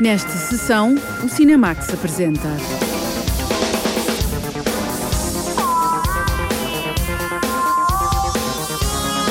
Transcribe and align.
Nesta 0.00 0.32
sessão, 0.32 0.94
o 1.24 1.28
Cinemax 1.28 1.88
apresenta. 1.94 2.48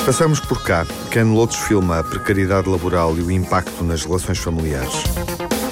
Passamos 0.04 0.40
por 0.40 0.62
cá. 0.62 0.84
Ken 1.12 1.22
Loach 1.24 1.56
filma 1.56 2.00
a 2.00 2.04
precariedade 2.04 2.68
laboral 2.68 3.16
e 3.16 3.22
o 3.22 3.30
impacto 3.30 3.84
nas 3.84 4.04
relações 4.04 4.38
familiares. 4.38 5.04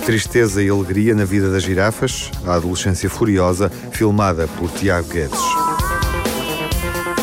Tristeza 0.07 0.63
e 0.63 0.69
alegria 0.69 1.13
na 1.13 1.25
vida 1.25 1.51
das 1.51 1.65
girafas, 1.65 2.31
a 2.47 2.55
adolescência 2.55 3.11
furiosa, 3.11 3.71
filmada 3.91 4.47
por 4.47 4.71
Tiago 4.71 5.09
Guedes. 5.09 5.41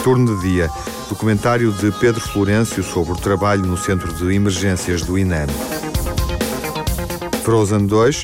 Turno 0.04 0.38
de 0.38 0.50
dia, 0.50 0.70
documentário 1.08 1.72
de 1.72 1.90
Pedro 2.00 2.20
Florencio 2.20 2.84
sobre 2.84 3.14
o 3.14 3.18
trabalho 3.18 3.66
no 3.66 3.78
Centro 3.78 4.12
de 4.14 4.36
Emergências 4.36 5.04
do 5.04 5.18
INEM. 5.18 5.48
Frozen 7.44 7.88
2, 7.88 8.24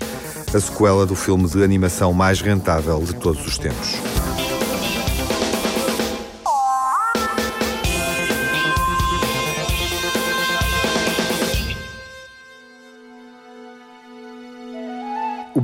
a 0.53 0.59
sequela 0.59 1.05
do 1.05 1.15
filme 1.15 1.47
de 1.47 1.63
animação 1.63 2.13
mais 2.13 2.39
rentável 2.39 2.99
de 2.99 3.15
todos 3.15 3.45
os 3.45 3.57
tempos. 3.57 4.16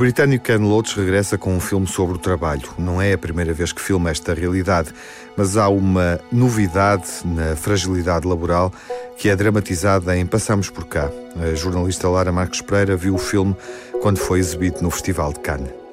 Britânico 0.04 0.44
Ken 0.44 0.58
Loach 0.58 1.00
regressa 1.00 1.38
com 1.38 1.56
um 1.56 1.62
filme 1.62 1.88
sobre 1.88 2.16
o 2.16 2.18
trabalho. 2.18 2.68
Não 2.78 3.02
é 3.02 3.14
a 3.14 3.18
primeira 3.18 3.54
vez 3.54 3.72
que 3.72 3.80
filma 3.80 4.10
esta 4.10 4.34
realidade, 4.34 4.94
mas 5.38 5.56
há 5.56 5.70
uma 5.70 6.20
novidade 6.30 7.08
na 7.24 7.56
fragilidade 7.56 8.28
laboral 8.28 8.70
que 9.16 9.30
é 9.30 9.36
dramatizada 9.36 10.18
em 10.18 10.26
Passamos 10.26 10.70
por 10.70 10.84
Cá. 10.88 11.10
A 11.42 11.56
jornalista 11.56 12.10
Lara 12.10 12.34
Marques 12.34 12.60
Pereira 12.60 12.98
viu 12.98 13.16
o 13.16 13.18
filme 13.18 13.56
quando 14.02 14.18
foi 14.18 14.40
exibido 14.40 14.82
no 14.82 14.92
Festival 14.92 15.32
de 15.32 15.40
Cannes. 15.40 15.84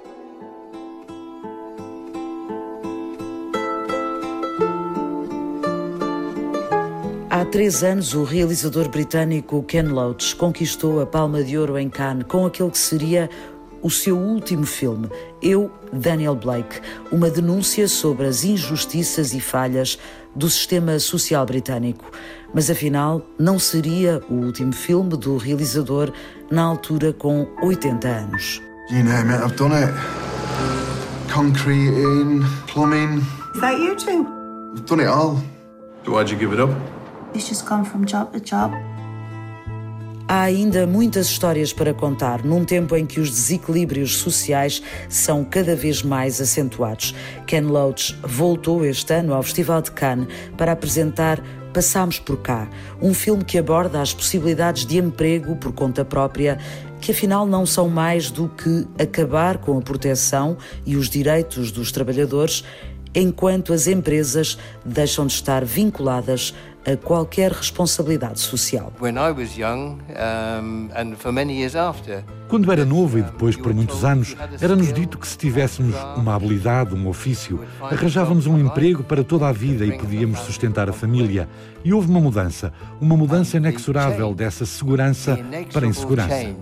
Há 7.40 7.44
três 7.46 7.82
anos, 7.82 8.12
o 8.12 8.22
realizador 8.22 8.90
britânico 8.90 9.62
Ken 9.62 9.84
Loach 9.84 10.36
conquistou 10.36 11.00
a 11.00 11.06
Palma 11.06 11.42
de 11.42 11.56
Ouro 11.56 11.78
em 11.78 11.88
Cannes 11.88 12.24
com 12.28 12.44
aquele 12.44 12.70
que 12.70 12.76
seria 12.76 13.30
o 13.82 13.90
seu 13.90 14.16
último 14.18 14.64
filme, 14.66 15.08
Eu, 15.42 15.70
Daniel 15.92 16.34
Blake, 16.34 16.80
uma 17.10 17.30
denúncia 17.30 17.88
sobre 17.88 18.26
as 18.26 18.44
injustiças 18.44 19.32
e 19.34 19.40
falhas 19.40 19.98
do 20.34 20.48
sistema 20.48 20.98
social 20.98 21.44
britânico. 21.44 22.10
Mas 22.54 22.70
afinal, 22.70 23.22
não 23.38 23.58
seria 23.58 24.22
o 24.28 24.34
último 24.34 24.72
filme 24.72 25.16
do 25.16 25.36
realizador 25.36 26.12
na 26.50 26.62
altura 26.62 27.12
com 27.12 27.46
80 27.62 28.08
anos. 28.08 28.62
You 28.90 29.04
name 29.04 29.32
it, 29.32 29.44
I've 29.44 29.56
done 29.56 29.74
it. 29.74 29.92
Concreting, 31.32 32.42
plumbing. 32.66 33.18
Is 33.54 33.60
that 33.60 33.78
you 33.78 33.94
too? 33.96 34.26
I've 34.74 34.84
done 34.84 35.00
it 35.00 35.08
all. 35.08 35.36
So 36.04 36.12
why'd 36.12 36.30
you 36.30 36.36
give 36.36 36.52
it 36.52 36.60
up? 36.60 36.70
It's 37.34 37.48
just 37.48 37.66
gone 37.66 37.84
from 37.84 38.04
job 38.04 38.32
to 38.32 38.40
job. 38.40 38.72
Há 40.32 40.42
ainda 40.42 40.86
muitas 40.86 41.26
histórias 41.26 41.72
para 41.72 41.92
contar 41.92 42.44
num 42.44 42.64
tempo 42.64 42.94
em 42.94 43.04
que 43.04 43.18
os 43.18 43.30
desequilíbrios 43.30 44.18
sociais 44.18 44.80
são 45.08 45.42
cada 45.44 45.74
vez 45.74 46.04
mais 46.04 46.40
acentuados. 46.40 47.12
Ken 47.48 47.62
Loach 47.62 48.16
voltou 48.22 48.86
este 48.86 49.12
ano 49.12 49.34
ao 49.34 49.42
Festival 49.42 49.82
de 49.82 49.90
Cannes 49.90 50.28
para 50.56 50.70
apresentar 50.70 51.42
Passamos 51.74 52.20
por 52.20 52.36
Cá, 52.36 52.68
um 53.02 53.12
filme 53.12 53.42
que 53.42 53.58
aborda 53.58 54.00
as 54.00 54.14
possibilidades 54.14 54.86
de 54.86 54.98
emprego 54.98 55.56
por 55.56 55.72
conta 55.72 56.04
própria, 56.04 56.58
que 57.00 57.10
afinal 57.10 57.44
não 57.44 57.66
são 57.66 57.88
mais 57.88 58.30
do 58.30 58.48
que 58.50 58.86
acabar 59.02 59.58
com 59.58 59.78
a 59.78 59.82
proteção 59.82 60.56
e 60.86 60.94
os 60.94 61.10
direitos 61.10 61.72
dos 61.72 61.90
trabalhadores 61.90 62.62
enquanto 63.14 63.72
as 63.72 63.86
empresas 63.86 64.56
deixam 64.84 65.26
de 65.26 65.32
estar 65.32 65.64
vinculadas 65.64 66.54
a 66.86 66.96
qualquer 66.96 67.52
responsabilidade 67.52 68.40
social. 68.40 68.92
Quando 72.48 72.72
era 72.72 72.84
novo 72.84 73.18
e 73.18 73.22
depois 73.22 73.56
por 73.56 73.72
muitos 73.72 74.04
anos, 74.04 74.36
era-nos 74.60 74.92
dito 74.92 75.18
que 75.18 75.26
se 75.26 75.36
tivéssemos 75.36 75.94
uma 76.16 76.34
habilidade, 76.34 76.94
um 76.94 77.08
ofício, 77.08 77.64
arranjávamos 77.80 78.46
um 78.46 78.58
emprego 78.58 79.02
para 79.02 79.22
toda 79.22 79.48
a 79.48 79.52
vida 79.52 79.84
e 79.84 79.96
podíamos 79.96 80.40
sustentar 80.40 80.88
a 80.88 80.92
família. 80.92 81.48
E 81.84 81.92
houve 81.92 82.08
uma 82.08 82.20
mudança, 82.20 82.72
uma 83.00 83.16
mudança 83.16 83.56
inexorável 83.56 84.34
dessa 84.34 84.66
segurança 84.66 85.38
para 85.72 85.86
a 85.86 85.88
insegurança. 85.88 86.54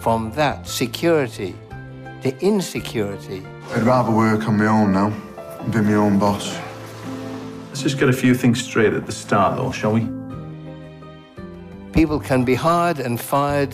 From 0.00 0.30
that 0.30 0.70
security 0.70 1.54
to 2.22 2.32
insecurity. 2.40 3.42
I'd 3.76 3.84
rather 3.84 4.12
work 4.12 4.48
on 4.48 4.56
my 4.56 4.66
own 4.66 4.92
now, 4.92 5.12
be 5.70 5.80
my 5.82 5.96
own 5.96 6.18
boss. 6.18 6.67
Let's 7.78 7.92
just 7.92 8.00
get 8.00 8.08
a 8.08 8.12
few 8.12 8.34
things 8.34 8.60
straight 8.60 8.92
at 8.92 9.06
the 9.06 9.12
start, 9.12 9.56
though, 9.56 9.70
shall 9.70 9.92
we? 9.92 10.00
People 11.92 12.18
can 12.18 12.44
be 12.44 12.56
hired 12.56 12.98
and 12.98 13.20
fired 13.20 13.72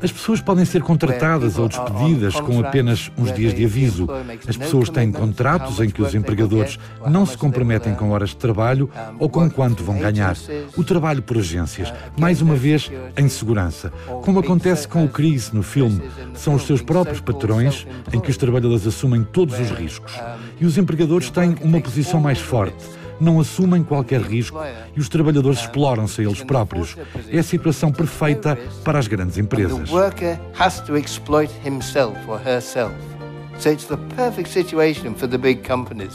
As 0.00 0.12
pessoas 0.12 0.40
podem 0.40 0.64
ser 0.64 0.82
contratadas 0.82 1.58
ou 1.58 1.68
despedidas 1.68 2.38
com 2.40 2.60
apenas 2.60 3.10
uns 3.18 3.32
dias 3.32 3.52
de 3.52 3.64
aviso. 3.64 4.06
As 4.46 4.56
pessoas 4.56 4.88
têm 4.88 5.10
contratos 5.10 5.80
em 5.80 5.90
que 5.90 6.00
os 6.00 6.14
empregadores 6.14 6.78
não 7.08 7.26
se 7.26 7.36
comprometem 7.36 7.94
com 7.94 8.10
horas 8.10 8.30
de 8.30 8.36
trabalho 8.36 8.88
ou 9.18 9.28
com 9.28 9.50
quanto 9.50 9.82
vão 9.82 9.98
ganhar. 9.98 10.36
O 10.76 10.84
trabalho 10.84 11.20
por 11.20 11.36
agências, 11.36 11.92
mais 12.16 12.40
uma 12.40 12.54
vez, 12.54 12.90
em 13.16 13.28
segurança. 13.28 13.92
Como 14.22 14.38
acontece 14.38 14.86
com 14.86 15.04
o 15.04 15.08
Chris 15.08 15.50
no 15.50 15.62
filme, 15.62 16.00
são 16.34 16.54
os 16.54 16.62
seus 16.62 16.80
próprios 16.80 17.20
patrões 17.20 17.86
em 18.12 18.20
que 18.20 18.30
os 18.30 18.36
trabalhadores 18.36 18.86
assumem 18.86 19.24
todos 19.24 19.58
os 19.58 19.70
riscos. 19.70 20.12
E 20.60 20.64
os 20.64 20.78
empregadores 20.78 21.30
têm 21.30 21.56
uma 21.62 21.80
posição 21.80 22.20
mais 22.20 22.38
forte 22.38 22.97
não 23.20 23.40
assumem 23.40 23.82
qualquer 23.82 24.20
risco 24.20 24.58
e 24.96 25.00
os 25.00 25.08
trabalhadores 25.08 25.60
exploram-se 25.60 26.20
a 26.20 26.24
eles 26.24 26.42
próprios. 26.42 26.96
É 27.30 27.38
a 27.38 27.42
situação 27.42 27.92
perfeita 27.92 28.58
para 28.84 28.98
as 28.98 29.06
grandes 29.06 29.38
empresas. 29.38 29.90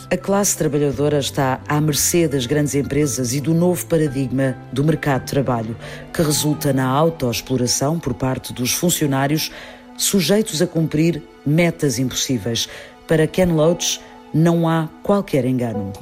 A 0.09 0.17
classe 0.17 0.57
trabalhadora 0.57 1.19
está 1.19 1.59
à 1.67 1.81
mercê 1.81 2.25
das 2.25 2.45
grandes 2.45 2.73
empresas 2.73 3.33
e 3.33 3.41
do 3.41 3.53
novo 3.53 3.85
paradigma 3.85 4.55
do 4.71 4.81
mercado 4.81 5.25
de 5.25 5.31
trabalho, 5.31 5.75
que 6.13 6.21
resulta 6.21 6.71
na 6.71 6.87
autoexploração 6.87 7.99
por 7.99 8.13
parte 8.13 8.53
dos 8.53 8.73
funcionários 8.73 9.51
sujeitos 9.97 10.61
a 10.61 10.67
cumprir 10.67 11.21
metas 11.45 11.99
impossíveis. 11.99 12.69
Para 13.05 13.27
Ken 13.27 13.47
Loach, 13.47 13.99
não 14.33 14.67
há 14.67 14.89
qualquer 15.03 15.45
engano. 15.45 15.93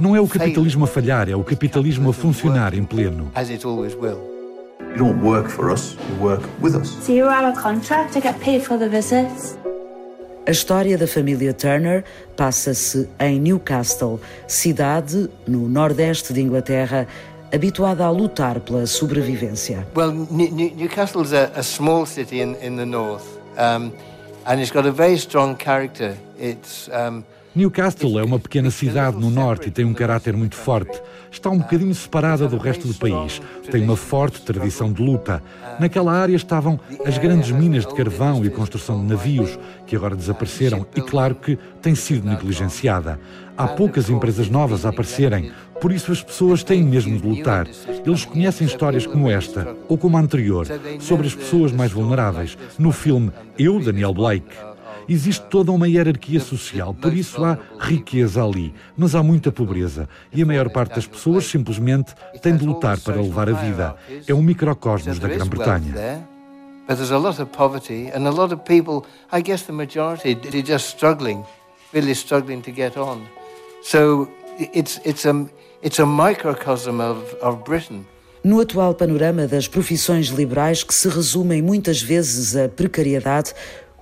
Não 0.00 0.16
é 0.16 0.20
o 0.20 0.28
capitalismo 0.28 0.84
a 0.84 0.86
falhar, 0.86 1.28
é 1.28 1.34
o 1.34 1.42
capitalismo 1.42 2.10
a 2.10 2.12
funcionar 2.12 2.74
em 2.74 2.84
pleno. 2.84 3.32
You 4.94 4.98
don't 4.98 5.24
work 5.24 5.50
for 5.50 5.70
us, 5.70 5.96
you 6.10 6.22
work 6.22 6.46
with 6.60 6.74
us. 6.74 6.88
So 7.06 7.12
you 7.12 7.26
have 7.26 7.46
a 7.46 7.58
contract 7.58 8.12
to 8.12 8.20
get 8.20 8.38
paid 8.40 8.62
for 8.62 8.76
the 8.78 8.90
visits? 8.90 9.56
A 10.46 10.50
história 10.50 10.98
da 10.98 11.06
família 11.06 11.54
Turner 11.54 12.04
passa-se 12.36 13.08
em 13.18 13.40
Newcastle, 13.40 14.20
cidade 14.46 15.30
no 15.46 15.68
nordeste 15.68 16.34
de 16.34 16.42
Inglaterra, 16.42 17.06
habituada 17.54 18.04
a 18.04 18.10
lutar 18.10 18.60
pela 18.60 18.84
sobrevivência. 18.86 19.86
Well, 19.96 20.12
Newcastle 20.12 21.22
is 21.22 21.32
a, 21.32 21.52
a 21.54 21.62
small 21.62 22.04
city 22.04 22.40
in, 22.40 22.56
in 22.60 22.76
the 22.76 22.84
north, 22.84 23.24
um, 23.56 23.92
and 24.46 24.60
it's 24.60 24.70
got 24.70 24.86
a 24.86 24.92
very 24.92 25.14
strong 25.14 25.56
character. 25.56 26.16
Newcastle 27.54 28.18
é 28.18 28.24
uma 28.24 28.38
pequena 28.38 28.70
cidade 28.70 29.18
no 29.18 29.28
norte 29.28 29.68
e 29.68 29.70
tem 29.70 29.84
um 29.84 29.92
caráter 29.92 30.34
muito 30.34 30.56
forte. 30.56 31.02
Está 31.30 31.50
um 31.50 31.58
bocadinho 31.58 31.94
separada 31.94 32.48
do 32.48 32.56
resto 32.56 32.88
do 32.88 32.94
país. 32.94 33.42
Tem 33.70 33.82
uma 33.82 33.96
forte 33.96 34.40
tradição 34.40 34.90
de 34.90 35.02
luta. 35.02 35.42
Naquela 35.78 36.12
área 36.12 36.34
estavam 36.34 36.80
as 37.04 37.18
grandes 37.18 37.50
minas 37.50 37.86
de 37.86 37.94
carvão 37.94 38.42
e 38.42 38.48
construção 38.48 38.98
de 39.00 39.06
navios, 39.06 39.58
que 39.86 39.94
agora 39.94 40.16
desapareceram 40.16 40.86
e, 40.96 41.02
claro, 41.02 41.34
que 41.34 41.58
tem 41.82 41.94
sido 41.94 42.26
negligenciada. 42.26 43.20
Há 43.54 43.68
poucas 43.68 44.08
empresas 44.08 44.48
novas 44.48 44.86
a 44.86 44.88
aparecerem, 44.88 45.52
por 45.82 45.90
isso 45.90 46.12
as 46.12 46.22
pessoas 46.22 46.62
têm 46.62 46.80
mesmo 46.80 47.18
de 47.18 47.26
lutar. 47.26 47.66
Eles 48.06 48.24
conhecem 48.24 48.64
histórias 48.64 49.04
como 49.04 49.28
esta, 49.28 49.76
ou 49.88 49.98
como 49.98 50.16
a 50.16 50.20
anterior, 50.20 50.64
sobre 51.00 51.26
as 51.26 51.34
pessoas 51.34 51.72
mais 51.72 51.90
vulneráveis, 51.90 52.56
no 52.78 52.92
filme 52.92 53.32
Eu, 53.58 53.80
Daniel 53.80 54.14
Blake. 54.14 54.54
Existe 55.08 55.44
toda 55.46 55.72
uma 55.72 55.88
hierarquia 55.88 56.38
social, 56.38 56.94
por 56.94 57.12
isso 57.12 57.44
há 57.44 57.58
riqueza 57.80 58.44
ali, 58.44 58.72
mas 58.96 59.16
há 59.16 59.24
muita 59.24 59.50
pobreza 59.50 60.08
e 60.32 60.40
a 60.40 60.46
maior 60.46 60.70
parte 60.70 60.94
das 60.94 61.06
pessoas 61.06 61.46
simplesmente 61.46 62.14
tem 62.40 62.56
de 62.56 62.64
lutar 62.64 63.00
para 63.00 63.20
levar 63.20 63.48
a 63.48 63.52
vida. 63.52 63.96
É 64.28 64.32
um 64.32 64.40
microcosmos 64.40 65.18
da 65.18 65.26
Grã-Bretanha. 65.26 66.28
But 66.86 66.96
there's 66.96 67.10
a 67.10 67.18
lot 67.18 67.42
of 67.42 67.46
poverty 67.46 68.08
and 68.14 68.28
a 68.28 68.30
lot 68.30 68.54
of 68.54 68.62
people, 68.62 69.04
I 69.32 69.42
guess 69.42 69.64
the 69.64 69.72
majority, 69.72 70.34
are 70.34 70.62
just 70.62 70.90
struggling, 70.90 71.44
really 71.92 72.14
struggling 72.14 72.62
to 72.62 72.70
get 72.70 72.96
on. 72.96 73.26
So 73.82 74.28
it's, 74.58 75.00
it's, 75.04 75.24
a, 75.26 75.48
it's 75.82 75.98
a 75.98 76.06
microcosm 76.06 77.00
of, 77.00 77.34
of 77.40 77.64
Britain. 77.64 78.06
No 78.44 78.60
atual 78.60 78.94
panorama 78.94 79.46
das 79.46 79.68
profissões 79.68 80.26
liberais, 80.26 80.82
que 80.82 80.92
se 80.92 81.08
resumem 81.08 81.62
muitas 81.62 82.02
vezes 82.02 82.56
à 82.56 82.68
precariedade, 82.68 83.54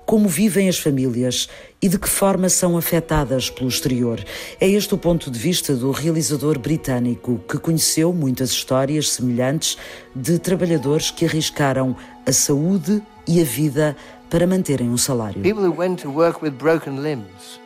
como 0.03 0.27
vivem 0.27 0.67
as 0.67 0.77
famílias 0.77 1.47
e 1.81 1.87
de 1.87 1.97
que 1.97 2.09
forma 2.09 2.49
são 2.49 2.75
afetadas 2.75 3.49
pelo 3.49 3.69
exterior. 3.69 4.19
É 4.59 4.67
este 4.67 4.93
o 4.93 4.97
ponto 4.97 5.31
de 5.31 5.39
vista 5.39 5.73
do 5.73 5.91
realizador 5.91 6.59
britânico, 6.59 7.39
que 7.47 7.57
conheceu 7.57 8.11
muitas 8.11 8.49
histórias 8.49 9.11
semelhantes 9.11 9.77
de 10.13 10.37
trabalhadores 10.37 11.11
que 11.11 11.23
arriscaram 11.23 11.95
a 12.25 12.33
saúde 12.33 13.01
e 13.27 13.39
a 13.39 13.43
vida 13.45 13.95
para 14.29 14.47
manterem 14.47 14.89
um 14.89 14.97
salário. 14.97 15.41
People 15.43 15.65
who 15.65 15.77
went 15.77 16.01
to 16.01 16.09
work 16.09 16.43
with 16.43 16.51
broken 16.51 17.01
limbs, 17.01 17.60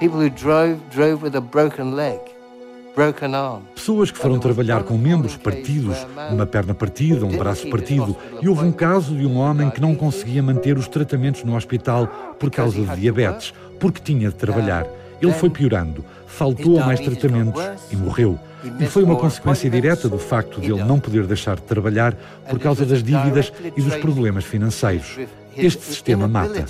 people 0.00 0.18
who 0.18 0.30
drove 0.30 0.80
drove 0.90 1.22
with 1.22 1.36
a 1.36 1.40
broken 1.40 1.94
leg. 1.94 2.18
Pessoas 3.74 4.10
que 4.10 4.18
foram 4.18 4.38
trabalhar 4.40 4.82
com 4.82 4.98
membros 4.98 5.36
partidos, 5.36 5.96
uma 6.30 6.44
perna 6.44 6.74
partida, 6.74 7.24
um 7.24 7.36
braço 7.36 7.70
partido, 7.70 8.16
e 8.42 8.48
houve 8.48 8.64
um 8.64 8.72
caso 8.72 9.14
de 9.14 9.24
um 9.24 9.38
homem 9.38 9.70
que 9.70 9.80
não 9.80 9.94
conseguia 9.94 10.42
manter 10.42 10.76
os 10.76 10.88
tratamentos 10.88 11.44
no 11.44 11.56
hospital 11.56 12.08
por 12.38 12.50
causa 12.50 12.82
de 12.82 13.00
diabetes, 13.00 13.54
porque 13.78 14.02
tinha 14.02 14.28
de 14.28 14.34
trabalhar. 14.34 14.86
Ele 15.22 15.32
foi 15.32 15.48
piorando, 15.48 16.04
faltou 16.26 16.80
a 16.80 16.84
mais 16.84 16.98
tratamentos 16.98 17.62
e 17.92 17.96
morreu. 17.96 18.38
E 18.78 18.86
foi 18.86 19.04
uma 19.04 19.16
consequência 19.16 19.70
direta 19.70 20.08
do 20.08 20.18
facto 20.18 20.60
de 20.60 20.72
ele 20.72 20.82
não 20.82 20.98
poder 20.98 21.26
deixar 21.26 21.56
de 21.56 21.62
trabalhar 21.62 22.14
por 22.50 22.58
causa 22.58 22.84
das 22.84 23.02
dívidas 23.02 23.52
e 23.76 23.80
dos 23.80 23.96
problemas 23.96 24.44
financeiros. 24.44 25.16
Este 25.56 25.80
sistema 25.80 26.28
mata. 26.28 26.64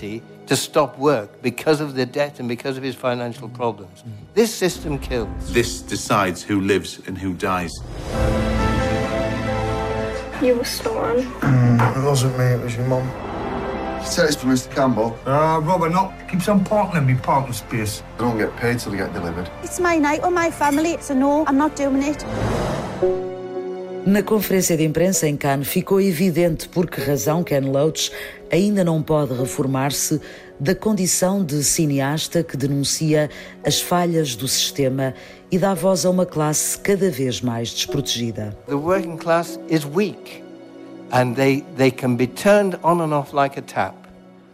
to 0.46 0.56
stop 0.56 0.98
work 0.98 1.42
because 1.42 1.80
of 1.80 1.94
the 1.94 2.04
debt 2.04 2.40
and 2.40 2.48
because 2.48 2.76
of 2.76 2.82
his 2.82 2.96
financial 2.96 3.48
problems. 3.48 4.02
This 4.34 4.52
system 4.52 4.98
kills. 4.98 5.52
This 5.52 5.80
decides 5.80 6.42
who 6.42 6.60
lives 6.60 7.00
and 7.06 7.16
who 7.16 7.34
dies. 7.34 7.72
You 10.42 10.56
were 10.56 10.64
stolen. 10.64 11.24
Mm, 11.40 11.96
it 11.96 12.04
wasn't 12.04 12.36
me, 12.36 12.44
it 12.46 12.60
was 12.60 12.74
your 12.74 12.86
mum. 12.86 13.08
Tell 14.00 14.26
this 14.26 14.36
for 14.36 14.46
Mr. 14.46 14.74
Campbell. 14.74 15.16
Ah, 15.26 15.56
uh, 15.56 15.60
Robert, 15.60 15.90
not 15.90 16.12
keeps 16.28 16.48
on 16.48 16.64
parking 16.64 17.02
in 17.02 17.06
me 17.06 17.14
parking 17.14 17.52
space. 17.52 18.02
I 18.16 18.18
don't 18.18 18.38
get 18.38 18.56
paid 18.56 18.80
till 18.80 18.92
they 18.92 18.98
get 18.98 19.12
delivered. 19.12 19.48
It's 19.62 19.78
my 19.78 19.98
night 19.98 20.22
with 20.22 20.32
my 20.32 20.50
family, 20.50 20.96
so 21.00 21.14
no, 21.14 21.44
I'm 21.46 21.58
not 21.58 21.76
doing 21.76 22.02
it. 22.02 23.29
Na 24.06 24.22
conferência 24.22 24.78
de 24.78 24.84
imprensa 24.84 25.28
em 25.28 25.36
Cannes 25.36 25.68
ficou 25.68 26.00
evidente 26.00 26.66
por 26.66 26.88
que 26.88 27.00
razão 27.00 27.44
Ken 27.44 27.60
Loach 27.60 28.10
ainda 28.50 28.82
não 28.82 29.02
pode 29.02 29.34
reformar-se 29.34 30.18
da 30.58 30.74
condição 30.74 31.44
de 31.44 31.62
cineasta 31.62 32.42
que 32.42 32.56
denuncia 32.56 33.28
as 33.64 33.78
falhas 33.80 34.34
do 34.34 34.48
sistema 34.48 35.14
e 35.50 35.58
dá 35.58 35.74
voz 35.74 36.06
a 36.06 36.10
uma 36.10 36.24
classe 36.24 36.78
cada 36.78 37.10
vez 37.10 37.42
mais 37.42 37.70
desprotegida. 37.70 38.56
The 38.66 38.74
working 38.74 39.18
class 39.18 39.60
is 39.68 39.84
weak 39.84 40.42
and 41.12 41.34
they 41.34 41.62
they 41.76 41.90
can 41.90 42.16
be 42.16 42.26
turned 42.26 42.78
on 42.82 43.02
and 43.02 43.14
off 43.14 43.36
like 43.36 43.58
a 43.58 43.62
tap. 43.62 43.99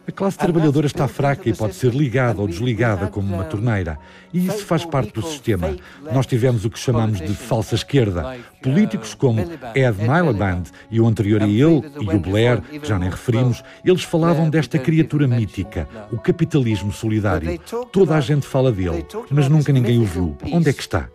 A 0.08 0.12
classe 0.12 0.38
trabalhadora 0.38 0.86
está 0.86 1.08
fraca 1.08 1.48
e 1.48 1.54
pode 1.54 1.74
ser 1.74 1.92
ligada 1.92 2.40
ou 2.40 2.46
desligada 2.46 3.08
como 3.08 3.34
uma 3.34 3.44
torneira. 3.44 3.98
E 4.32 4.46
isso 4.46 4.64
faz 4.64 4.84
parte 4.84 5.12
do 5.12 5.22
sistema. 5.22 5.76
Nós 6.12 6.26
tivemos 6.26 6.64
o 6.64 6.70
que 6.70 6.78
chamamos 6.78 7.18
de 7.18 7.34
falsa 7.34 7.74
esquerda. 7.74 8.36
Políticos 8.62 9.14
como 9.14 9.40
Ed 9.74 9.98
Miliband 9.98 10.64
e 10.90 11.00
o 11.00 11.06
anterior 11.06 11.42
a 11.42 11.48
ele, 11.48 11.82
e 12.00 12.14
o 12.14 12.20
Blair, 12.20 12.60
que 12.60 12.86
já 12.86 12.98
nem 12.98 13.10
referimos, 13.10 13.64
eles 13.84 14.04
falavam 14.04 14.48
desta 14.48 14.78
criatura 14.78 15.26
mítica, 15.26 15.88
o 16.12 16.18
capitalismo 16.18 16.92
solidário. 16.92 17.58
Toda 17.90 18.16
a 18.16 18.20
gente 18.20 18.46
fala 18.46 18.70
dele, 18.70 19.04
mas 19.30 19.48
nunca 19.48 19.72
ninguém 19.72 19.98
o 19.98 20.04
viu. 20.04 20.36
Onde 20.52 20.70
é 20.70 20.72
que 20.72 20.82
está? 20.82 21.08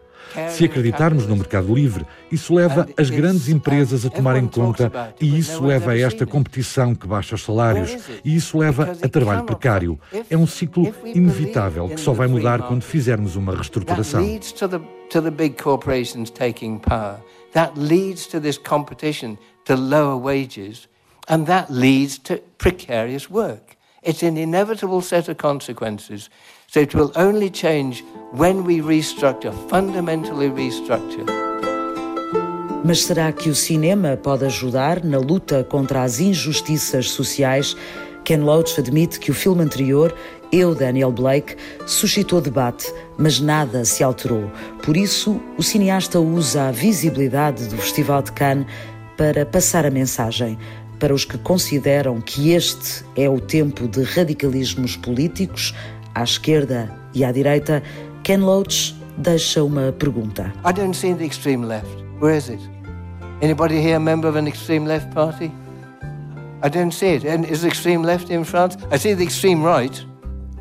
Se 0.49 0.65
acreditarmos 0.65 1.25
no 1.27 1.35
mercado 1.35 1.73
livre, 1.73 2.05
isso 2.31 2.53
leva 2.53 2.87
as 2.97 3.09
grandes 3.09 3.49
empresas 3.49 4.05
a 4.05 4.09
tomarem 4.09 4.47
conta 4.47 5.13
e 5.19 5.37
isso 5.37 5.63
leva 5.63 5.91
a 5.91 5.99
esta 5.99 6.25
competição 6.25 6.95
que 6.95 7.07
baixa 7.07 7.35
os 7.35 7.43
salários 7.43 7.97
e 8.23 8.35
isso 8.35 8.57
leva 8.57 8.91
a 9.01 9.09
trabalho 9.09 9.43
precário. 9.43 9.99
É 10.29 10.37
um 10.37 10.47
ciclo 10.47 10.93
inevitável 11.05 11.89
que 11.89 11.99
só 11.99 12.13
vai 12.13 12.27
mudar 12.27 12.61
quando 12.63 12.83
fizermos 12.83 13.35
uma 13.35 13.55
reestruturação. 13.55 14.21
That 17.53 17.77
leads 17.77 18.27
to 18.27 18.39
this 18.39 18.57
competition 18.57 19.37
to 19.65 19.75
lower 19.75 20.15
wages, 20.15 20.87
and 21.27 21.45
that 21.47 21.69
leads 21.69 22.17
to 22.19 22.41
precarious 22.57 23.29
work. 23.29 23.77
It's 24.03 24.23
an 24.23 24.37
inevitable 24.37 25.01
set 25.01 25.27
of 25.29 25.35
consequences. 25.35 26.29
So 26.73 26.79
it 26.79 26.95
will 26.95 27.11
only 27.17 27.49
change 27.49 28.05
when 28.31 28.63
we 28.63 28.79
restructure, 28.79 29.53
fundamentally 29.67 30.49
restructure. 30.49 31.25
Mas 32.85 33.03
será 33.03 33.29
que 33.33 33.49
o 33.49 33.55
cinema 33.55 34.15
pode 34.15 34.45
ajudar 34.45 35.03
na 35.03 35.17
luta 35.17 35.65
contra 35.65 36.03
as 36.03 36.21
injustiças 36.21 37.09
sociais? 37.09 37.75
Ken 38.23 38.37
Loach 38.37 38.79
admite 38.79 39.19
que 39.19 39.29
o 39.29 39.33
filme 39.33 39.63
anterior, 39.63 40.15
Eu, 40.49 40.73
Daniel 40.73 41.11
Blake, 41.11 41.57
suscitou 41.85 42.39
debate, 42.39 42.85
mas 43.17 43.41
nada 43.41 43.83
se 43.83 44.01
alterou. 44.01 44.49
Por 44.81 44.95
isso, 44.95 45.41
o 45.57 45.63
cineasta 45.63 46.21
usa 46.21 46.69
a 46.69 46.71
visibilidade 46.71 47.65
do 47.65 47.75
Festival 47.75 48.21
de 48.21 48.31
Cannes 48.31 48.65
para 49.17 49.45
passar 49.45 49.85
a 49.85 49.91
mensagem 49.91 50.57
para 50.97 51.13
os 51.13 51.25
que 51.25 51.37
consideram 51.37 52.21
que 52.21 52.51
este 52.51 53.03
é 53.17 53.27
o 53.27 53.41
tempo 53.41 53.89
de 53.89 54.03
radicalismos 54.03 54.95
políticos, 54.95 55.73
à 56.15 56.23
esquerda 56.23 56.89
e 57.13 57.23
à 57.23 57.31
direita, 57.31 57.81
Ken 58.23 58.37
Loach 58.37 58.95
deixa 59.17 59.63
uma 59.63 59.91
pergunta. 59.91 60.51
I 60.65 60.73
don't 60.73 60.95
see 60.95 61.13
the 61.13 61.25
extreme 61.25 61.65
left. 61.65 61.89
Where 62.19 62.35
is 62.35 62.49
it? 62.49 62.61
Anybody 63.41 63.81
here 63.81 63.95
a 63.95 63.99
member 63.99 64.27
of 64.27 64.35
an 64.35 64.47
extreme 64.47 64.85
left 64.85 65.11
party? 65.13 65.51
I 66.63 66.69
don't 66.69 66.93
see 66.93 67.15
it. 67.15 67.25
And 67.25 67.45
is 67.45 67.61
the 67.61 67.67
extreme 67.67 68.03
left 68.03 68.29
in 68.29 68.43
France? 68.43 68.77
I 68.91 68.97
see 68.97 69.15
the 69.15 69.23
extreme 69.23 69.63
right. 69.63 70.05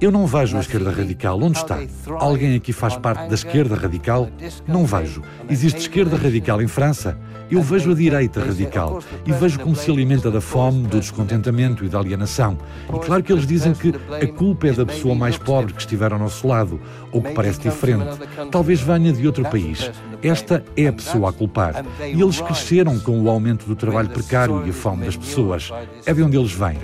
Eu 0.01 0.11
não 0.11 0.27
vejo 0.27 0.57
a 0.57 0.61
esquerda 0.61 0.91
radical. 0.91 1.39
Onde 1.43 1.59
está? 1.59 1.79
Alguém 2.19 2.57
aqui 2.57 2.73
faz 2.73 2.97
parte 2.97 3.29
da 3.29 3.35
esquerda 3.35 3.75
radical? 3.75 4.31
Não 4.67 4.87
vejo. 4.87 5.23
Existe 5.49 5.81
esquerda 5.81 6.17
radical 6.17 6.63
em 6.63 6.67
França? 6.67 7.19
Eu 7.51 7.61
vejo 7.63 7.91
a 7.91 7.95
direita 7.95 8.41
radical 8.41 9.03
e 9.27 9.33
vejo 9.33 9.59
como 9.59 9.75
se 9.75 9.91
alimenta 9.91 10.31
da 10.31 10.41
fome, 10.41 10.87
do 10.87 11.01
descontentamento 11.01 11.85
e 11.85 11.89
da 11.89 11.99
alienação. 11.99 12.57
E 12.89 12.99
claro 13.01 13.23
que 13.23 13.33
eles 13.33 13.47
dizem 13.47 13.75
que 13.75 13.93
a 14.15 14.27
culpa 14.29 14.69
é 14.69 14.73
da 14.73 14.87
pessoa 14.87 15.17
mais 15.17 15.37
pobre 15.37 15.73
que 15.73 15.81
estiver 15.81 16.13
ao 16.13 16.19
nosso 16.19 16.47
lado, 16.47 16.81
ou 17.11 17.21
que 17.21 17.33
parece 17.33 17.61
diferente. 17.61 18.21
Talvez 18.53 18.81
venha 18.81 19.13
de 19.13 19.27
outro 19.27 19.43
país. 19.51 19.91
Esta 20.23 20.63
é 20.77 20.87
a 20.87 20.93
pessoa 20.93 21.31
a 21.31 21.33
culpar. 21.33 21.85
E 22.01 22.21
eles 22.21 22.41
cresceram 22.41 22.99
com 22.99 23.21
o 23.21 23.31
aumento 23.31 23.67
do 23.67 23.75
trabalho 23.75 24.09
precário 24.11 24.67
e 24.67 24.71
a 24.71 24.73
fome 24.73 25.07
das 25.07 25.17
pessoas. 25.17 25.71
É 26.05 26.13
de 26.13 26.23
onde 26.23 26.37
eles 26.37 26.53
vêm. 26.53 26.79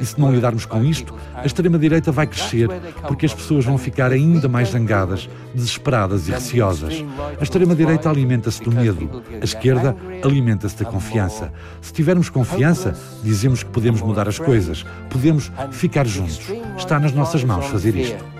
E 0.00 0.04
se 0.04 0.18
não 0.18 0.32
lidarmos 0.32 0.64
com 0.64 0.84
isto, 0.84 1.14
a 1.34 1.44
extrema-direita 1.44 2.10
vai 2.10 2.26
crescer 2.26 2.68
porque 3.06 3.26
as 3.26 3.34
pessoas 3.34 3.64
vão 3.64 3.76
ficar 3.76 4.10
ainda 4.12 4.48
mais 4.48 4.70
zangadas, 4.70 5.28
desesperadas 5.54 6.28
e 6.28 6.32
receosas. 6.32 7.04
A 7.38 7.42
extrema-direita 7.42 8.08
alimenta-se 8.08 8.62
do 8.62 8.72
medo. 8.72 9.22
A 9.40 9.44
esquerda 9.44 9.94
alimenta-se 10.24 10.82
da 10.82 10.90
confiança. 10.90 11.52
Se 11.80 11.92
tivermos 11.92 12.30
confiança, 12.30 12.94
dizemos 13.22 13.62
que 13.62 13.70
podemos 13.70 14.00
mudar 14.00 14.28
as 14.28 14.38
coisas, 14.38 14.84
podemos 15.10 15.50
ficar 15.72 16.06
juntos. 16.06 16.40
Está 16.76 16.98
nas 16.98 17.12
nossas 17.12 17.44
mãos 17.44 17.66
fazer 17.66 17.94
isto. 17.96 18.37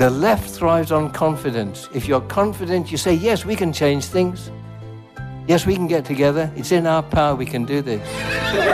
The 0.00 0.08
left 0.08 0.48
thrives 0.48 0.92
on 0.92 1.10
confidence. 1.10 1.90
If 1.92 2.08
you're 2.08 2.22
confident, 2.22 2.90
you 2.90 2.96
say, 2.96 3.12
yes, 3.12 3.44
we 3.44 3.54
can 3.54 3.70
change 3.70 4.06
things. 4.06 4.50
Yes, 5.46 5.66
we 5.66 5.74
can 5.74 5.86
get 5.86 6.06
together. 6.06 6.50
It's 6.56 6.72
in 6.72 6.86
our 6.86 7.02
power. 7.02 7.34
We 7.34 7.44
can 7.44 7.66
do 7.66 7.82
this. 7.82 8.00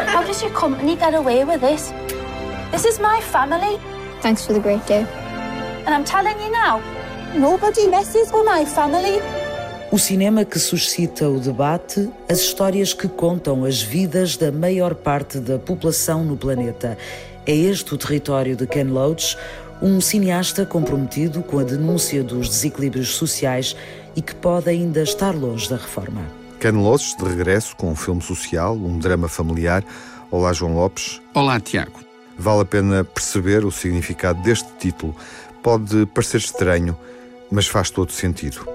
How 0.06 0.22
does 0.22 0.40
your 0.40 0.52
company 0.52 0.94
get 0.94 1.14
away 1.14 1.44
with 1.44 1.60
this? 1.60 1.92
This 2.70 2.84
is 2.84 3.00
my 3.00 3.20
family. 3.22 3.80
Thanks 4.20 4.46
for 4.46 4.52
the 4.52 4.60
great 4.60 4.86
day. 4.86 5.04
And 5.84 5.88
I'm 5.88 6.04
telling 6.04 6.40
you 6.40 6.48
now, 6.52 6.80
nobody 7.34 7.88
messes 7.88 8.30
with 8.30 8.46
my 8.46 8.64
family. 8.64 9.20
O 9.90 9.98
cinema 9.98 10.44
que 10.44 10.60
suscita 10.60 11.28
o 11.28 11.40
debate, 11.40 12.08
as 12.28 12.38
histórias 12.38 12.94
que 12.94 13.08
contam 13.08 13.64
as 13.64 13.82
vidas 13.82 14.36
da 14.36 14.52
maior 14.52 14.94
parte 14.94 15.40
da 15.40 15.58
população 15.58 16.22
no 16.22 16.36
planeta. 16.36 16.96
É 17.44 17.52
este 17.52 17.94
o 17.94 17.96
território 17.96 18.54
de 18.54 18.66
Ken 18.66 18.84
Loach, 18.84 19.36
um 19.80 20.00
cineasta 20.00 20.64
comprometido 20.64 21.42
com 21.42 21.58
a 21.58 21.64
denúncia 21.64 22.22
dos 22.22 22.48
desequilíbrios 22.48 23.14
sociais 23.14 23.76
e 24.14 24.22
que 24.22 24.34
pode 24.34 24.68
ainda 24.70 25.02
estar 25.02 25.34
longe 25.34 25.68
da 25.68 25.76
reforma. 25.76 26.22
Ken 26.58 26.72
Loach, 26.72 27.16
de 27.18 27.24
regresso 27.24 27.76
com 27.76 27.90
um 27.90 27.96
filme 27.96 28.22
social, 28.22 28.74
um 28.74 28.98
drama 28.98 29.28
familiar. 29.28 29.84
Olá, 30.30 30.52
João 30.52 30.74
Lopes. 30.74 31.20
Olá, 31.34 31.60
Tiago. 31.60 32.00
Vale 32.38 32.62
a 32.62 32.64
pena 32.64 33.04
perceber 33.04 33.64
o 33.64 33.70
significado 33.70 34.42
deste 34.42 34.68
título. 34.78 35.14
Pode 35.62 36.06
parecer 36.06 36.38
estranho, 36.38 36.96
mas 37.50 37.66
faz 37.66 37.90
todo 37.90 38.12
sentido. 38.12 38.66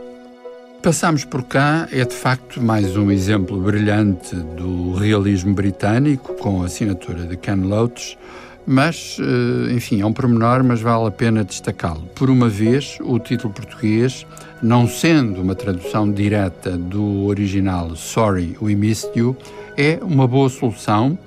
Passamos 0.81 1.23
por 1.23 1.43
cá 1.43 1.87
é 1.91 2.03
de 2.03 2.15
facto 2.15 2.59
mais 2.59 2.97
um 2.97 3.11
exemplo 3.11 3.59
brilhante 3.61 4.35
do 4.35 4.93
realismo 4.93 5.53
britânico, 5.53 6.33
com 6.33 6.63
a 6.63 6.65
assinatura 6.65 7.23
de 7.25 7.37
Ken 7.37 7.55
Loach, 7.55 8.17
mas, 8.65 9.17
eh, 9.19 9.73
enfim, 9.73 10.01
é 10.01 10.05
um 10.05 10.13
pormenor, 10.13 10.63
mas 10.63 10.81
vale 10.81 11.07
a 11.07 11.11
pena 11.11 11.43
destacá-lo. 11.43 12.03
Por 12.15 12.29
uma 12.29 12.47
vez, 12.47 12.97
o 13.01 13.19
título 13.19 13.53
português, 13.53 14.25
não 14.61 14.87
sendo 14.87 15.41
uma 15.41 15.55
tradução 15.55 16.11
direta 16.11 16.77
do 16.77 17.25
original 17.25 17.95
Sorry, 17.95 18.55
We 18.61 18.75
Missed 18.75 19.17
You, 19.17 19.35
é 19.77 19.99
uma 20.01 20.27
boa 20.27 20.49
solução 20.49 21.17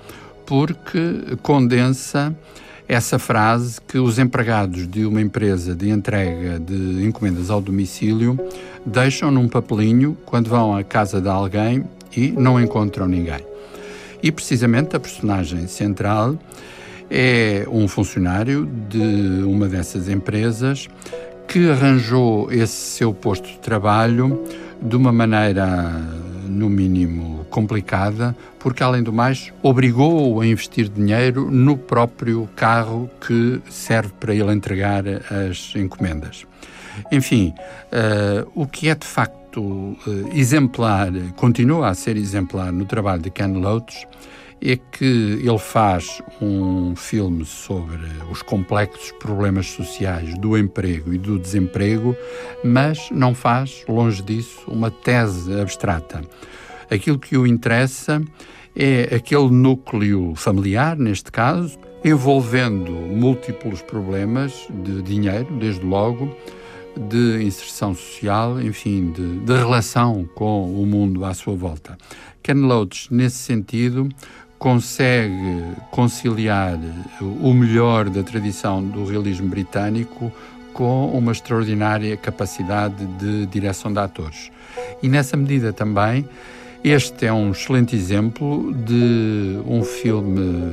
porque 0.46 1.36
condensa 1.42 2.34
essa 2.86 3.18
frase 3.18 3.80
que 3.80 3.98
os 3.98 4.18
empregados 4.18 4.86
de 4.86 5.06
uma 5.06 5.20
empresa 5.20 5.74
de 5.74 5.88
entrega 5.88 6.60
de 6.60 7.04
encomendas 7.04 7.50
ao 7.50 7.60
domicílio 7.60 8.38
deixam 8.84 9.30
num 9.30 9.48
papelinho 9.48 10.16
quando 10.26 10.48
vão 10.48 10.76
à 10.76 10.84
casa 10.84 11.20
de 11.20 11.28
alguém 11.28 11.84
e 12.14 12.30
não 12.30 12.60
encontram 12.60 13.08
ninguém. 13.08 13.44
E 14.22 14.30
precisamente 14.30 14.94
a 14.94 15.00
personagem 15.00 15.66
central 15.66 16.38
é 17.16 17.64
um 17.70 17.86
funcionário 17.86 18.68
de 18.88 19.44
uma 19.44 19.68
dessas 19.68 20.08
empresas 20.08 20.88
que 21.46 21.70
arranjou 21.70 22.50
esse 22.50 22.74
seu 22.74 23.14
posto 23.14 23.46
de 23.46 23.58
trabalho 23.60 24.42
de 24.82 24.96
uma 24.96 25.12
maneira, 25.12 25.92
no 26.48 26.68
mínimo, 26.68 27.46
complicada, 27.50 28.36
porque, 28.58 28.82
além 28.82 29.00
do 29.00 29.12
mais, 29.12 29.52
obrigou-o 29.62 30.40
a 30.40 30.46
investir 30.46 30.88
dinheiro 30.88 31.48
no 31.48 31.78
próprio 31.78 32.48
carro 32.56 33.08
que 33.24 33.62
serve 33.70 34.12
para 34.18 34.34
ele 34.34 34.52
entregar 34.52 35.04
as 35.06 35.72
encomendas. 35.76 36.44
Enfim, 37.12 37.54
uh, 37.92 38.50
o 38.56 38.66
que 38.66 38.88
é 38.88 38.94
de 38.94 39.06
facto 39.06 39.60
uh, 39.60 39.96
exemplar, 40.32 41.12
continua 41.36 41.90
a 41.90 41.94
ser 41.94 42.16
exemplar 42.16 42.72
no 42.72 42.84
trabalho 42.84 43.22
de 43.22 43.30
Ken 43.30 43.52
Loach, 43.52 44.04
é 44.60 44.76
que 44.76 45.04
ele 45.42 45.58
faz 45.58 46.22
um 46.40 46.96
filme 46.96 47.44
sobre 47.44 48.06
os 48.30 48.42
complexos 48.42 49.12
problemas 49.12 49.66
sociais 49.66 50.36
do 50.38 50.56
emprego 50.56 51.12
e 51.12 51.18
do 51.18 51.38
desemprego, 51.38 52.16
mas 52.64 53.10
não 53.10 53.34
faz, 53.34 53.84
longe 53.88 54.22
disso, 54.22 54.60
uma 54.66 54.90
tese 54.90 55.60
abstrata. 55.60 56.22
Aquilo 56.90 57.18
que 57.18 57.36
o 57.36 57.46
interessa 57.46 58.22
é 58.76 59.14
aquele 59.14 59.50
núcleo 59.50 60.34
familiar, 60.34 60.96
neste 60.96 61.30
caso, 61.30 61.78
envolvendo 62.04 62.90
múltiplos 62.90 63.80
problemas 63.82 64.66
de 64.70 65.02
dinheiro, 65.02 65.48
desde 65.58 65.84
logo, 65.84 66.34
de 66.96 67.42
inserção 67.42 67.94
social, 67.94 68.60
enfim, 68.60 69.10
de, 69.10 69.40
de 69.40 69.52
relação 69.52 70.28
com 70.34 70.70
o 70.70 70.86
mundo 70.86 71.24
à 71.24 71.34
sua 71.34 71.54
volta. 71.54 71.96
Ken 72.42 72.54
Loach, 72.54 73.12
nesse 73.12 73.38
sentido, 73.38 74.08
consegue 74.64 75.62
conciliar 75.90 76.78
o 77.20 77.52
melhor 77.52 78.08
da 78.08 78.22
tradição 78.22 78.82
do 78.82 79.04
realismo 79.04 79.46
britânico 79.46 80.32
com 80.72 81.06
uma 81.08 81.32
extraordinária 81.32 82.16
capacidade 82.16 83.04
de 83.18 83.44
direção 83.44 83.92
de 83.92 83.98
atores. 83.98 84.50
E 85.02 85.08
nessa 85.10 85.36
medida 85.36 85.70
também, 85.70 86.26
este 86.82 87.26
é 87.26 87.32
um 87.32 87.50
excelente 87.50 87.94
exemplo 87.94 88.72
de 88.72 89.58
um 89.66 89.84
filme, 89.84 90.72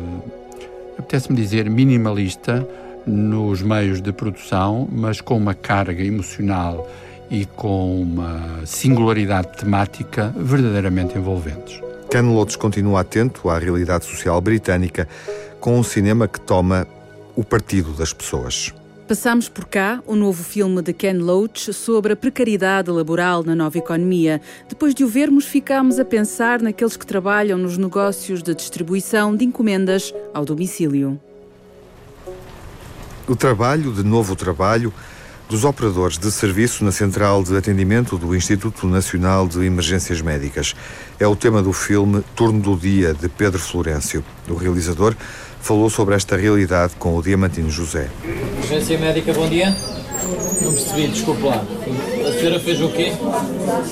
apetece-me 0.97 1.35
dizer, 1.35 1.69
minimalista 1.69 2.65
nos 3.05 3.61
meios 3.61 4.01
de 4.01 4.13
produção, 4.13 4.87
mas 4.89 5.19
com 5.19 5.35
uma 5.35 5.53
carga 5.53 6.01
emocional 6.01 6.89
e 7.29 7.45
com 7.45 8.03
uma 8.03 8.65
singularidade 8.65 9.49
temática 9.57 10.33
verdadeiramente 10.37 11.17
envolventes. 11.17 11.90
Ken 12.11 12.23
Loach 12.23 12.57
continua 12.57 12.99
atento 12.99 13.49
à 13.49 13.57
realidade 13.57 14.03
social 14.03 14.41
britânica 14.41 15.07
com 15.61 15.79
um 15.79 15.81
cinema 15.81 16.27
que 16.27 16.41
toma 16.41 16.85
o 17.37 17.41
partido 17.41 17.93
das 17.93 18.11
pessoas. 18.11 18.73
Passamos 19.07 19.47
por 19.47 19.63
cá 19.63 20.03
o 20.05 20.13
novo 20.13 20.43
filme 20.43 20.81
de 20.81 20.91
Ken 20.91 21.13
Loach 21.13 21.71
sobre 21.71 22.11
a 22.11 22.15
precariedade 22.17 22.91
laboral 22.91 23.43
na 23.43 23.55
nova 23.55 23.77
economia. 23.77 24.41
Depois 24.67 24.93
de 24.93 25.05
o 25.05 25.07
vermos, 25.07 25.45
ficámos 25.45 25.99
a 25.99 26.03
pensar 26.03 26.61
naqueles 26.61 26.97
que 26.97 27.05
trabalham 27.05 27.57
nos 27.57 27.77
negócios 27.77 28.43
de 28.43 28.53
distribuição 28.53 29.33
de 29.33 29.45
encomendas 29.45 30.13
ao 30.33 30.43
domicílio. 30.43 31.17
O 33.25 33.37
trabalho 33.37 33.93
de 33.93 34.03
novo 34.03 34.35
trabalho 34.35 34.93
dos 35.51 35.65
operadores 35.65 36.17
de 36.17 36.31
serviço 36.31 36.85
na 36.85 36.93
central 36.93 37.43
de 37.43 37.57
atendimento 37.57 38.17
do 38.17 38.33
Instituto 38.33 38.87
Nacional 38.87 39.49
de 39.49 39.65
Emergências 39.65 40.21
Médicas. 40.21 40.73
É 41.19 41.27
o 41.27 41.35
tema 41.35 41.61
do 41.61 41.73
filme 41.73 42.23
Turno 42.33 42.61
do 42.61 42.77
Dia, 42.77 43.13
de 43.13 43.27
Pedro 43.27 43.59
Florencio. 43.59 44.23
O 44.47 44.53
realizador 44.53 45.13
falou 45.59 45.89
sobre 45.89 46.15
esta 46.15 46.37
realidade 46.37 46.93
com 46.97 47.17
o 47.17 47.21
Diamantino 47.21 47.69
José. 47.69 48.09
Emergência 48.23 48.97
Médica, 48.97 49.33
bom 49.33 49.49
dia. 49.49 49.75
Não 50.61 50.71
percebi, 50.71 51.07
desculpe 51.07 51.43
lá. 51.43 51.65
A 52.25 52.31
senhora 52.31 52.57
fez 52.61 52.79
o 52.79 52.87
quê? 52.87 53.11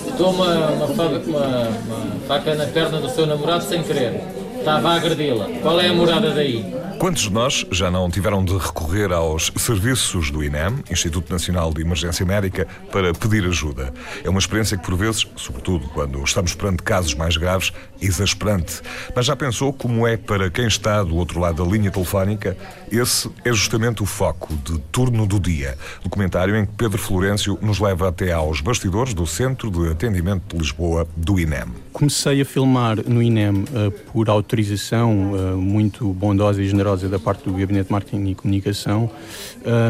Estou 0.08 0.32
uma, 0.32 0.70
uma, 0.70 0.86
uma, 0.86 1.10
uma 1.10 2.20
faca 2.26 2.56
na 2.56 2.68
perna 2.68 3.02
do 3.02 3.10
seu 3.10 3.26
namorado 3.26 3.66
sem 3.66 3.84
querer. 3.84 4.39
Estava 4.60 4.90
a 4.90 4.96
agredi-la. 4.96 5.48
Qual 5.62 5.80
é 5.80 5.88
a 5.88 5.94
morada 5.94 6.32
daí? 6.32 6.66
Quantos 7.00 7.24
de 7.24 7.32
nós 7.32 7.66
já 7.72 7.90
não 7.90 8.12
tiveram 8.12 8.44
de 8.44 8.58
recorrer 8.58 9.14
aos 9.14 9.54
serviços 9.56 10.30
do 10.30 10.44
INEM, 10.44 10.84
Instituto 10.92 11.32
Nacional 11.32 11.74
de 11.74 11.82
Emergência 11.82 12.26
Médica, 12.26 12.68
para 12.92 13.14
pedir 13.14 13.46
ajuda? 13.46 13.94
É 14.22 14.30
uma 14.30 14.38
experiência 14.38 14.78
que, 14.78 14.84
por 14.84 14.98
vezes, 14.98 15.26
sobretudo 15.38 15.88
quando 15.88 16.22
estamos 16.22 16.54
perante 16.54 16.84
casos 16.84 17.16
mais 17.16 17.38
graves, 17.38 17.72
exasperante. 18.02 18.82
Mas 19.16 19.26
já 19.26 19.36
pensou 19.36 19.72
como 19.72 20.06
é 20.06 20.18
para 20.18 20.50
quem 20.50 20.68
está 20.68 21.02
do 21.02 21.16
outro 21.16 21.40
lado 21.40 21.64
da 21.64 21.72
linha 21.72 21.90
telefónica? 21.90 22.58
Esse 22.92 23.32
é 23.46 23.54
justamente 23.54 24.04
o 24.04 24.06
foco 24.06 24.54
de 24.56 24.78
Turno 24.92 25.26
do 25.26 25.40
Dia, 25.40 25.78
documentário 26.04 26.54
em 26.58 26.66
que 26.66 26.74
Pedro 26.74 26.98
Florencio 26.98 27.58
nos 27.62 27.80
leva 27.80 28.10
até 28.10 28.34
aos 28.34 28.60
bastidores 28.60 29.14
do 29.14 29.26
Centro 29.26 29.72
de 29.72 29.90
Atendimento 29.90 30.54
de 30.54 30.62
Lisboa 30.62 31.08
do 31.16 31.40
INEM. 31.40 31.68
Comecei 31.92 32.42
a 32.42 32.46
filmar 32.46 32.98
no 33.08 33.22
INEM 33.22 33.64
uh, 33.64 33.92
por 34.12 34.30
autorização 34.30 35.34
uh, 35.34 35.58
muito 35.58 36.14
bondosa 36.14 36.62
e 36.62 36.68
generosa 36.68 37.10
da 37.10 37.18
parte 37.18 37.44
do 37.44 37.52
Gabinete 37.52 37.88
de 37.88 37.92
Marketing 37.92 38.30
e 38.30 38.36
Comunicação, 38.36 39.10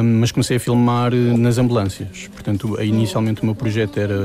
mas 0.04 0.32
comecei 0.32 0.58
a 0.58 0.60
filmar 0.60 1.14
eh, 1.14 1.18
nas 1.38 1.58
ambulâncias. 1.58 2.28
Portanto, 2.34 2.82
inicialmente 2.82 3.42
o 3.42 3.46
meu 3.46 3.56
projeto 3.56 4.00
era. 4.00 4.16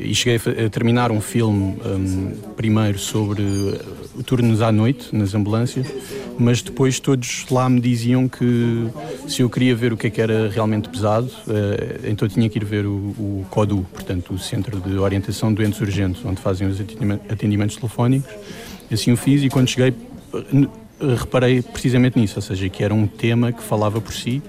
E 0.00 0.14
cheguei 0.14 0.40
a 0.64 0.68
terminar 0.68 1.10
um 1.10 1.20
filme 1.20 1.76
um, 1.84 2.32
primeiro 2.56 2.98
sobre 2.98 3.42
uh, 3.42 4.22
turnos 4.24 4.62
à 4.62 4.72
noite 4.72 5.14
nas 5.14 5.34
ambulâncias, 5.34 5.86
mas 6.38 6.62
depois 6.62 6.98
todos 6.98 7.46
lá 7.50 7.68
me 7.68 7.80
diziam 7.80 8.28
que 8.28 8.88
se 9.28 9.42
eu 9.42 9.50
queria 9.50 9.74
ver 9.74 9.92
o 9.92 9.96
que, 9.96 10.06
é 10.06 10.10
que 10.10 10.20
era 10.20 10.48
realmente 10.48 10.88
pesado, 10.88 11.26
uh, 11.46 12.08
então 12.08 12.26
tinha 12.28 12.48
que 12.48 12.58
ir 12.58 12.64
ver 12.64 12.86
o, 12.86 12.90
o 12.90 13.46
CODU, 13.50 13.86
portanto 13.92 14.34
o 14.34 14.38
Centro 14.38 14.80
de 14.80 14.96
Orientação 14.96 15.50
de 15.50 15.56
Doentes 15.56 15.80
Urgentes, 15.80 16.24
onde 16.24 16.40
fazem 16.40 16.66
os 16.66 16.80
atendimentos 17.28 17.76
telefónicos. 17.76 18.30
Assim 18.90 19.12
o 19.12 19.16
fiz 19.16 19.42
e 19.42 19.48
quando 19.48 19.68
cheguei 19.68 19.94
reparei 21.18 21.62
precisamente 21.62 22.18
nisso, 22.18 22.34
ou 22.36 22.42
seja, 22.42 22.68
que 22.68 22.84
era 22.84 22.94
um 22.94 23.06
tema 23.06 23.52
que 23.52 23.62
falava 23.62 24.00
por 24.00 24.12
si 24.12 24.42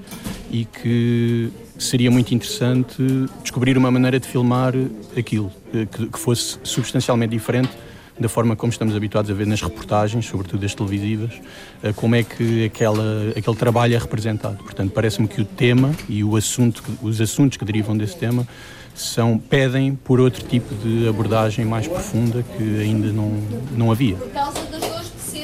e 0.52 0.66
que 0.66 1.50
seria 1.84 2.12
muito 2.12 2.34
interessante 2.34 3.04
descobrir 3.42 3.78
uma 3.78 3.90
maneira 3.92 4.20
de 4.20 4.28
filmar 4.28 4.74
aquilo, 5.18 5.52
que, 5.72 6.08
que 6.08 6.20
fosse 6.20 6.60
substancialmente 6.64 7.32
diferente 7.32 7.72
da 8.20 8.30
forma 8.30 8.56
como 8.56 8.72
estamos 8.72 8.96
habituados 8.96 9.32
a 9.32 9.34
ver 9.34 9.48
nas 9.48 9.62
reportagens, 9.62 10.26
sobretudo 10.28 10.64
as 10.64 10.76
televisivas, 10.76 11.32
eh, 11.82 11.92
como 11.94 12.16
é 12.16 12.24
que 12.24 12.66
aquela, 12.66 13.32
aquele 13.36 13.56
trabalho 13.56 13.96
é 13.96 13.98
representado. 13.98 14.58
Portanto, 14.58 14.92
parece-me 14.92 15.28
que 15.28 15.42
o 15.42 15.46
tema 15.46 15.92
e 16.08 16.24
o 16.24 16.36
assunto, 16.36 16.84
os 17.02 17.20
assuntos 17.20 17.58
que 17.58 17.66
derivam 17.66 17.98
desse 17.98 18.16
tema 18.16 18.48
são, 18.94 19.40
pedem 19.40 19.96
por 19.96 20.20
outro 20.20 20.46
tipo 20.46 20.74
de 20.76 21.08
abordagem 21.08 21.66
mais 21.66 21.88
profunda 21.88 22.44
que 22.44 22.82
ainda 22.82 23.12
não, 23.12 23.32
não 23.76 23.92
havia. 23.92 24.18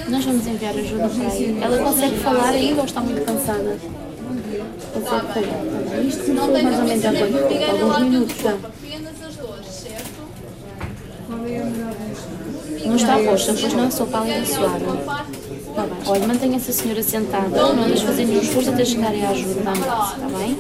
Nós 0.10 0.24
vamos 0.24 0.48
enviar 0.48 0.74
ajuda 0.74 1.10
para 1.10 1.28
aí. 1.28 1.58
Ela 1.60 1.78
consegue 1.80 2.18
falar 2.18 2.50
ainda 2.50 2.80
ou 2.80 2.86
está 2.86 3.02
muito 3.02 3.26
cansada? 3.26 4.07
Consegue 4.94 5.28
falar. 5.34 6.02
Isto 6.06 6.34
mais 6.34 6.80
ou 6.80 6.86
menos 6.86 7.06
há 7.06 7.14
quanto 7.14 7.48
tempo? 7.48 7.72
Alguns 7.72 8.00
minutos 8.00 8.38
já. 8.38 8.58
Não 12.86 12.96
está 12.96 13.16
roxa, 13.16 13.54
pois 13.60 13.74
não, 13.74 13.92
sou 13.92 14.08
pálida 14.08 14.40
e 14.40 14.46
suada. 14.46 14.86
Tá 15.76 15.84
bem. 15.84 15.98
Olha, 16.08 16.28
mantenha 16.28 16.56
essa 16.56 16.72
senhora 16.72 17.04
sentada, 17.04 17.74
não 17.74 17.88
deixe 17.88 18.06
fazer 18.06 18.26
nenhum 18.26 18.42
esforço 18.42 18.70
até 18.70 18.84
chegarem 18.84 19.26
à 19.26 19.30
ajuda 19.30 19.60
está 19.60 20.28
bem? 20.38 20.58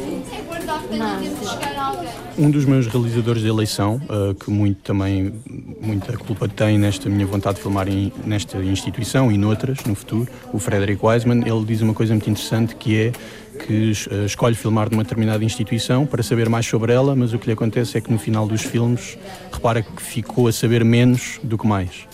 Um 2.37 2.51
dos 2.51 2.65
meus 2.65 2.85
realizadores 2.85 3.41
de 3.41 3.47
eleição, 3.47 3.99
uh, 4.03 4.35
que 4.35 4.51
muito 4.51 4.79
também, 4.83 5.33
muita 5.81 6.15
culpa 6.17 6.47
tem 6.47 6.77
nesta 6.77 7.09
minha 7.09 7.25
vontade 7.25 7.55
de 7.55 7.61
filmar 7.63 7.87
em, 7.87 8.13
nesta 8.25 8.57
instituição 8.59 9.31
e 9.31 9.37
noutras 9.37 9.83
no 9.85 9.95
futuro, 9.95 10.27
o 10.53 10.59
Frederick 10.59 11.03
Wiseman, 11.03 11.47
ele 11.47 11.65
diz 11.65 11.81
uma 11.81 11.93
coisa 11.93 12.13
muito 12.13 12.29
interessante 12.29 12.75
que 12.75 12.95
é 12.95 13.11
que 13.57 13.91
uh, 13.91 14.25
escolhe 14.25 14.55
filmar 14.55 14.89
numa 14.89 15.03
determinada 15.03 15.43
instituição 15.43 16.05
para 16.05 16.23
saber 16.23 16.47
mais 16.47 16.65
sobre 16.65 16.93
ela, 16.93 17.15
mas 17.15 17.33
o 17.33 17.39
que 17.39 17.47
lhe 17.47 17.53
acontece 17.53 17.97
é 17.97 18.01
que 18.01 18.11
no 18.11 18.17
final 18.17 18.47
dos 18.47 18.61
filmes 18.61 19.17
repara 19.51 19.81
que 19.81 20.01
ficou 20.01 20.47
a 20.47 20.51
saber 20.51 20.85
menos 20.85 21.39
do 21.43 21.57
que 21.57 21.67
mais. 21.67 22.07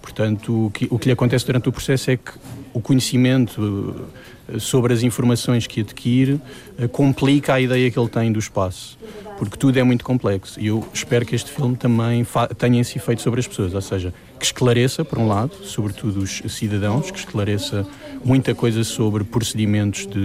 Portanto, 0.00 0.66
o 0.66 0.70
que, 0.70 0.88
o 0.90 0.98
que 0.98 1.06
lhe 1.06 1.12
acontece 1.12 1.46
durante 1.46 1.68
o 1.68 1.72
processo 1.72 2.10
é 2.10 2.16
que 2.16 2.32
o 2.72 2.80
conhecimento 2.80 4.08
eh, 4.48 4.58
sobre 4.58 4.92
as 4.92 5.02
informações 5.02 5.66
que 5.66 5.80
adquire 5.80 6.40
eh, 6.78 6.88
complica 6.88 7.54
a 7.54 7.60
ideia 7.60 7.90
que 7.90 7.98
ele 7.98 8.08
tem 8.08 8.32
do 8.32 8.38
espaço, 8.38 8.98
porque 9.40 9.56
tudo 9.56 9.78
é 9.78 9.82
muito 9.82 10.04
complexo. 10.04 10.60
E 10.60 10.66
eu 10.66 10.86
espero 10.92 11.24
que 11.24 11.34
este 11.34 11.50
filme 11.50 11.74
também 11.74 12.26
tenha 12.58 12.78
esse 12.78 12.98
efeito 12.98 13.22
sobre 13.22 13.40
as 13.40 13.48
pessoas, 13.48 13.72
ou 13.72 13.80
seja, 13.80 14.12
que 14.38 14.44
esclareça, 14.44 15.02
por 15.02 15.18
um 15.18 15.26
lado, 15.26 15.54
sobretudo 15.64 16.20
os 16.20 16.42
cidadãos, 16.46 17.10
que 17.10 17.18
esclareça 17.18 17.86
muita 18.22 18.54
coisa 18.54 18.84
sobre 18.84 19.24
procedimentos, 19.24 20.06
de, 20.06 20.18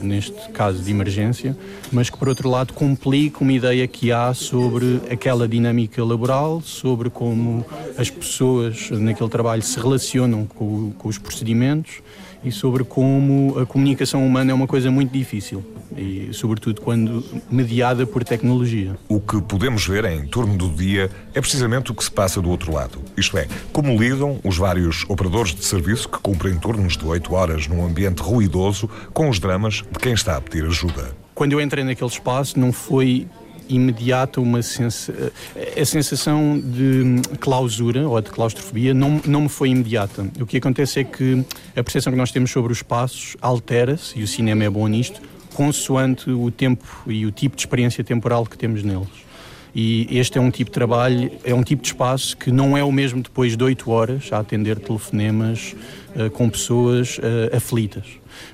neste 0.00 0.50
caso 0.50 0.84
de 0.84 0.88
emergência, 0.88 1.58
mas 1.90 2.08
que, 2.10 2.16
por 2.16 2.28
outro 2.28 2.48
lado, 2.48 2.72
complique 2.72 3.42
uma 3.42 3.52
ideia 3.52 3.88
que 3.88 4.12
há 4.12 4.32
sobre 4.32 5.00
aquela 5.10 5.48
dinâmica 5.48 6.04
laboral, 6.04 6.62
sobre 6.62 7.10
como 7.10 7.66
as 7.98 8.08
pessoas 8.08 8.88
naquele 8.92 9.28
trabalho 9.28 9.62
se 9.62 9.80
relacionam 9.80 10.46
com, 10.46 10.92
com 10.92 11.08
os 11.08 11.18
procedimentos 11.18 12.00
e 12.44 12.50
sobre 12.50 12.84
como 12.84 13.58
a 13.58 13.66
comunicação 13.66 14.26
humana 14.26 14.50
é 14.50 14.54
uma 14.54 14.66
coisa 14.66 14.90
muito 14.90 15.12
difícil 15.12 15.64
e 15.96 16.28
sobretudo 16.32 16.80
quando 16.80 17.24
mediada 17.50 18.06
por 18.06 18.24
tecnologia. 18.24 18.96
O 19.08 19.20
que 19.20 19.40
podemos 19.42 19.86
ver 19.86 20.04
em 20.04 20.26
torno 20.26 20.56
do 20.56 20.68
dia 20.68 21.10
é 21.34 21.40
precisamente 21.40 21.90
o 21.90 21.94
que 21.94 22.04
se 22.04 22.10
passa 22.10 22.40
do 22.40 22.48
outro 22.48 22.72
lado. 22.72 22.98
Isto 23.16 23.38
é, 23.38 23.46
como 23.72 23.96
lidam 23.96 24.38
os 24.44 24.56
vários 24.56 25.04
operadores 25.08 25.54
de 25.54 25.64
serviço 25.64 26.08
que 26.08 26.18
cumprem 26.18 26.58
turnos 26.58 26.96
de 26.96 27.04
8 27.04 27.34
horas 27.34 27.66
num 27.66 27.84
ambiente 27.84 28.22
ruidoso 28.22 28.88
com 29.12 29.28
os 29.28 29.38
dramas 29.38 29.82
de 29.90 29.98
quem 29.98 30.12
está 30.12 30.36
a 30.36 30.40
pedir 30.40 30.64
ajuda. 30.64 31.14
Quando 31.34 31.52
eu 31.52 31.60
entrei 31.60 31.84
naquele 31.84 32.10
espaço 32.10 32.58
não 32.58 32.72
foi 32.72 33.26
imediata 33.74 34.40
uma 34.40 34.62
sensa... 34.62 35.32
a 35.80 35.84
sensação 35.84 36.60
de 36.60 37.22
clausura 37.38 38.08
ou 38.08 38.20
de 38.20 38.30
claustrofobia 38.30 38.92
não, 38.92 39.20
não 39.26 39.42
me 39.42 39.48
foi 39.48 39.70
imediata. 39.70 40.26
O 40.40 40.46
que 40.46 40.56
acontece 40.56 41.00
é 41.00 41.04
que 41.04 41.44
a 41.76 41.82
percepção 41.82 42.12
que 42.12 42.18
nós 42.18 42.30
temos 42.30 42.50
sobre 42.50 42.72
os 42.72 42.78
espaços 42.78 43.36
altera-se, 43.40 44.18
e 44.18 44.22
o 44.22 44.26
cinema 44.26 44.64
é 44.64 44.70
bom 44.70 44.86
nisto, 44.86 45.20
consoante 45.54 46.30
o 46.30 46.50
tempo 46.50 46.84
e 47.06 47.26
o 47.26 47.30
tipo 47.30 47.56
de 47.56 47.62
experiência 47.62 48.02
temporal 48.02 48.46
que 48.46 48.56
temos 48.56 48.82
neles. 48.82 49.30
E 49.74 50.06
este 50.10 50.38
é 50.38 50.40
um 50.40 50.50
tipo 50.50 50.70
de 50.70 50.74
trabalho, 50.74 51.30
é 51.44 51.54
um 51.54 51.62
tipo 51.62 51.82
de 51.82 51.88
espaço 51.88 52.36
que 52.36 52.50
não 52.50 52.76
é 52.76 52.82
o 52.82 52.90
mesmo 52.90 53.22
depois 53.22 53.56
de 53.56 53.62
oito 53.62 53.90
horas 53.90 54.32
a 54.32 54.38
atender 54.38 54.78
telefonemas 54.78 55.76
uh, 56.16 56.28
com 56.30 56.50
pessoas 56.50 57.18
uh, 57.18 57.56
aflitas. 57.56 58.04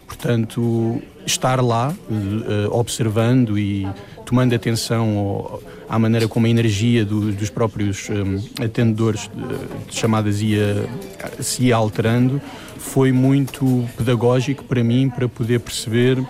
Portanto, 0.06 1.00
estar 1.24 1.62
lá, 1.62 1.90
uh, 1.90 2.76
observando 2.76 3.58
e 3.58 3.86
tomando 4.26 4.54
atenção 4.54 5.16
ao, 5.16 5.62
à 5.88 5.98
maneira 5.98 6.28
como 6.28 6.46
a 6.46 6.50
energia 6.50 7.04
do, 7.04 7.32
dos 7.32 7.48
próprios 7.48 8.10
um, 8.10 8.42
atendedores 8.62 9.30
de 9.88 9.96
chamadas 9.96 10.42
ia, 10.42 10.86
se 11.40 11.66
ia 11.66 11.76
alterando, 11.76 12.42
foi 12.76 13.12
muito 13.12 13.88
pedagógico 13.96 14.64
para 14.64 14.82
mim 14.84 15.08
para 15.08 15.28
poder 15.28 15.60
perceber 15.60 16.22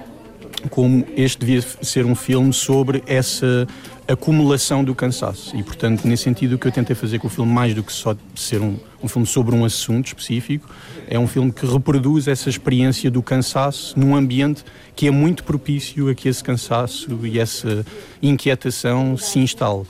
como 0.71 1.05
este 1.17 1.39
devia 1.39 1.63
ser 1.83 2.05
um 2.05 2.15
filme 2.15 2.53
sobre 2.53 3.03
essa 3.07 3.67
acumulação 4.09 4.85
do 4.85 4.95
cansaço. 4.95 5.57
E, 5.57 5.63
portanto, 5.63 6.07
nesse 6.07 6.25
sentido, 6.25 6.55
o 6.55 6.59
que 6.59 6.67
eu 6.67 6.73
tentei 6.73 6.95
fazer 6.95 7.19
com 7.19 7.27
o 7.27 7.31
filme, 7.31 7.53
mais 7.53 7.75
do 7.75 7.83
que 7.83 7.93
só 7.93 8.15
ser 8.35 8.61
um, 8.61 8.77
um 9.03 9.09
filme 9.09 9.27
sobre 9.27 9.55
um 9.55 9.65
assunto 9.65 10.07
específico, 10.07 10.69
é 11.09 11.19
um 11.19 11.27
filme 11.27 11.53
que 11.53 11.67
reproduz 11.67 12.29
essa 12.29 12.49
experiência 12.49 13.11
do 13.11 13.23
cansaço 13.23 13.99
num 13.99 14.15
ambiente 14.15 14.65
que 14.95 15.07
é 15.07 15.11
muito 15.11 15.45
propício 15.45 16.09
a 16.09 16.15
que 16.15 16.29
esse 16.29 16.43
cansaço 16.43 17.21
e 17.25 17.39
essa 17.39 17.85
inquietação 18.23 19.17
se 19.17 19.39
instale. 19.39 19.85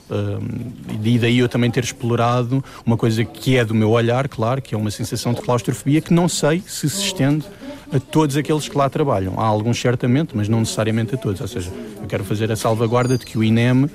e 1.01 1.17
daí 1.17 1.39
eu 1.39 1.47
também 1.47 1.71
ter 1.71 1.83
explorado 1.83 2.63
uma 2.85 2.97
coisa 2.97 3.23
que 3.23 3.55
é 3.55 3.63
do 3.63 3.73
meu 3.73 3.91
olhar, 3.91 4.27
claro, 4.27 4.61
que 4.61 4.75
é 4.75 4.77
uma 4.77 4.91
sensação 4.91 5.33
de 5.33 5.41
claustrofobia 5.41 6.01
que 6.01 6.13
não 6.13 6.27
sei 6.27 6.61
se 6.67 6.89
se 6.89 7.03
estende 7.03 7.45
a 7.91 7.99
todos 7.99 8.35
aqueles 8.37 8.67
que 8.67 8.77
lá 8.77 8.89
trabalham. 8.89 9.39
Há 9.39 9.45
alguns 9.45 9.79
certamente, 9.79 10.35
mas 10.35 10.47
não 10.47 10.59
necessariamente 10.59 11.15
a 11.15 11.17
todos. 11.17 11.41
Ou 11.41 11.47
seja, 11.47 11.71
eu 12.01 12.07
quero 12.07 12.23
fazer 12.23 12.51
a 12.51 12.55
salvaguarda 12.55 13.17
de 13.17 13.25
que 13.25 13.37
o 13.37 13.43
INEM 13.43 13.89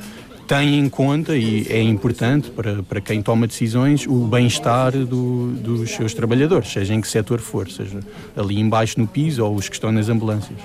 tem 0.47 0.79
em 0.79 0.89
conta 0.89 1.37
e 1.37 1.67
é 1.69 1.81
importante 1.81 2.51
para, 2.51 2.83
para 2.83 3.01
quem 3.01 3.23
toma 3.23 3.47
decisões 3.47 4.07
o 4.07 4.27
bem-estar 4.27 4.93
do, 4.93 5.53
dos 5.53 5.91
seus 5.91 6.13
trabalhadores, 6.13 6.71
seja 6.71 6.95
em 6.95 7.01
que 7.01 7.09
setor 7.09 7.39
for, 7.39 7.71
seja 7.71 8.01
ali 8.37 8.59
embaixo 8.59 8.99
no 8.99 9.07
piso 9.07 9.45
ou 9.45 9.55
os 9.55 9.69
que 9.69 9.75
estão 9.75 9.93
nas 9.93 10.09
ambulâncias. 10.09 10.59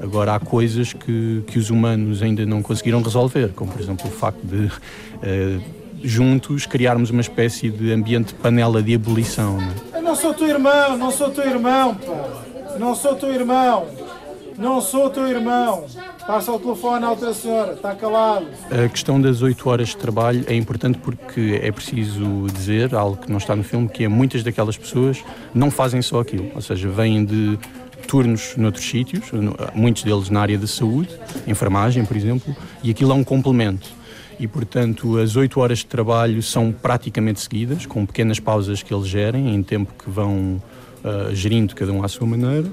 Agora, 0.00 0.34
há 0.34 0.40
coisas 0.40 0.92
que, 0.92 1.42
que 1.46 1.58
os 1.58 1.70
humanos 1.70 2.22
ainda 2.22 2.44
não 2.44 2.62
conseguiram 2.62 3.00
resolver, 3.02 3.48
como 3.54 3.72
por 3.72 3.80
exemplo 3.80 4.06
o 4.08 4.12
facto 4.12 4.44
de 4.44 4.66
uh, 4.66 5.62
juntos 6.02 6.66
criarmos 6.66 7.10
uma 7.10 7.20
espécie 7.20 7.70
de 7.70 7.92
ambiente 7.92 8.28
de 8.28 8.34
panela 8.34 8.82
de 8.82 8.92
ebulição. 8.92 9.56
Não 9.56 9.70
é? 9.94 9.98
Eu 9.98 10.02
não 10.02 10.14
sou 10.14 10.34
teu 10.34 10.48
irmão, 10.48 10.96
não 10.96 11.10
sou 11.10 11.30
teu 11.30 11.48
irmão, 11.48 11.94
pá. 11.94 12.51
Não 12.78 12.94
sou 12.94 13.14
teu 13.14 13.32
irmão. 13.32 13.86
Não 14.58 14.80
sou 14.80 15.10
teu 15.10 15.26
irmão. 15.26 15.86
Passa 16.26 16.52
o 16.52 16.58
telefone 16.58 17.04
à 17.04 17.10
outra 17.10 17.32
senhora, 17.34 17.72
está 17.72 17.94
calado. 17.94 18.46
A 18.70 18.88
questão 18.88 19.20
das 19.20 19.42
8 19.42 19.68
horas 19.68 19.88
de 19.88 19.96
trabalho 19.96 20.44
é 20.46 20.54
importante 20.54 20.98
porque 20.98 21.58
é 21.62 21.72
preciso 21.72 22.46
dizer 22.52 22.94
algo 22.94 23.16
que 23.16 23.30
não 23.30 23.38
está 23.38 23.56
no 23.56 23.64
filme, 23.64 23.88
que 23.88 24.04
é 24.04 24.08
muitas 24.08 24.42
daquelas 24.42 24.76
pessoas 24.76 25.24
não 25.54 25.70
fazem 25.70 26.00
só 26.00 26.20
aquilo, 26.20 26.50
ou 26.54 26.60
seja, 26.60 26.88
vêm 26.88 27.24
de 27.24 27.58
turnos 28.06 28.56
noutros 28.56 28.84
sítios, 28.84 29.30
muitos 29.74 30.02
deles 30.04 30.28
na 30.28 30.40
área 30.40 30.58
da 30.58 30.66
saúde, 30.66 31.10
enfermagem, 31.46 32.04
por 32.04 32.16
exemplo, 32.16 32.54
e 32.82 32.90
aquilo 32.90 33.12
é 33.12 33.14
um 33.14 33.24
complemento. 33.24 33.88
E, 34.38 34.46
portanto, 34.46 35.18
as 35.18 35.36
8 35.36 35.60
horas 35.60 35.78
de 35.78 35.86
trabalho 35.86 36.42
são 36.42 36.72
praticamente 36.72 37.40
seguidas, 37.40 37.86
com 37.86 38.04
pequenas 38.04 38.40
pausas 38.40 38.82
que 38.82 38.92
eles 38.92 39.06
gerem, 39.06 39.54
em 39.54 39.62
tempo 39.62 39.92
que 39.94 40.10
vão 40.10 40.60
uh, 41.04 41.34
gerindo 41.34 41.74
cada 41.74 41.92
um 41.92 42.02
à 42.02 42.08
sua 42.08 42.26
maneira, 42.26 42.68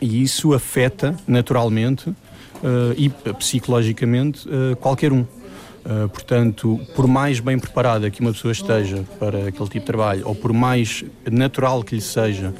e 0.00 0.22
isso 0.22 0.54
afeta 0.54 1.16
naturalmente 1.26 2.08
uh, 2.08 2.14
e 2.96 3.08
psicologicamente 3.34 4.48
uh, 4.48 4.76
qualquer 4.76 5.12
um. 5.12 5.24
Portanto, 6.12 6.78
por 6.94 7.06
mais 7.06 7.40
bem 7.40 7.58
preparada 7.58 8.10
que 8.10 8.20
uma 8.20 8.30
pessoa 8.30 8.52
esteja 8.52 9.06
para 9.18 9.48
aquele 9.48 9.68
tipo 9.70 9.80
de 9.80 9.86
trabalho, 9.86 10.28
ou 10.28 10.34
por 10.34 10.52
mais 10.52 11.02
natural 11.30 11.82
que 11.82 11.94
lhe 11.94 12.00
seja 12.02 12.52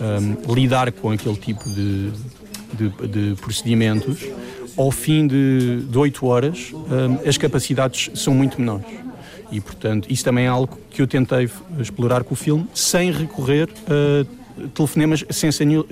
um, 0.00 0.54
lidar 0.54 0.90
com 0.90 1.10
aquele 1.10 1.36
tipo 1.36 1.62
de, 1.68 2.10
de, 2.72 3.08
de 3.08 3.34
procedimentos, 3.42 4.24
ao 4.78 4.90
fim 4.90 5.26
de, 5.26 5.84
oito 5.94 6.24
horas, 6.24 6.72
um, 6.72 7.28
as 7.28 7.36
capacidades 7.36 8.10
são 8.14 8.32
muito 8.32 8.58
menores. 8.58 8.86
E, 9.50 9.60
portanto, 9.60 10.06
isso 10.10 10.24
também 10.24 10.44
é 10.44 10.48
algo 10.48 10.78
que 10.90 11.02
eu 11.02 11.06
tentei 11.06 11.48
explorar 11.78 12.24
com 12.24 12.34
o 12.34 12.36
filme, 12.36 12.66
sem 12.74 13.10
recorrer 13.10 13.68
a 13.86 14.40
telefonemas 14.74 15.24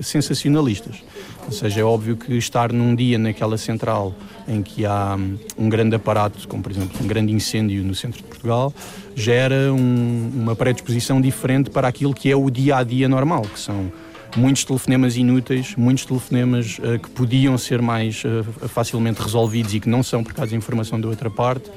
sensacionalistas. 0.01 0.97
Ou 1.45 1.51
seja, 1.51 1.81
é 1.81 1.83
óbvio 1.83 2.15
que 2.15 2.35
estar 2.35 2.71
num 2.71 2.93
dia 2.93 3.17
naquela 3.17 3.57
central 3.57 4.13
em 4.47 4.61
que 4.61 4.85
há 4.85 5.15
hum, 5.15 5.37
um 5.57 5.69
grande 5.69 5.95
aparato, 5.95 6.47
como 6.47 6.61
por 6.61 6.71
exemplo 6.71 6.91
um 7.01 7.07
grande 7.07 7.33
incêndio 7.33 7.83
no 7.83 7.95
centro 7.95 8.17
de 8.17 8.23
Portugal, 8.23 8.73
gera 9.15 9.73
um, 9.73 10.31
uma 10.35 10.55
predisposição 10.55 11.19
diferente 11.19 11.69
para 11.69 11.87
aquilo 11.87 12.13
que 12.13 12.31
é 12.31 12.35
o 12.35 12.49
dia 12.49 12.77
a 12.77 12.83
dia 12.83 13.09
normal, 13.09 13.41
que 13.41 13.59
são 13.59 13.91
muitos 14.35 14.63
telefonemas 14.63 15.17
inúteis, 15.17 15.75
muitos 15.75 16.05
telefonemas 16.05 16.77
uh, 16.79 16.99
que 16.99 17.09
podiam 17.09 17.57
ser 17.57 17.81
mais 17.81 18.23
uh, 18.23 18.67
facilmente 18.67 19.21
resolvidos 19.21 19.73
e 19.73 19.79
que 19.79 19.89
não 19.89 20.03
são 20.03 20.23
por 20.23 20.33
causa 20.33 20.51
de 20.51 20.55
informação 20.55 21.01
da 21.01 21.07
outra 21.07 21.29
parte 21.29 21.69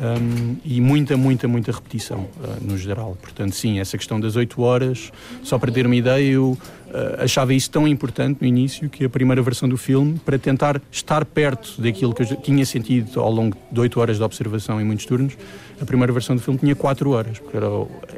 um, 0.00 0.56
e 0.64 0.80
muita, 0.80 1.16
muita, 1.16 1.48
muita 1.48 1.72
repetição 1.72 2.20
uh, 2.20 2.56
no 2.60 2.78
geral. 2.78 3.16
Portanto, 3.20 3.54
sim, 3.54 3.80
essa 3.80 3.96
questão 3.98 4.20
das 4.20 4.36
8 4.36 4.60
horas, 4.62 5.12
só 5.42 5.58
para 5.58 5.72
ter 5.72 5.86
uma 5.86 5.96
ideia, 5.96 6.32
eu 6.32 6.50
uh, 6.50 7.22
achava 7.22 7.52
isso 7.52 7.70
tão 7.70 7.86
importante 7.86 8.38
no 8.40 8.46
início 8.46 8.88
que 8.88 9.04
a 9.04 9.08
primeira 9.08 9.42
versão 9.42 9.68
do 9.68 9.76
filme, 9.76 10.20
para 10.24 10.38
tentar 10.38 10.80
estar 10.90 11.24
perto 11.24 11.80
daquilo 11.80 12.14
que 12.14 12.22
eu 12.22 12.36
tinha 12.36 12.64
sentido 12.64 13.20
ao 13.20 13.30
longo 13.30 13.56
de 13.70 13.80
8 13.80 14.00
horas 14.00 14.16
de 14.18 14.22
observação 14.22 14.80
em 14.80 14.84
muitos 14.84 15.04
turnos, 15.04 15.36
a 15.80 15.84
primeira 15.84 16.12
versão 16.12 16.36
do 16.36 16.42
filme 16.42 16.58
tinha 16.58 16.76
4 16.76 17.10
horas, 17.10 17.38
porque 17.38 17.56
era, 17.56 17.66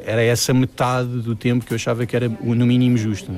era 0.05 0.21
essa 0.21 0.53
metade 0.53 1.09
do 1.09 1.35
tempo 1.35 1.65
que 1.65 1.73
eu 1.73 1.75
achava 1.75 2.05
que 2.05 2.15
era 2.15 2.29
no 2.29 2.65
mínimo 2.65 2.97
justo. 2.97 3.31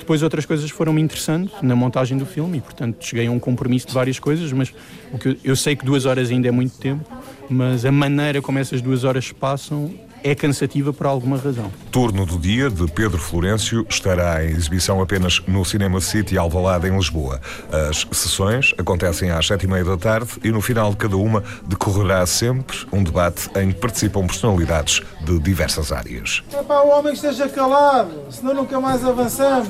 Depois 0.00 0.22
outras 0.22 0.44
coisas 0.44 0.68
foram-me 0.70 1.00
interessando 1.00 1.52
na 1.62 1.76
montagem 1.76 2.18
do 2.18 2.26
filme 2.26 2.58
e, 2.58 2.60
portanto, 2.60 3.04
cheguei 3.04 3.28
a 3.28 3.30
um 3.30 3.38
compromisso 3.38 3.86
de 3.86 3.92
várias 3.92 4.18
coisas, 4.18 4.50
mas 4.52 4.72
o 5.12 5.18
que 5.18 5.28
eu, 5.28 5.36
eu 5.44 5.54
sei 5.54 5.76
que 5.76 5.84
duas 5.84 6.06
horas 6.06 6.30
ainda 6.30 6.48
é 6.48 6.50
muito 6.50 6.76
tempo, 6.78 7.08
mas 7.48 7.84
a 7.84 7.92
maneira 7.92 8.42
como 8.42 8.58
essas 8.58 8.80
duas 8.80 9.04
horas 9.04 9.30
passam 9.30 9.94
é 10.22 10.34
cansativa 10.34 10.92
por 10.92 11.06
alguma 11.06 11.36
razão. 11.36 11.70
Turno 11.90 12.24
do 12.24 12.38
Dia, 12.38 12.70
de 12.70 12.86
Pedro 12.90 13.18
Florencio, 13.18 13.86
estará 13.88 14.44
em 14.44 14.50
exibição 14.50 15.00
apenas 15.00 15.40
no 15.46 15.64
Cinema 15.64 16.00
City 16.00 16.38
Alvalade, 16.38 16.88
em 16.88 16.96
Lisboa. 16.96 17.40
As 17.88 18.06
sessões 18.12 18.74
acontecem 18.78 19.30
às 19.30 19.46
sete 19.46 19.64
e 19.64 19.68
meia 19.68 19.84
da 19.84 19.96
tarde 19.96 20.32
e 20.42 20.50
no 20.50 20.60
final 20.60 20.90
de 20.90 20.96
cada 20.96 21.16
uma 21.16 21.42
decorrerá 21.66 22.24
sempre 22.26 22.76
um 22.92 23.02
debate 23.02 23.50
em 23.56 23.72
que 23.72 23.80
participam 23.80 24.26
personalidades 24.26 25.02
de 25.22 25.38
diversas 25.38 25.92
áreas. 25.92 26.42
É 26.52 26.62
para 26.62 26.82
o 26.82 26.90
homem 26.90 27.12
que 27.12 27.18
esteja 27.18 27.48
calado, 27.48 28.10
senão 28.30 28.54
nunca 28.54 28.80
mais 28.80 29.04
avançamos. 29.04 29.68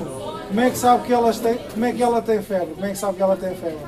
Como 0.48 0.60
é 0.60 0.70
que 0.70 0.78
sabe 0.78 1.06
que 1.06 1.12
ela 1.12 1.32
tem, 1.32 1.58
como 1.72 1.84
é 1.84 1.92
que 1.92 2.02
ela 2.02 2.20
tem 2.20 2.42
febre? 2.42 2.74
Como 2.74 2.86
é 2.86 2.90
que 2.90 2.98
sabe 2.98 3.16
que 3.16 3.22
ela 3.22 3.36
tem 3.36 3.54
febre? 3.54 3.78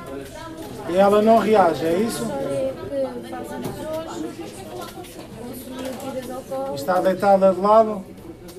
E 0.89 0.97
ela 0.97 1.21
não 1.21 1.37
reage, 1.39 1.85
é 1.85 1.97
isso? 1.99 2.25
Está 6.75 6.99
deitada 7.01 7.53
de 7.53 7.59
lado? 7.59 8.03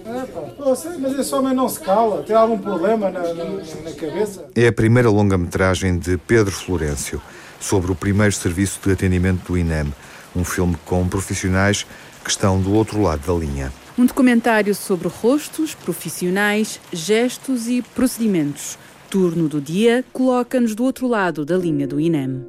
É, 0.06 0.98
mas 1.00 1.18
esse 1.18 1.34
homem 1.34 1.54
não 1.54 1.66
se 1.68 1.80
cala, 1.80 2.22
tem 2.22 2.36
algum 2.36 2.58
problema 2.58 3.10
na, 3.10 3.20
na, 3.20 3.44
na 3.44 3.92
cabeça? 3.98 4.44
É 4.54 4.66
a 4.66 4.72
primeira 4.72 5.08
longa-metragem 5.08 5.98
de 5.98 6.18
Pedro 6.18 6.52
Florencio 6.52 7.22
sobre 7.58 7.90
o 7.90 7.94
primeiro 7.94 8.32
serviço 8.32 8.78
de 8.84 8.92
atendimento 8.92 9.46
do 9.46 9.56
INEM, 9.56 9.92
um 10.36 10.44
filme 10.44 10.76
com 10.84 11.08
profissionais 11.08 11.86
que 12.22 12.28
estão 12.28 12.60
do 12.60 12.74
outro 12.74 13.00
lado 13.00 13.26
da 13.26 13.32
linha. 13.32 13.72
Um 13.96 14.04
documentário 14.04 14.74
sobre 14.74 15.08
rostos, 15.08 15.74
profissionais, 15.74 16.80
gestos 16.92 17.68
e 17.68 17.80
procedimentos. 17.80 18.76
Turno 19.08 19.48
do 19.48 19.60
dia 19.60 20.04
coloca-nos 20.12 20.74
do 20.74 20.84
outro 20.84 21.06
lado 21.06 21.44
da 21.44 21.56
linha 21.56 21.86
do 21.86 21.98
INEM. 21.98 22.44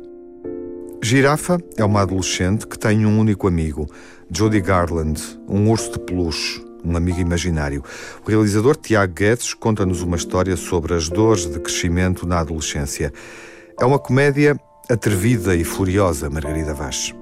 Girafa 1.01 1.59
é 1.77 1.85
uma 1.85 2.01
adolescente 2.01 2.65
que 2.65 2.79
tem 2.79 3.05
um 3.05 3.19
único 3.19 3.47
amigo, 3.47 3.87
Jody 4.31 4.59
Garland, 4.59 5.21
um 5.47 5.69
urso 5.69 5.91
de 5.91 5.99
peluche, 5.99 6.63
um 6.83 6.95
amigo 6.97 7.19
imaginário. 7.19 7.83
O 8.25 8.29
realizador 8.29 8.75
Tiago 8.75 9.13
Guedes 9.13 9.53
conta-nos 9.53 10.01
uma 10.01 10.17
história 10.17 10.55
sobre 10.57 10.93
as 10.93 11.09
dores 11.09 11.45
de 11.45 11.59
crescimento 11.59 12.27
na 12.27 12.39
adolescência. 12.39 13.13
É 13.79 13.85
uma 13.85 13.99
comédia 13.99 14.59
atrevida 14.89 15.55
e 15.55 15.63
furiosa, 15.63 16.29
Margarida 16.29 16.73
Vaz. 16.73 17.13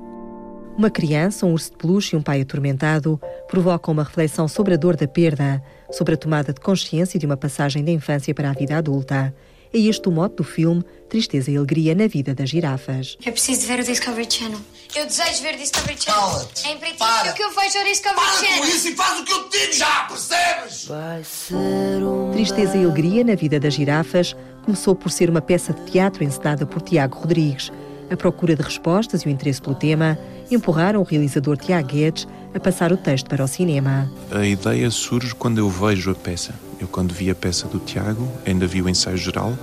Uma 0.78 0.90
criança, 0.90 1.46
um 1.46 1.54
urso 1.54 1.72
de 1.72 1.78
peluche 1.78 2.16
e 2.16 2.20
um 2.20 2.22
pai 2.22 2.42
atormentado 2.42 3.20
provocam 3.48 3.94
uma 3.94 4.04
reflexão 4.04 4.48
sobre 4.48 4.74
a 4.74 4.78
dor 4.78 4.96
da 4.96 5.08
perda, 5.08 5.62
sobre 5.92 6.16
a 6.16 6.18
tomada 6.18 6.52
de 6.52 6.60
consciência 6.60 7.20
de 7.20 7.26
uma 7.26 7.38
passagem 7.38 7.84
da 7.84 7.92
infância 7.92 8.34
para 8.34 8.50
a 8.50 8.54
vida 8.54 8.78
adulta. 8.78 9.34
É 9.74 9.80
este 9.80 10.08
o 10.08 10.12
mote 10.12 10.36
do 10.36 10.44
filme 10.44 10.84
Tristeza 11.10 11.50
e 11.50 11.58
Alegria 11.58 11.96
na 11.96 12.06
Vida 12.06 12.36
das 12.36 12.50
Girafas. 12.50 13.18
Eu 13.26 13.32
preciso 13.32 13.66
ver 13.66 13.80
o 13.80 13.84
Discovery 13.84 14.28
Channel. 14.30 14.60
Eu 14.96 15.08
desejo 15.08 15.42
ver 15.42 15.56
o 15.56 15.58
Discovery 15.58 15.98
Channel. 16.00 16.22
Cala-te. 16.22 16.68
É 16.68 17.32
o 17.32 17.34
que 17.34 17.44
eu 17.44 17.50
vejo 17.50 17.80
o 17.80 17.84
Discovery 17.84 18.16
Para 18.16 18.34
Channel. 18.34 18.58
Para 18.58 18.60
com 18.60 18.76
isso 18.76 18.88
e 18.90 18.96
faz 18.96 19.20
o 19.20 19.24
que 19.24 19.32
eu 19.32 19.50
te 19.50 19.60
digo 19.60 19.74
já, 19.74 20.04
percebes? 20.04 20.86
Vai 20.86 21.24
ser 21.24 22.04
um... 22.04 22.32
Tristeza 22.32 22.78
e 22.78 22.84
Alegria 22.84 23.24
na 23.24 23.34
Vida 23.34 23.60
das 23.60 23.74
Girafas 23.74 24.36
começou 24.64 24.96
por 24.96 25.10
ser 25.10 25.30
uma 25.30 25.42
peça 25.42 25.74
de 25.74 25.92
teatro 25.92 26.24
encenada 26.24 26.66
por 26.68 26.82
Tiago 26.82 27.18
Rodrigues. 27.18 27.72
A 28.14 28.16
procura 28.16 28.56
de 28.56 28.62
respostas 28.62 29.24
e 29.24 29.28
o 29.28 29.30
interesse 29.32 29.60
pelo 29.60 29.74
tema 29.74 30.20
empurraram 30.52 31.02
o 31.02 31.04
realizador 31.04 31.58
Tiago 31.58 31.88
Guedes 31.88 32.28
a 32.54 32.60
passar 32.60 32.94
o 32.94 32.98
texto 32.98 33.28
para 33.28 33.44
o 33.44 33.48
cinema. 33.48 34.08
A 34.30 34.46
ideia 34.46 34.92
surge 34.92 35.34
quando 35.34 35.58
eu 35.58 35.68
vejo 35.68 36.12
a 36.12 36.14
peça. 36.14 36.54
Eu, 36.80 36.88
quando 36.88 37.12
vi 37.12 37.32
a 37.32 37.36
peça 37.36 37.68
do 37.68 37.80
Tiago, 37.80 38.32
ainda 38.46 38.68
vi 38.68 38.84
o 38.84 38.88
ensaio 38.88 39.18
geral, 39.18 39.58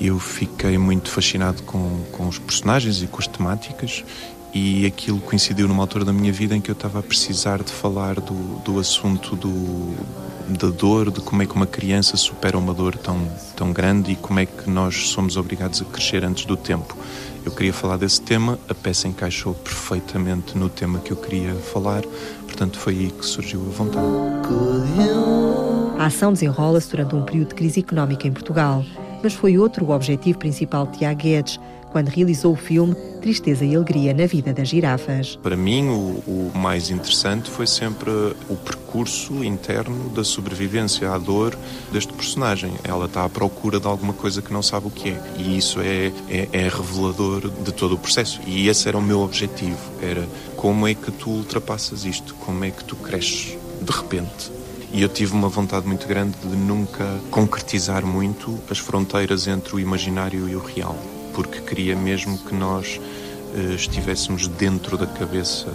eu 0.00 0.16
fiquei 0.20 0.78
muito 0.78 1.10
fascinado 1.10 1.64
com, 1.64 2.04
com 2.12 2.28
os 2.28 2.38
personagens 2.38 3.02
e 3.02 3.08
com 3.08 3.18
as 3.18 3.26
temáticas 3.26 4.04
e 4.54 4.86
aquilo 4.86 5.18
coincidiu 5.18 5.66
numa 5.66 5.82
altura 5.82 6.04
da 6.04 6.12
minha 6.12 6.32
vida 6.32 6.54
em 6.54 6.60
que 6.60 6.70
eu 6.70 6.74
estava 6.74 7.00
a 7.00 7.02
precisar 7.02 7.64
de 7.64 7.72
falar 7.72 8.20
do, 8.20 8.60
do 8.60 8.78
assunto 8.78 9.34
do, 9.34 9.96
da 10.48 10.68
dor, 10.68 11.10
de 11.10 11.20
como 11.20 11.42
é 11.42 11.46
que 11.46 11.54
uma 11.54 11.66
criança 11.66 12.16
supera 12.16 12.58
uma 12.58 12.74
dor 12.74 12.96
tão, 12.96 13.26
tão 13.56 13.72
grande 13.72 14.12
e 14.12 14.16
como 14.16 14.40
é 14.40 14.46
que 14.46 14.68
nós 14.68 15.08
somos 15.08 15.36
obrigados 15.36 15.80
a 15.80 15.84
crescer 15.86 16.24
antes 16.24 16.44
do 16.44 16.56
tempo. 16.56 16.96
Eu 17.44 17.50
queria 17.50 17.72
falar 17.72 17.96
desse 17.96 18.20
tema, 18.20 18.58
a 18.68 18.74
peça 18.74 19.08
encaixou 19.08 19.52
perfeitamente 19.54 20.56
no 20.56 20.68
tema 20.68 21.00
que 21.00 21.10
eu 21.10 21.16
queria 21.16 21.54
falar, 21.54 22.02
portanto 22.46 22.78
foi 22.78 22.94
aí 22.94 23.10
que 23.10 23.26
surgiu 23.26 23.60
a 23.60 23.76
vontade. 23.76 24.06
A 25.98 26.06
ação 26.06 26.32
desenrola-se 26.32 26.90
durante 26.90 27.14
um 27.16 27.24
período 27.24 27.48
de 27.48 27.54
crise 27.56 27.80
económica 27.80 28.28
em 28.28 28.32
Portugal, 28.32 28.84
mas 29.22 29.34
foi 29.34 29.58
outro 29.58 29.84
o 29.84 29.90
objetivo 29.90 30.38
principal 30.38 30.86
de 30.86 30.98
Tiago 30.98 31.20
Guedes, 31.20 31.58
quando 31.92 32.08
realizou 32.08 32.54
o 32.54 32.56
filme 32.56 32.94
Tristeza 33.20 33.64
e 33.64 33.76
Alegria 33.76 34.12
na 34.12 34.26
Vida 34.26 34.52
das 34.52 34.68
Girafas. 34.68 35.38
Para 35.40 35.56
mim, 35.56 35.88
o, 35.88 36.22
o, 36.26 36.52
mais 36.54 36.90
interessante 36.90 37.50
foi 37.50 37.66
sempre 37.66 38.10
o 38.10 38.56
percurso 38.56 39.44
interno 39.44 40.08
da 40.08 40.24
sobrevivência 40.24 41.12
à 41.12 41.18
dor 41.18 41.56
deste 41.92 42.12
personagem. 42.12 42.72
Ela 42.82 43.04
está 43.04 43.24
à 43.24 43.28
procura 43.28 43.78
de 43.78 43.86
alguma 43.86 44.12
coisa 44.12 44.42
que 44.42 44.52
não 44.52 44.62
sabe 44.62 44.88
o 44.88 44.90
que 44.90 45.10
é. 45.10 45.22
E 45.36 45.56
isso 45.56 45.80
é, 45.80 46.10
é, 46.28 46.48
é 46.52 46.68
revelador 46.68 47.48
de 47.48 47.72
todo 47.72 47.94
o 47.94 47.98
processo. 47.98 48.40
E 48.46 48.68
esse 48.68 48.88
era 48.88 48.98
o 48.98 49.02
meu 49.02 49.20
objetivo. 49.20 49.78
Era 50.00 50.26
como 50.56 50.88
é 50.88 50.94
que 50.94 51.12
tu 51.12 51.30
ultrapassas 51.30 52.04
isto? 52.04 52.34
Como 52.34 52.64
é 52.64 52.70
que 52.70 52.82
tu 52.82 52.96
cresces 52.96 53.56
de 53.80 53.92
repente? 53.92 54.50
E 54.92 55.00
eu 55.00 55.08
tive 55.08 55.32
uma 55.32 55.48
vontade 55.48 55.86
muito 55.86 56.06
grande 56.08 56.36
de 56.42 56.56
nunca 56.56 57.06
concretizar 57.30 58.04
muito 58.04 58.58
as 58.68 58.78
fronteiras 58.78 59.46
entre 59.46 59.76
o 59.76 59.80
imaginário 59.80 60.48
e 60.48 60.56
o 60.56 60.60
real 60.60 60.96
porque 61.34 61.60
queria 61.60 61.96
mesmo 61.96 62.38
que 62.38 62.54
nós 62.54 63.00
uh, 63.54 63.74
estivéssemos 63.74 64.48
dentro 64.48 64.96
da 64.96 65.06
cabeça 65.06 65.72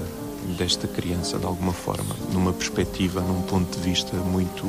desta 0.58 0.88
criança 0.88 1.38
de 1.38 1.46
alguma 1.46 1.74
forma, 1.74 2.16
numa 2.32 2.54
perspectiva, 2.54 3.22
num 3.22 3.42
ponto 3.42 3.78
de 3.78 3.84
vista 3.84 4.16
muito 4.18 4.66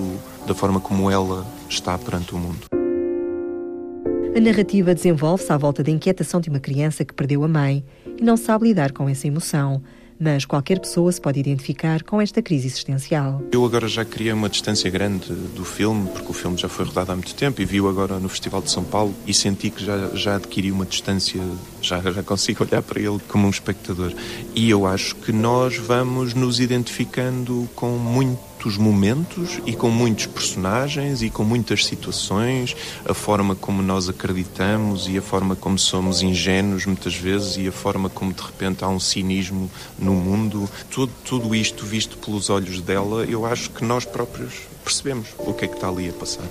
da 0.47 0.55
forma 0.55 0.81
como 0.81 1.11
ela 1.11 1.47
está 1.69 1.97
perante 1.97 2.35
o 2.35 2.39
mundo. 2.39 2.67
A 4.37 4.41
narrativa 4.41 4.95
desenvolve-se 4.95 5.53
à 5.53 5.57
volta 5.57 5.83
da 5.83 5.91
inquietação 5.91 6.41
de 6.41 6.49
uma 6.49 6.61
criança 6.61 7.05
que 7.05 7.15
perdeu 7.15 7.45
a 7.45 7.49
mãe 7.49 7.85
e 8.17 8.23
não 8.23 8.37
sabe 8.37 8.69
lidar 8.69 8.93
com 8.93 9.09
essa 9.09 9.27
emoção 9.27 9.83
mas 10.19 10.45
qualquer 10.45 10.81
pessoa 10.81 11.11
se 11.13 11.21
pode 11.21 11.39
identificar 11.39 12.03
com 12.03 12.21
esta 12.21 12.43
crise 12.43 12.67
existencial. 12.67 13.43
Eu 13.53 13.65
agora 13.65 13.87
já 13.89 14.05
criei 14.05 14.33
uma 14.33 14.49
distância 14.49 14.91
grande 14.91 15.33
do 15.33 15.65
filme, 15.65 16.09
porque 16.09 16.31
o 16.31 16.35
filme 16.35 16.57
já 16.57 16.69
foi 16.69 16.85
rodado 16.85 17.13
há 17.13 17.15
muito 17.15 17.35
tempo 17.35 17.61
e 17.61 17.65
viu 17.65 17.89
agora 17.89 18.19
no 18.19 18.29
Festival 18.29 18.63
de 18.63 18.71
São 18.71 18.85
Paulo 18.85 19.15
e 19.27 19.33
senti 19.33 19.71
que 19.71 19.85
já, 19.85 20.09
já 20.15 20.37
adquiri 20.37 20.73
uma 20.73 20.87
distância, 20.87 21.41
já, 21.81 22.01
já 22.01 22.23
consigo 22.23 22.65
olhar 22.65 22.83
para 22.83 23.01
ele 23.01 23.19
como 23.29 23.47
um 23.47 23.51
espectador. 23.51 24.13
E 24.55 24.69
eu 24.69 24.87
acho 24.87 25.15
que 25.17 25.33
nós 25.33 25.77
vamos 25.77 26.35
nos 26.35 26.61
identificando 26.61 27.69
com 27.75 27.91
muito 27.91 28.48
muitos 28.59 28.77
momentos 28.77 29.61
e 29.65 29.73
com 29.73 29.89
muitos 29.89 30.27
personagens 30.27 31.23
e 31.23 31.31
com 31.31 31.45
muitas 31.45 31.87
situações, 31.87 32.75
a 33.05 33.15
forma 33.15 33.55
como 33.55 33.81
nós 33.81 34.09
acreditamos 34.09 35.07
e 35.09 35.17
a 35.17 35.23
forma 35.23 35.55
como 35.55 35.79
somos 35.79 36.23
ingênuos 36.23 36.85
muitas 36.85 37.15
vezes 37.15 37.57
e 37.57 37.69
a 37.69 37.73
forma 37.73 38.11
como 38.11 38.33
de 38.33 38.43
repente 38.43 38.83
há 38.83 38.89
um 38.89 38.99
cinismo 38.99 39.71
no 39.97 40.13
mundo. 40.13 40.69
Tudo, 40.91 41.13
tudo 41.25 41.55
isto 41.55 41.87
visto 41.87 42.19
pelos 42.19 42.51
olhos 42.51 42.81
dela, 42.81 43.25
eu 43.25 43.47
acho 43.47 43.71
que 43.71 43.85
nós 43.85 44.05
próprios 44.05 44.67
percebemos 44.83 45.29
o 45.39 45.55
que 45.55 45.65
é 45.65 45.69
que 45.69 45.75
está 45.75 45.89
ali 45.89 46.09
a 46.09 46.13
passar. 46.13 46.49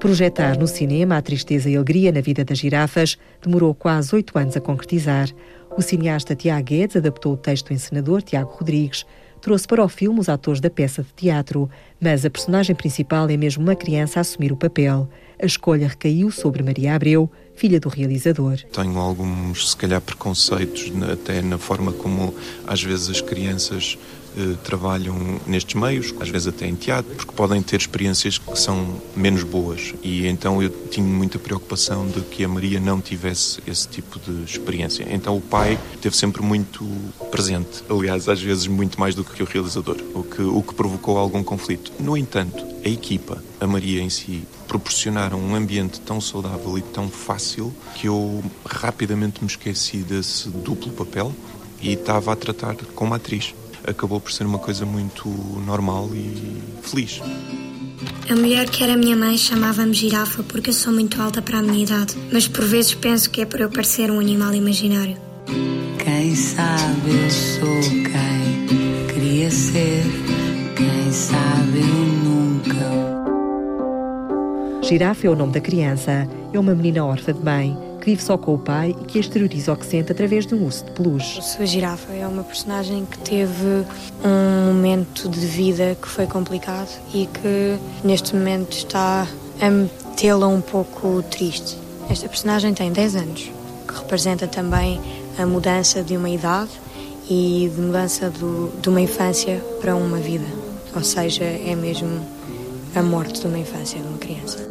Projetar 0.00 0.58
no 0.58 0.66
cinema 0.66 1.18
a 1.18 1.22
tristeza 1.22 1.70
e 1.70 1.76
alegria 1.76 2.10
na 2.10 2.20
vida 2.20 2.44
das 2.44 2.58
girafas 2.58 3.16
demorou 3.40 3.72
quase 3.74 4.12
oito 4.12 4.36
anos 4.36 4.56
a 4.56 4.60
concretizar. 4.60 5.28
O 5.76 5.82
cineasta 5.82 6.34
Tiago 6.34 6.64
Guedes 6.64 6.96
adaptou 6.96 7.34
o 7.34 7.36
texto 7.36 7.68
do 7.68 7.74
encenador 7.74 8.22
Tiago 8.22 8.50
Rodrigues 8.50 9.06
trouxe 9.40 9.66
para 9.66 9.84
o 9.84 9.88
filme 9.88 10.20
os 10.20 10.28
atores 10.28 10.60
da 10.60 10.70
peça 10.70 11.02
de 11.02 11.08
teatro, 11.14 11.68
mas 12.00 12.24
a 12.24 12.30
personagem 12.30 12.74
principal 12.74 13.28
é 13.28 13.36
mesmo 13.36 13.62
uma 13.62 13.74
criança 13.74 14.20
a 14.20 14.22
assumir 14.22 14.52
o 14.52 14.56
papel. 14.56 15.08
A 15.42 15.46
escolha 15.46 15.88
recaiu 15.88 16.30
sobre 16.30 16.62
Maria 16.62 16.94
Abreu, 16.94 17.30
filha 17.56 17.80
do 17.80 17.88
realizador. 17.88 18.58
Tenho 18.72 18.98
alguns, 18.98 19.70
se 19.70 19.76
calhar, 19.76 20.00
preconceitos 20.00 20.92
até 21.10 21.40
na 21.40 21.58
forma 21.58 21.92
como 21.92 22.34
às 22.66 22.82
vezes 22.82 23.08
as 23.08 23.20
crianças 23.20 23.98
eh, 24.36 24.56
trabalham 24.62 25.40
nestes 25.46 25.74
meios, 25.74 26.14
às 26.20 26.28
vezes 26.28 26.46
até 26.46 26.66
em 26.66 26.74
teatro, 26.74 27.14
porque 27.16 27.32
podem 27.32 27.60
ter 27.62 27.76
experiências 27.76 28.38
que 28.38 28.58
são 28.58 29.00
menos 29.16 29.42
boas. 29.42 29.94
E 30.02 30.26
então 30.26 30.62
eu 30.62 30.70
tinha 30.90 31.06
muita 31.06 31.38
preocupação 31.38 32.06
de 32.06 32.20
que 32.20 32.44
a 32.44 32.48
Maria 32.48 32.78
não 32.78 33.00
tivesse 33.00 33.60
esse 33.66 33.88
tipo 33.88 34.20
de 34.20 34.44
experiência. 34.44 35.06
Então 35.10 35.36
o 35.36 35.40
pai 35.40 35.78
esteve 35.94 36.16
sempre 36.16 36.42
muito 36.42 36.86
presente, 37.30 37.82
aliás, 37.88 38.28
às 38.28 38.40
vezes 38.40 38.66
muito 38.66 39.00
mais 39.00 39.14
do 39.14 39.24
que 39.24 39.42
o 39.42 39.46
realizador, 39.46 39.96
o 40.14 40.22
que, 40.22 40.42
o 40.42 40.62
que 40.62 40.74
provocou 40.74 41.18
algum 41.18 41.42
conflito. 41.42 41.92
No 41.98 42.16
entanto, 42.16 42.64
a 42.84 42.88
equipa, 42.88 43.42
a 43.60 43.66
Maria 43.66 44.00
em 44.00 44.10
si, 44.10 44.44
proporcionaram 44.68 45.38
um 45.40 45.54
ambiente 45.54 46.00
tão 46.00 46.20
saudável 46.20 46.78
e 46.78 46.82
tão 46.82 47.08
fácil 47.08 47.74
que 47.96 48.06
eu 48.06 48.42
rapidamente 48.64 49.40
me 49.42 49.48
esqueci 49.48 49.98
desse 49.98 50.48
duplo 50.48 50.92
papel 50.92 51.34
e 51.82 51.92
estava 51.92 52.32
a 52.32 52.36
tratar 52.36 52.76
como 52.94 53.14
atriz 53.14 53.54
acabou 53.86 54.20
por 54.20 54.32
ser 54.32 54.44
uma 54.44 54.58
coisa 54.58 54.84
muito 54.84 55.28
normal 55.66 56.08
e 56.14 56.62
feliz. 56.82 57.20
A 58.28 58.34
mulher 58.34 58.68
que 58.68 58.82
era 58.82 58.96
minha 58.96 59.16
mãe 59.16 59.36
chamava-me 59.36 59.92
girafa 59.92 60.42
porque 60.42 60.70
eu 60.70 60.74
sou 60.74 60.92
muito 60.92 61.20
alta 61.20 61.42
para 61.42 61.58
a 61.58 61.62
minha 61.62 61.82
idade, 61.82 62.16
mas 62.32 62.46
por 62.46 62.64
vezes 62.64 62.94
penso 62.94 63.30
que 63.30 63.42
é 63.42 63.44
por 63.44 63.60
eu 63.60 63.68
parecer 63.68 64.10
um 64.10 64.20
animal 64.20 64.54
imaginário. 64.54 65.16
Quem 66.02 66.34
sabe 66.34 67.10
eu 67.10 67.30
sou 67.30 67.80
quem 67.90 69.06
queria 69.12 69.50
ser, 69.50 70.04
quem 70.76 71.12
sabe 71.12 71.80
eu 71.80 72.06
nunca. 72.24 72.90
Girafa 74.82 75.26
é 75.26 75.30
o 75.30 75.36
nome 75.36 75.52
da 75.52 75.60
criança, 75.60 76.28
é 76.52 76.58
uma 76.58 76.74
menina 76.74 77.04
órfã 77.04 77.32
de 77.32 77.44
mãe 77.44 77.89
que 78.00 78.06
vive 78.06 78.22
só 78.22 78.38
com 78.38 78.54
o 78.54 78.58
pai 78.58 78.96
e 78.98 79.04
que 79.04 79.18
exterioriza 79.18 79.72
o 79.72 79.76
que 79.76 79.86
sente 79.86 80.10
através 80.10 80.46
de 80.46 80.54
um 80.54 80.64
urso 80.64 80.84
de 80.84 80.90
peluche. 80.92 81.40
A 81.58 81.64
girafa 81.64 82.12
é 82.12 82.26
uma 82.26 82.42
personagem 82.42 83.04
que 83.04 83.18
teve 83.18 83.84
um 84.24 84.72
momento 84.72 85.28
de 85.28 85.40
vida 85.40 85.96
que 86.00 86.08
foi 86.08 86.26
complicado 86.26 86.90
e 87.12 87.26
que 87.26 87.78
neste 88.02 88.34
momento 88.34 88.72
está 88.72 89.26
a 89.60 89.70
metê-la 89.70 90.48
um 90.48 90.60
pouco 90.60 91.22
triste. 91.30 91.76
Esta 92.08 92.28
personagem 92.28 92.74
tem 92.74 92.90
10 92.90 93.16
anos, 93.16 93.50
que 93.86 93.94
representa 93.94 94.48
também 94.48 95.00
a 95.38 95.46
mudança 95.46 96.02
de 96.02 96.16
uma 96.16 96.30
idade 96.30 96.70
e 97.28 97.70
de 97.72 97.80
mudança 97.80 98.30
do, 98.30 98.72
de 98.80 98.88
uma 98.88 99.00
infância 99.00 99.62
para 99.80 99.94
uma 99.94 100.18
vida. 100.18 100.46
Ou 100.94 101.04
seja, 101.04 101.44
é 101.44 101.76
mesmo 101.76 102.20
a 102.94 103.02
morte 103.02 103.40
de 103.40 103.46
uma 103.46 103.58
infância 103.58 104.00
de 104.00 104.06
uma 104.06 104.18
criança. 104.18 104.68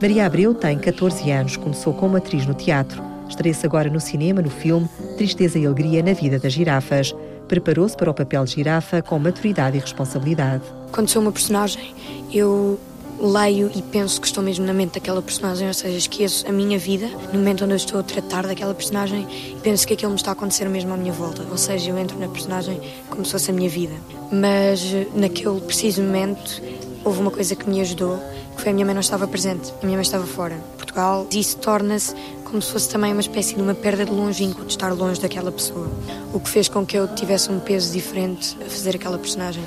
Maria 0.00 0.26
Abreu 0.26 0.54
tem 0.54 0.78
14 0.78 1.30
anos, 1.30 1.56
começou 1.56 1.92
como 1.92 2.16
atriz 2.16 2.46
no 2.46 2.54
teatro. 2.54 3.02
Estreia-se 3.28 3.64
agora 3.66 3.90
no 3.90 4.00
cinema 4.00 4.40
no 4.40 4.50
filme 4.50 4.88
Tristeza 5.16 5.58
e 5.58 5.66
Alegria 5.66 6.02
na 6.02 6.12
Vida 6.12 6.38
das 6.38 6.52
Girafas. 6.52 7.14
Preparou-se 7.48 7.96
para 7.96 8.10
o 8.10 8.14
papel 8.14 8.44
de 8.44 8.52
girafa 8.52 9.02
com 9.02 9.18
maturidade 9.18 9.76
e 9.76 9.80
responsabilidade. 9.80 10.62
Quando 10.92 11.08
sou 11.08 11.20
uma 11.20 11.32
personagem, 11.32 11.94
eu 12.32 12.78
leio 13.20 13.70
e 13.74 13.82
penso 13.82 14.20
que 14.20 14.26
estou 14.26 14.42
mesmo 14.42 14.64
na 14.66 14.72
mente 14.72 14.94
daquela 14.94 15.22
personagem, 15.22 15.68
ou 15.68 15.74
seja, 15.74 15.96
esqueço 15.96 16.46
a 16.48 16.52
minha 16.52 16.78
vida 16.78 17.06
no 17.32 17.38
momento 17.38 17.64
onde 17.64 17.74
eu 17.74 17.76
estou 17.76 18.00
a 18.00 18.02
tratar 18.02 18.46
daquela 18.46 18.74
personagem 18.74 19.26
e 19.30 19.56
penso 19.62 19.86
que 19.86 19.94
aquilo 19.94 20.10
me 20.10 20.16
está 20.16 20.30
a 20.30 20.32
acontecer 20.32 20.68
mesmo 20.68 20.92
à 20.92 20.96
minha 20.96 21.12
volta, 21.12 21.42
ou 21.50 21.56
seja, 21.56 21.90
eu 21.90 21.98
entro 21.98 22.18
na 22.18 22.28
personagem 22.28 22.80
como 23.08 23.24
se 23.24 23.32
fosse 23.32 23.50
a 23.50 23.54
minha 23.54 23.68
vida. 23.68 23.94
Mas 24.32 24.82
naquele 25.14 25.60
preciso 25.60 26.02
momento 26.02 26.60
houve 27.04 27.20
uma 27.20 27.30
coisa 27.30 27.54
que 27.54 27.68
me 27.68 27.80
ajudou, 27.80 28.18
que 28.56 28.62
foi 28.62 28.70
a 28.70 28.74
minha 28.74 28.86
mãe 28.86 28.94
não 28.94 29.00
estava 29.00 29.26
presente, 29.28 29.72
a 29.82 29.84
minha 29.84 29.96
mãe 29.96 30.02
estava 30.02 30.26
fora, 30.26 30.56
Portugal, 30.76 31.26
e 31.30 31.38
isso 31.38 31.56
torna-se 31.58 32.14
como 32.44 32.62
se 32.62 32.70
fosse 32.70 32.88
também 32.88 33.12
uma 33.12 33.20
espécie 33.20 33.54
de 33.54 33.60
uma 33.60 33.74
perda 33.74 34.04
de 34.04 34.12
longínquo 34.12 34.64
de 34.64 34.70
estar 34.72 34.92
longe 34.92 35.20
daquela 35.20 35.50
pessoa, 35.50 35.90
o 36.32 36.40
que 36.40 36.48
fez 36.48 36.68
com 36.68 36.86
que 36.86 36.96
eu 36.96 37.06
tivesse 37.14 37.50
um 37.50 37.58
peso 37.58 37.92
diferente 37.92 38.56
a 38.64 38.70
fazer 38.70 38.94
aquela 38.94 39.18
personagem 39.18 39.64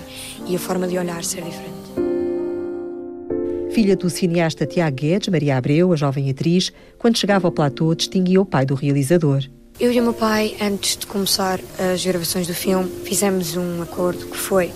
e 0.48 0.56
a 0.56 0.60
forma 0.60 0.88
de 0.88 0.98
olhar 0.98 1.24
ser 1.24 1.44
diferente. 1.44 1.78
Filha 3.72 3.96
do 3.96 4.10
cineasta 4.10 4.66
Tiago 4.66 4.96
Guedes, 4.96 5.28
Maria 5.28 5.58
Abreu, 5.58 5.94
a 5.94 5.96
jovem 5.96 6.30
atriz, 6.32 6.72
quando 6.98 7.18
chegava 7.18 7.48
ao 7.48 7.52
platô, 7.52 7.94
distinguia 7.94 8.42
o 8.42 8.46
pai 8.46 8.66
do 8.66 8.74
realizador. 8.74 9.44
Eu 9.80 9.92
e 9.92 10.00
o 10.00 10.04
meu 10.04 10.14
pai, 10.14 10.56
antes 10.60 10.98
de 10.98 11.06
começar 11.06 11.60
as 11.78 12.04
gravações 12.04 12.48
do 12.48 12.56
filme, 12.56 12.90
fizemos 13.04 13.56
um 13.56 13.84
acordo 13.84 14.26
que 14.26 14.38
foi 14.38 14.72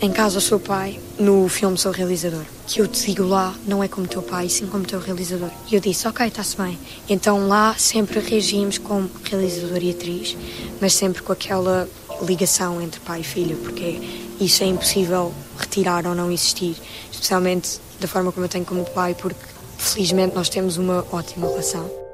em 0.00 0.10
casa 0.12 0.36
ao 0.36 0.40
seu 0.40 0.60
pai, 0.60 1.00
no 1.18 1.48
filme 1.48 1.78
Sou 1.78 1.90
Realizador. 1.92 2.44
Que 2.66 2.80
eu 2.80 2.88
te 2.88 3.06
digo 3.06 3.24
lá, 3.24 3.54
não 3.66 3.82
é 3.82 3.88
como 3.88 4.06
teu 4.06 4.22
pai, 4.22 4.48
sim 4.48 4.66
como 4.66 4.84
teu 4.84 5.00
realizador. 5.00 5.50
E 5.70 5.74
eu 5.74 5.80
disse, 5.80 6.06
ok, 6.06 6.26
está-se 6.26 6.56
bem. 6.56 6.78
Então 7.08 7.48
lá 7.48 7.74
sempre 7.78 8.20
reagimos 8.20 8.78
como 8.78 9.10
realizador 9.24 9.82
e 9.82 9.90
atriz, 9.90 10.36
mas 10.80 10.94
sempre 10.94 11.22
com 11.22 11.32
aquela 11.32 11.88
ligação 12.22 12.80
entre 12.80 13.00
pai 13.00 13.20
e 13.20 13.24
filho, 13.24 13.56
porque 13.58 14.00
isso 14.40 14.62
é 14.62 14.66
impossível 14.66 15.32
retirar 15.58 16.06
ou 16.06 16.14
não 16.14 16.30
existir, 16.30 16.76
especialmente 17.10 17.80
da 18.00 18.08
forma 18.08 18.32
como 18.32 18.44
eu 18.44 18.50
tenho 18.50 18.64
como 18.64 18.84
pai, 18.90 19.14
porque 19.14 19.40
felizmente 19.78 20.34
nós 20.34 20.48
temos 20.48 20.76
uma 20.76 21.06
ótima 21.10 21.46
relação. 21.48 22.05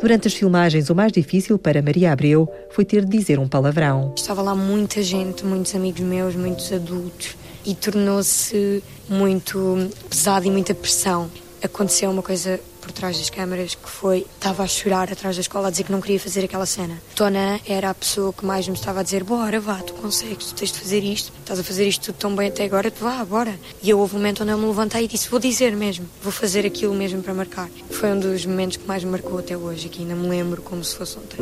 Durante 0.00 0.28
as 0.28 0.34
filmagens, 0.34 0.88
o 0.88 0.94
mais 0.94 1.12
difícil 1.12 1.58
para 1.58 1.82
Maria 1.82 2.10
Abreu 2.10 2.48
foi 2.70 2.86
ter 2.86 3.04
de 3.04 3.18
dizer 3.18 3.38
um 3.38 3.46
palavrão. 3.46 4.14
Estava 4.16 4.40
lá 4.40 4.54
muita 4.54 5.02
gente, 5.02 5.44
muitos 5.44 5.74
amigos 5.74 6.00
meus, 6.00 6.34
muitos 6.34 6.72
adultos, 6.72 7.36
e 7.66 7.74
tornou-se 7.74 8.82
muito 9.06 9.90
pesado 10.08 10.46
e 10.46 10.50
muita 10.50 10.74
pressão. 10.74 11.30
Aconteceu 11.62 12.10
uma 12.10 12.22
coisa 12.22 12.58
por 12.80 12.90
trás 12.90 13.18
das 13.18 13.28
câmaras 13.28 13.74
que 13.74 13.88
foi 13.88 14.26
estava 14.34 14.62
a 14.62 14.66
chorar 14.66 15.12
atrás 15.12 15.36
da 15.36 15.42
escola 15.42 15.68
a 15.68 15.70
dizer 15.70 15.84
que 15.84 15.92
não 15.92 16.00
queria 16.00 16.18
fazer 16.18 16.44
aquela 16.44 16.64
cena. 16.64 17.00
Tona 17.14 17.60
era 17.66 17.90
a 17.90 17.94
pessoa 17.94 18.32
que 18.32 18.46
mais 18.46 18.66
me 18.66 18.74
estava 18.74 19.00
a 19.00 19.02
dizer: 19.02 19.22
Bora, 19.24 19.60
vá, 19.60 19.76
tu 19.76 19.92
consegues, 19.94 20.46
tu 20.46 20.54
tens 20.54 20.72
de 20.72 20.78
fazer 20.78 21.04
isto, 21.04 21.32
estás 21.38 21.58
a 21.60 21.62
fazer 21.62 21.86
isto 21.86 22.06
tudo 22.06 22.16
tão 22.16 22.34
bem 22.34 22.48
até 22.48 22.64
agora, 22.64 22.90
tu 22.90 23.04
vá, 23.04 23.22
bora. 23.24 23.58
E 23.82 23.90
eu 23.90 23.98
houve 23.98 24.14
um 24.14 24.18
momento 24.18 24.42
onde 24.42 24.52
eu 24.52 24.58
me 24.58 24.66
levantei 24.66 25.04
e 25.04 25.08
disse: 25.08 25.28
Vou 25.28 25.38
dizer 25.38 25.76
mesmo, 25.76 26.08
vou 26.22 26.32
fazer 26.32 26.64
aquilo 26.64 26.94
mesmo 26.94 27.22
para 27.22 27.34
marcar. 27.34 27.68
Foi 27.90 28.10
um 28.10 28.18
dos 28.18 28.46
momentos 28.46 28.78
que 28.78 28.86
mais 28.86 29.04
me 29.04 29.10
marcou 29.10 29.38
até 29.38 29.56
hoje, 29.56 29.88
que 29.90 30.00
ainda 30.00 30.14
me 30.14 30.28
lembro 30.28 30.62
como 30.62 30.82
se 30.82 30.96
fosse 30.96 31.18
ontem. 31.18 31.38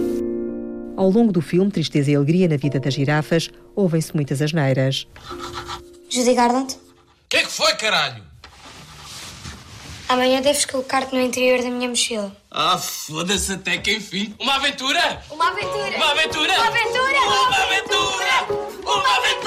Ao 0.97 1.09
longo 1.09 1.31
do 1.31 1.41
filme 1.41 1.71
Tristeza 1.71 2.11
e 2.11 2.17
Alegria 2.17 2.49
na 2.49 2.57
Vida 2.57 2.81
das 2.81 2.93
Girafas, 2.93 3.49
ouvem-se 3.77 4.13
muitas 4.17 4.43
asneiras. 4.43 5.07
Judy 6.11 6.35
Garland? 6.35 6.75
O 6.75 6.79
que 7.29 7.37
é 7.37 7.43
que 7.43 7.53
foi, 7.53 7.73
caralho? 7.75 8.28
Amanhã 10.09 10.41
deves 10.41 10.65
colocar-te 10.65 11.15
no 11.15 11.21
interior 11.21 11.63
da 11.63 11.69
minha 11.69 11.87
mochila. 11.87 12.33
Ah, 12.51 12.79
foda-se 12.79 13.53
até 13.53 13.77
que 13.77 13.95
enfim. 13.97 14.35
Uma 14.41 14.55
aventura? 14.55 15.23
Uma 15.31 15.49
aventura! 15.49 15.97
Uma 15.97 16.11
aventura! 16.13 16.55
Uma 16.55 16.69
aventura! 16.69 17.19
Uma 17.27 17.63
aventura! 17.63 18.47
Uma 18.87 19.17
aventura! 19.19 19.39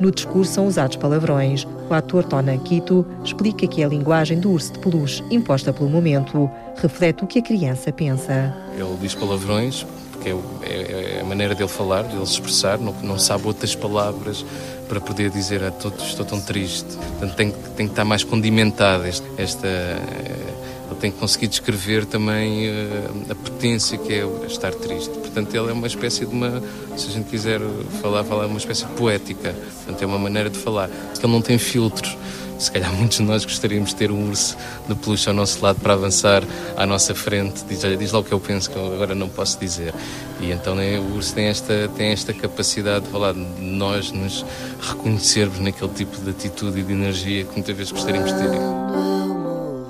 No 0.00 0.10
discurso 0.10 0.52
são 0.52 0.66
usados 0.66 0.96
palavrões. 0.96 1.64
O 1.88 1.94
ator 1.94 2.24
Tona 2.24 2.58
Quito 2.58 3.06
explica 3.24 3.68
que 3.68 3.84
a 3.84 3.88
linguagem 3.88 4.40
do 4.40 4.50
urso 4.50 4.72
de 4.72 4.80
peluche, 4.80 5.22
imposta 5.30 5.72
pelo 5.72 5.88
momento, 5.88 6.50
reflete 6.76 7.22
o 7.22 7.26
que 7.28 7.38
a 7.38 7.42
criança 7.42 7.92
pensa. 7.92 8.52
Ele 8.76 8.96
diz 9.00 9.14
palavrões 9.14 9.86
porque 10.24 10.30
é, 10.30 10.32
é, 10.62 11.16
é 11.18 11.20
a 11.20 11.24
maneira 11.24 11.54
dele 11.54 11.68
falar, 11.68 12.02
dele 12.02 12.24
se 12.24 12.32
expressar, 12.32 12.78
não, 12.78 12.92
não 13.02 13.18
sabe 13.18 13.46
outras 13.46 13.74
palavras 13.74 14.44
para 14.88 15.00
poder 15.00 15.30
dizer 15.30 15.62
ah, 15.62 15.68
estou, 15.68 15.92
estou 15.98 16.24
tão 16.24 16.40
triste. 16.40 16.96
Portanto, 16.96 17.34
tem, 17.34 17.50
tem 17.50 17.86
que 17.86 17.92
estar 17.92 18.04
mais 18.04 18.24
condimentada 18.24 19.08
esta, 19.08 19.26
esta 19.36 19.68
ele 20.90 21.00
tem 21.00 21.10
que 21.10 21.18
conseguir 21.18 21.48
descrever 21.48 22.04
também 22.04 22.68
uh, 22.68 23.32
a 23.32 23.34
potência 23.34 23.96
que 23.98 24.12
é 24.12 24.26
estar 24.46 24.72
triste. 24.74 25.10
Portanto, 25.10 25.54
ele 25.54 25.70
é 25.70 25.72
uma 25.72 25.86
espécie 25.86 26.26
de 26.26 26.32
uma, 26.32 26.62
se 26.96 27.08
a 27.08 27.10
gente 27.10 27.28
quiser 27.28 27.60
falar, 28.00 28.22
falar 28.22 28.44
é 28.44 28.46
uma 28.46 28.58
espécie 28.58 28.84
de 28.84 28.92
poética. 28.92 29.52
Portanto, 29.52 30.02
é 30.02 30.06
uma 30.06 30.18
maneira 30.18 30.50
de 30.50 30.58
falar. 30.58 30.88
Ele 31.18 31.32
não 31.32 31.40
tem 31.40 31.58
filtros. 31.58 32.16
Se 32.58 32.70
calhar 32.70 32.92
muitos 32.94 33.18
de 33.18 33.24
nós 33.24 33.44
gostaríamos 33.44 33.90
de 33.90 33.96
ter 33.96 34.10
um 34.10 34.28
urso 34.28 34.56
de 34.88 34.94
peluche 34.94 35.28
ao 35.28 35.34
nosso 35.34 35.62
lado 35.62 35.80
para 35.80 35.94
avançar 35.94 36.42
à 36.76 36.86
nossa 36.86 37.14
frente. 37.14 37.64
Diz, 37.68 37.84
olha, 37.84 37.96
diz 37.96 38.12
lá 38.12 38.20
o 38.20 38.24
que 38.24 38.32
eu 38.32 38.40
penso, 38.40 38.70
que 38.70 38.76
eu 38.76 38.94
agora 38.94 39.14
não 39.14 39.28
posso 39.28 39.58
dizer. 39.58 39.94
E 40.40 40.50
então 40.50 40.74
né, 40.74 40.98
o 40.98 41.16
urso 41.16 41.34
tem 41.34 41.46
esta, 41.46 41.90
tem 41.96 42.08
esta 42.08 42.32
capacidade 42.32 43.04
de 43.04 43.10
falar 43.10 43.32
de 43.32 43.40
nós 43.60 44.12
nos 44.12 44.44
reconhecermos 44.80 45.58
naquele 45.60 45.92
tipo 45.92 46.16
de 46.18 46.30
atitude 46.30 46.80
e 46.80 46.82
de 46.82 46.92
energia 46.92 47.44
que 47.44 47.52
muitas 47.52 47.76
vezes 47.76 47.92
gostaríamos 47.92 48.32
de 48.32 48.38
ter. 48.38 48.84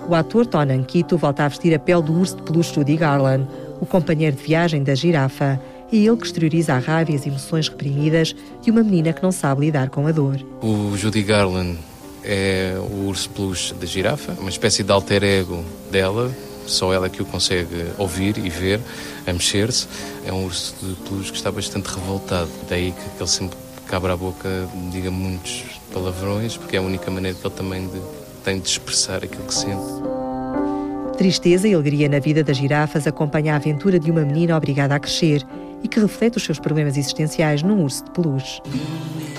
O 0.07 0.14
ator 0.14 0.46
Tonan 0.46 0.83
Quito 0.83 1.16
volta 1.16 1.44
a 1.44 1.48
vestir 1.48 1.74
a 1.74 1.79
pele 1.79 2.03
do 2.03 2.12
urso 2.12 2.37
de 2.37 2.42
peluche 2.42 2.74
Judy 2.74 2.96
Garland, 2.96 3.46
o 3.81 3.87
companheiro 3.87 4.37
de 4.37 4.42
viagem 4.42 4.83
da 4.83 4.94
girafa. 4.94 5.59
É 5.90 5.96
ele 5.96 6.16
que 6.16 6.27
exterioriza 6.27 6.74
a 6.74 6.79
raiva 6.79 7.12
e 7.12 7.14
as 7.14 7.27
emoções 7.27 7.68
reprimidas 7.68 8.35
de 8.61 8.70
uma 8.70 8.83
menina 8.83 9.12
que 9.12 9.22
não 9.22 9.33
sabe 9.33 9.62
lidar 9.62 9.88
com 9.88 10.07
a 10.07 10.12
dor. 10.12 10.37
O 10.61 10.96
Judy 10.96 11.22
Garland 11.22 11.79
é 12.24 12.76
o 12.78 13.06
urso 13.06 13.30
peluche 13.30 13.74
da 13.74 13.87
girafa, 13.87 14.32
uma 14.38 14.50
espécie 14.50 14.82
de 14.82 14.90
alter 14.90 15.22
ego 15.22 15.64
dela, 15.90 16.30
só 16.66 16.92
ela 16.92 17.08
que 17.08 17.20
o 17.20 17.24
consegue 17.24 17.87
ouvir 17.98 18.38
e 18.38 18.48
ver, 18.48 18.80
a 19.26 19.32
mexer-se. 19.32 19.87
É 20.26 20.32
um 20.32 20.46
urso 20.46 20.74
de 20.82 20.94
peluche 21.08 21.30
que 21.30 21.37
está 21.37 21.52
bastante 21.52 21.87
revoltado, 21.87 22.50
daí 22.68 22.92
que 22.92 23.22
ele 23.22 23.28
sempre 23.28 23.58
abre 23.94 24.10
a 24.10 24.16
boca 24.16 24.68
diga 24.90 25.10
muitos 25.10 25.64
palavrões, 25.92 26.56
porque 26.56 26.76
é 26.76 26.78
a 26.80 26.82
única 26.82 27.10
maneira 27.10 27.38
que 27.38 27.46
ele 27.46 27.54
também 27.54 27.87
de, 27.87 28.00
tem 28.42 28.58
de 28.58 28.68
expressar 28.68 29.22
aquilo 29.22 29.44
que 29.44 29.54
sente. 29.54 30.02
Tristeza 31.16 31.68
e 31.68 31.74
alegria 31.74 32.08
na 32.08 32.18
vida 32.18 32.42
das 32.42 32.56
girafas 32.56 33.06
acompanha 33.06 33.52
a 33.52 33.56
aventura 33.56 34.00
de 34.00 34.10
uma 34.10 34.22
menina 34.22 34.56
obrigada 34.56 34.96
a 34.96 34.98
crescer 34.98 35.46
e 35.80 35.87
que 35.87 36.00
reflete 36.00 36.38
os 36.38 36.42
seus 36.42 36.58
problemas 36.58 36.96
existenciais 36.96 37.62
num 37.62 37.82
urso 37.82 38.04
de 38.04 38.10
peluche. 38.10 38.60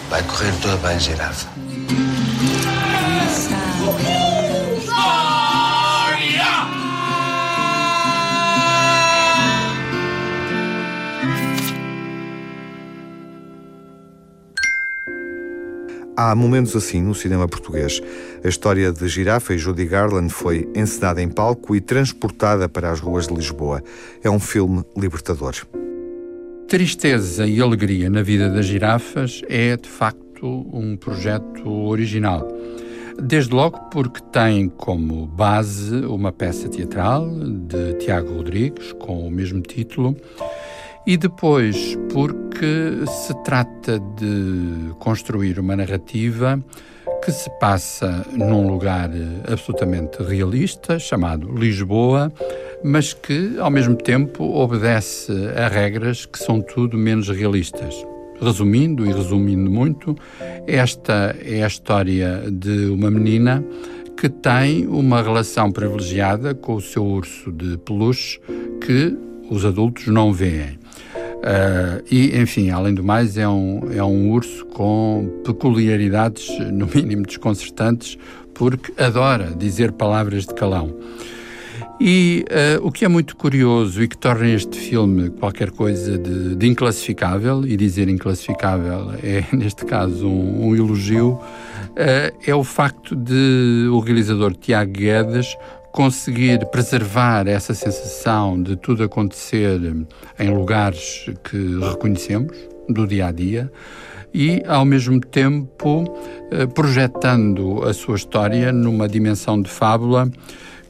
Vai 0.09 0.23
correr 0.23 0.53
toda 0.61 0.77
bem, 0.77 0.97
girafa. 0.99 1.49
Há 16.17 16.33
momentos 16.33 16.75
assim 16.75 17.01
no 17.01 17.13
cinema 17.13 17.47
português. 17.47 18.01
A 18.43 18.47
história 18.47 18.91
de 18.91 19.07
Girafa 19.07 19.53
e 19.53 19.57
Judy 19.57 19.85
Garland 19.85 20.33
foi 20.33 20.67
encenada 20.73 21.21
em 21.21 21.29
palco 21.29 21.75
e 21.75 21.81
transportada 21.81 22.67
para 22.67 22.89
as 22.89 22.99
ruas 22.99 23.27
de 23.27 23.33
Lisboa. 23.33 23.83
É 24.23 24.29
um 24.29 24.39
filme 24.39 24.83
libertador. 24.97 25.53
Tristeza 26.67 27.45
e 27.45 27.61
alegria 27.61 28.09
na 28.09 28.23
vida 28.23 28.49
das 28.49 28.65
girafas 28.65 29.41
é, 29.49 29.77
de 29.77 29.87
facto, 29.87 30.65
um 30.73 30.97
projeto 30.97 31.69
original. 31.69 32.47
Desde 33.21 33.53
logo 33.53 33.79
porque 33.91 34.21
tem 34.31 34.69
como 34.69 35.25
base 35.25 36.05
uma 36.05 36.31
peça 36.31 36.69
teatral 36.69 37.27
de 37.67 37.93
Tiago 37.95 38.35
Rodrigues, 38.35 38.93
com 38.93 39.27
o 39.27 39.31
mesmo 39.31 39.61
título, 39.61 40.15
e 41.07 41.17
depois 41.17 41.97
porque 42.11 43.05
se 43.07 43.33
trata 43.43 43.99
de 43.99 44.93
construir 44.99 45.59
uma 45.59 45.75
narrativa 45.75 46.61
que 47.23 47.31
se 47.31 47.49
passa 47.59 48.25
num 48.33 48.67
lugar 48.67 49.09
absolutamente 49.51 50.21
realista, 50.21 50.99
chamado 50.99 51.51
Lisboa, 51.55 52.31
mas 52.83 53.13
que, 53.13 53.57
ao 53.59 53.71
mesmo 53.71 53.95
tempo, 53.95 54.43
obedece 54.43 55.31
a 55.55 55.67
regras 55.67 56.25
que 56.25 56.37
são 56.37 56.61
tudo 56.61 56.97
menos 56.97 57.29
realistas. 57.29 57.95
Resumindo 58.39 59.05
e 59.05 59.11
resumindo 59.11 59.69
muito, 59.71 60.15
esta 60.67 61.35
é 61.41 61.63
a 61.63 61.67
história 61.67 62.43
de 62.51 62.87
uma 62.87 63.09
menina 63.09 63.63
que 64.17 64.29
tem 64.29 64.87
uma 64.87 65.21
relação 65.21 65.71
privilegiada 65.71 66.53
com 66.53 66.75
o 66.75 66.81
seu 66.81 67.05
urso 67.05 67.51
de 67.51 67.77
peluche 67.77 68.39
que 68.85 69.17
os 69.49 69.65
adultos 69.65 70.07
não 70.07 70.31
veem. 70.33 70.79
Uh, 71.35 72.01
e, 72.09 72.35
enfim, 72.39 72.71
além 72.71 72.93
do 72.95 73.03
mais, 73.03 73.37
é 73.37 73.47
um, 73.47 73.81
é 73.93 74.03
um 74.03 74.31
urso 74.31 74.65
com 74.67 75.41
peculiaridades, 75.45 76.47
no 76.71 76.87
mínimo 76.87 77.23
desconcertantes, 77.23 78.17
porque 78.53 78.91
adora 78.99 79.53
dizer 79.55 79.91
palavras 79.91 80.45
de 80.45 80.53
calão. 80.55 80.95
E 81.99 82.45
uh, 82.49 82.85
o 82.85 82.91
que 82.91 83.05
é 83.05 83.07
muito 83.07 83.37
curioso 83.37 84.03
e 84.03 84.07
que 84.07 84.17
torna 84.17 84.49
este 84.49 84.77
filme 84.77 85.29
qualquer 85.29 85.71
coisa 85.71 86.17
de, 86.17 86.55
de 86.55 86.67
inclassificável, 86.67 87.65
e 87.65 87.77
dizer 87.77 88.09
inclassificável 88.09 89.13
é, 89.23 89.45
neste 89.55 89.85
caso, 89.85 90.27
um, 90.27 90.67
um 90.67 90.75
elogio, 90.75 91.31
uh, 91.31 92.37
é 92.45 92.53
o 92.53 92.63
facto 92.65 93.15
de 93.15 93.87
o 93.89 93.99
realizador 93.99 94.53
Tiago 94.53 94.91
Guedes 94.91 95.55
conseguir 95.93 96.65
preservar 96.65 97.47
essa 97.47 97.73
sensação 97.73 98.61
de 98.61 98.75
tudo 98.75 99.01
acontecer 99.01 99.79
em 100.37 100.49
lugares 100.49 101.29
que 101.45 101.79
reconhecemos, 101.79 102.57
do 102.89 103.07
dia 103.07 103.27
a 103.27 103.31
dia, 103.31 103.71
e, 104.33 104.61
ao 104.67 104.83
mesmo 104.83 105.21
tempo, 105.21 106.03
uh, 106.03 106.67
projetando 106.73 107.83
a 107.85 107.93
sua 107.93 108.17
história 108.17 108.73
numa 108.73 109.07
dimensão 109.07 109.61
de 109.61 109.69
fábula 109.69 110.29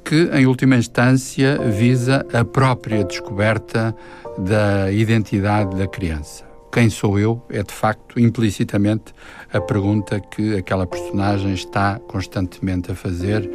que, 0.06 0.30
em 0.32 0.46
última 0.46 0.76
instância, 0.78 1.58
visa 1.58 2.26
a 2.32 2.46
própria 2.46 3.04
descoberta 3.04 3.96
da 4.38 4.92
identidade 4.92 5.76
da 5.76 5.88
criança. 5.88 6.46
Quem 6.72 6.90
sou 6.90 7.18
eu 7.18 7.42
é, 7.50 7.64
de 7.64 7.74
facto, 7.74 8.20
implicitamente 8.20 9.14
a 9.52 9.60
pergunta 9.60 10.20
que 10.20 10.56
aquela 10.56 10.86
personagem 10.86 11.54
está 11.54 12.00
constantemente 12.08 12.92
a 12.92 12.96
fazer 12.96 13.50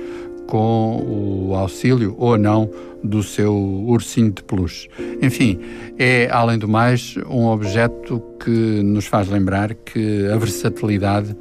com 0.51 1.49
o 1.49 1.55
auxílio 1.55 2.15
ou 2.19 2.37
não 2.37 2.69
do 3.03 3.23
seu 3.23 3.55
ursinho 3.55 4.31
de 4.31 4.43
peluche. 4.43 4.89
Enfim, 5.23 5.59
é, 5.99 6.29
além 6.31 6.59
do 6.59 6.69
mais, 6.69 7.17
um 7.31 7.47
objeto 7.47 8.23
que 8.45 8.51
nos 8.51 9.07
faz 9.07 9.29
lembrar 9.29 9.73
que 9.75 10.27
a 10.27 10.37
versatilidade 10.37 11.35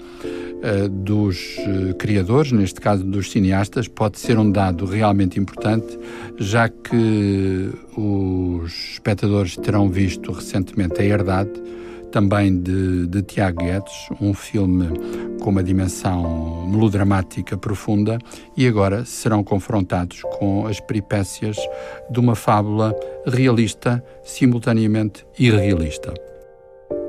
eh, 0.61 0.89
dos 0.89 1.57
eh, 1.57 1.93
criadores, 1.93 2.51
neste 2.51 2.81
caso 2.81 3.01
dos 3.05 3.31
cineastas, 3.31 3.87
pode 3.87 4.19
ser 4.19 4.37
um 4.37 4.51
dado 4.51 4.85
realmente 4.85 5.39
importante, 5.39 5.97
já 6.37 6.67
que 6.67 7.69
os 7.95 8.73
espectadores 8.91 9.55
terão 9.55 9.89
visto 9.89 10.33
recentemente 10.33 10.99
A 10.99 11.05
Herdade, 11.05 11.51
também 12.11 12.61
de, 12.61 13.07
de 13.07 13.21
Tiago 13.21 13.63
Guedes, 13.63 13.93
um 14.19 14.33
filme 14.33 14.87
com 15.39 15.49
uma 15.49 15.63
dimensão 15.63 16.67
melodramática 16.67 17.57
profunda, 17.57 18.17
e 18.55 18.67
agora 18.67 19.05
serão 19.05 19.43
confrontados 19.43 20.21
com 20.37 20.67
as 20.67 20.79
peripécias 20.79 21.57
de 22.09 22.19
uma 22.19 22.35
fábula 22.35 22.95
realista, 23.25 24.03
simultaneamente 24.23 25.25
irrealista. 25.37 26.13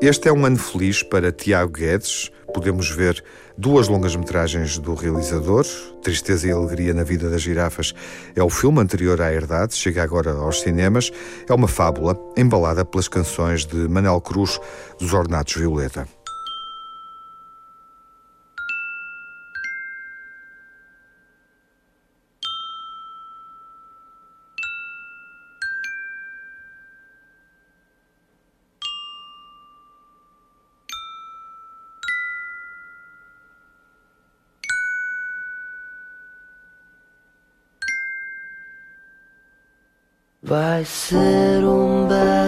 Este 0.01 0.29
é 0.29 0.33
um 0.33 0.47
ano 0.47 0.57
feliz 0.57 1.03
para 1.03 1.31
Tiago 1.31 1.73
Guedes. 1.73 2.31
Podemos 2.55 2.91
ver 2.91 3.23
duas 3.61 3.89
longas-metragens 3.89 4.79
do 4.79 4.95
realizador. 4.95 5.67
Tristeza 6.03 6.49
e 6.49 6.51
Alegria 6.51 6.95
na 6.95 7.05
Vida 7.05 7.29
das 7.29 7.43
Girafas 7.43 7.95
é 8.35 8.43
o 8.43 8.49
filme 8.49 8.81
anterior 8.81 9.21
à 9.21 9.31
Herdade, 9.31 9.75
chega 9.75 10.03
agora 10.03 10.33
aos 10.33 10.63
cinemas. 10.63 11.13
É 11.47 11.53
uma 11.53 11.69
fábula 11.69 12.19
embalada 12.37 12.87
pelas 12.87 13.07
canções 13.07 13.67
de 13.67 13.77
Manel 13.87 14.19
Cruz, 14.23 14.59
dos 14.99 15.13
Ornatos 15.13 15.57
Violeta. 15.57 16.09
Vai 40.51 40.85
ser 40.85 41.65
um 41.65 42.09
belo 42.09 42.40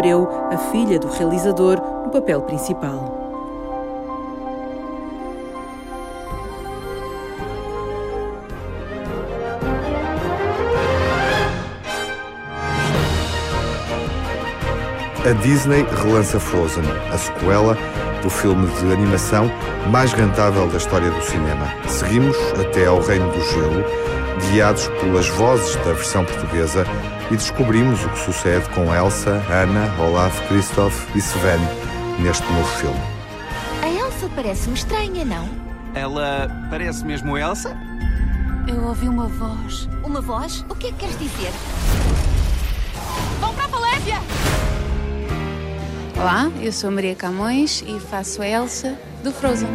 Abreu, 0.00 0.26
a 0.50 0.56
filha 0.56 0.98
do 0.98 1.08
realizador, 1.08 1.78
no 2.04 2.10
papel 2.10 2.40
principal. 2.40 3.18
A 15.22 15.32
Disney 15.42 15.84
relança 16.02 16.40
Frozen, 16.40 16.82
a 17.12 17.18
sequela 17.18 17.76
do 18.22 18.30
filme 18.30 18.68
de 18.68 18.90
animação 18.90 19.50
mais 19.90 20.14
rentável 20.14 20.66
da 20.68 20.78
história 20.78 21.10
do 21.10 21.22
cinema. 21.22 21.68
Seguimos 21.86 22.38
até 22.58 22.86
ao 22.86 23.02
Reino 23.02 23.30
do 23.30 23.40
Gelo, 23.50 23.84
guiados 24.50 24.88
pelas 24.98 25.28
vozes 25.28 25.76
da 25.76 25.92
versão 25.92 26.24
portuguesa 26.24 26.86
e 27.30 27.36
descobrimos 27.36 28.04
o 28.04 28.08
que 28.08 28.18
sucede 28.18 28.68
com 28.70 28.92
Elsa, 28.94 29.42
Anna, 29.50 29.94
Olaf, 30.02 30.40
Christoph 30.48 31.06
e 31.14 31.18
Sven 31.18 31.60
neste 32.18 32.44
novo 32.52 32.68
filme. 32.76 33.00
A 33.82 33.88
Elsa 33.88 34.28
parece-me 34.34 34.74
estranha, 34.74 35.24
não? 35.24 35.48
Ela 35.94 36.48
parece 36.70 37.04
mesmo 37.04 37.38
Elsa? 37.38 37.76
Eu 38.66 38.84
ouvi 38.84 39.08
uma 39.08 39.26
voz. 39.26 39.88
Uma 40.04 40.20
voz? 40.20 40.64
O 40.68 40.74
que 40.74 40.88
é 40.88 40.92
que 40.92 40.98
queres 40.98 41.18
dizer? 41.18 41.52
Vão 43.40 43.54
para 43.54 43.64
a 43.64 43.68
Palésia! 43.68 44.16
Olá, 46.16 46.50
eu 46.60 46.72
sou 46.72 46.90
Maria 46.90 47.14
Camões 47.14 47.82
e 47.86 47.98
faço 47.98 48.42
a 48.42 48.48
Elsa 48.48 48.98
do 49.24 49.32
Frozen. 49.32 49.68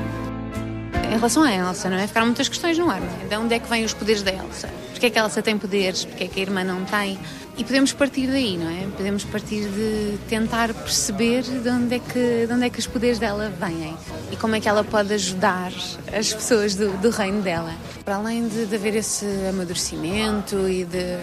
em 1.06 1.16
relação 1.16 1.44
à 1.44 1.52
Elsa, 1.52 1.90
não 1.90 1.98
é? 1.98 2.06
Ficaram 2.08 2.28
muitas 2.28 2.48
questões 2.50 2.78
no 2.78 2.90
ar, 2.90 3.00
não 3.00 3.08
é? 3.08 3.28
De 3.28 3.36
onde 3.36 3.54
é 3.56 3.60
que 3.60 3.70
vêm 3.70 3.84
os 3.84 3.94
poderes 3.94 4.22
da 4.22 4.32
Elsa? 4.32 4.70
Porquê 4.92 5.08
é 5.08 5.10
que 5.10 5.20
a 5.20 5.24
Elsa 5.24 5.42
tem 5.42 5.58
poderes? 5.58 6.06
Porquê 6.06 6.26
é 6.26 6.28
que 6.28 6.40
a 6.40 6.44
irmã 6.44 6.64
não 6.64 6.86
tem? 6.86 7.18
E 7.58 7.64
podemos 7.64 7.94
partir 7.94 8.28
daí, 8.28 8.58
não 8.58 8.70
é? 8.70 8.86
Podemos 8.98 9.24
partir 9.24 9.70
de 9.70 10.18
tentar 10.28 10.74
perceber 10.74 11.42
de 11.44 11.70
onde 11.70 11.96
é 11.96 12.00
que, 12.00 12.46
de 12.46 12.54
onde 12.54 12.66
é 12.66 12.70
que 12.70 12.80
os 12.80 12.86
poderes 12.86 13.18
dela 13.18 13.50
vêm 13.58 13.96
e 14.30 14.36
como 14.36 14.56
é 14.56 14.60
que 14.60 14.68
ela 14.68 14.84
pode 14.84 15.14
ajudar 15.14 15.72
as 16.14 16.34
pessoas 16.34 16.76
do, 16.76 16.90
do 16.98 17.10
reino 17.10 17.42
dela. 17.42 17.74
Para 18.04 18.18
além 18.18 18.48
de, 18.48 18.66
de 18.66 18.76
haver 18.76 18.96
esse 18.96 19.26
amadurecimento 19.50 20.68
e 20.68 20.84
de, 20.84 21.18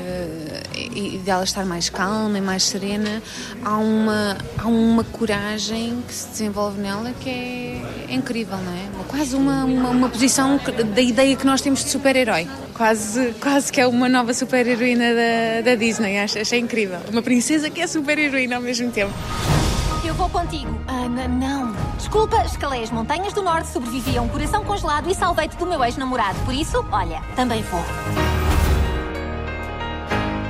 e 0.95 1.19
de 1.19 1.31
ela 1.31 1.45
estar 1.45 1.67
mais 1.67 1.91
calma 1.91 2.39
e 2.39 2.41
mais 2.41 2.65
serena, 2.65 3.23
há 3.63 3.77
uma, 3.77 4.39
há 4.57 4.67
uma 4.67 5.05
coragem 5.05 6.03
que 6.09 6.15
se 6.15 6.29
desenvolve 6.29 6.81
nela 6.81 7.13
que 7.21 7.29
é, 7.29 7.83
é 8.09 8.15
incrível, 8.15 8.57
não 8.57 8.73
é? 8.73 9.05
Quase 9.07 9.37
uma, 9.37 9.67
uma, 9.67 9.91
uma 9.91 10.09
posição 10.09 10.59
da 10.95 11.03
ideia 11.03 11.37
que 11.37 11.45
nós 11.45 11.61
temos 11.61 11.85
de 11.85 11.91
super-herói. 11.91 12.49
Quase, 12.83 13.33
quase 13.41 13.73
que 13.73 13.81
é 13.81 13.87
uma 13.87 14.09
nova 14.09 14.35
super-heroína 14.35 15.15
da, 15.15 15.71
da 15.71 15.75
Disney, 15.77 16.19
acho, 16.19 16.41
achei 16.41 16.59
incrível. 16.59 16.99
Uma 17.13 17.23
princesa 17.23 17.71
que 17.71 17.81
é 17.81 17.87
super-heroína 17.87 18.57
ao 18.57 18.61
mesmo 18.61 18.91
tempo. 18.91 19.13
Eu 20.05 20.13
vou 20.15 20.29
contigo. 20.29 20.77
Ana, 20.89 21.29
não. 21.29 21.73
Desculpa, 21.97 22.45
escalei 22.45 22.83
as 22.83 22.91
montanhas 22.91 23.33
do 23.35 23.41
norte, 23.41 23.69
sobrevivi 23.69 24.19
a 24.19 24.23
um 24.23 24.27
coração 24.27 24.65
congelado 24.65 25.09
e 25.09 25.15
salvei-te 25.15 25.57
do 25.57 25.65
meu 25.65 25.85
ex-namorado. 25.85 26.37
Por 26.41 26.53
isso, 26.53 26.85
olha, 26.91 27.23
também 27.37 27.63
vou. 27.63 27.85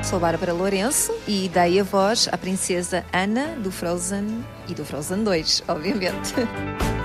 Sou 0.02 0.18
Bárbara 0.18 0.54
Lourenço 0.54 1.14
e 1.28 1.50
dei 1.50 1.80
a 1.80 1.84
voz 1.84 2.30
à 2.32 2.38
princesa 2.38 3.04
Ana 3.12 3.48
do 3.58 3.70
Frozen 3.70 4.42
e 4.66 4.72
do 4.72 4.86
Frozen 4.86 5.22
2, 5.22 5.64
obviamente. 5.68 6.32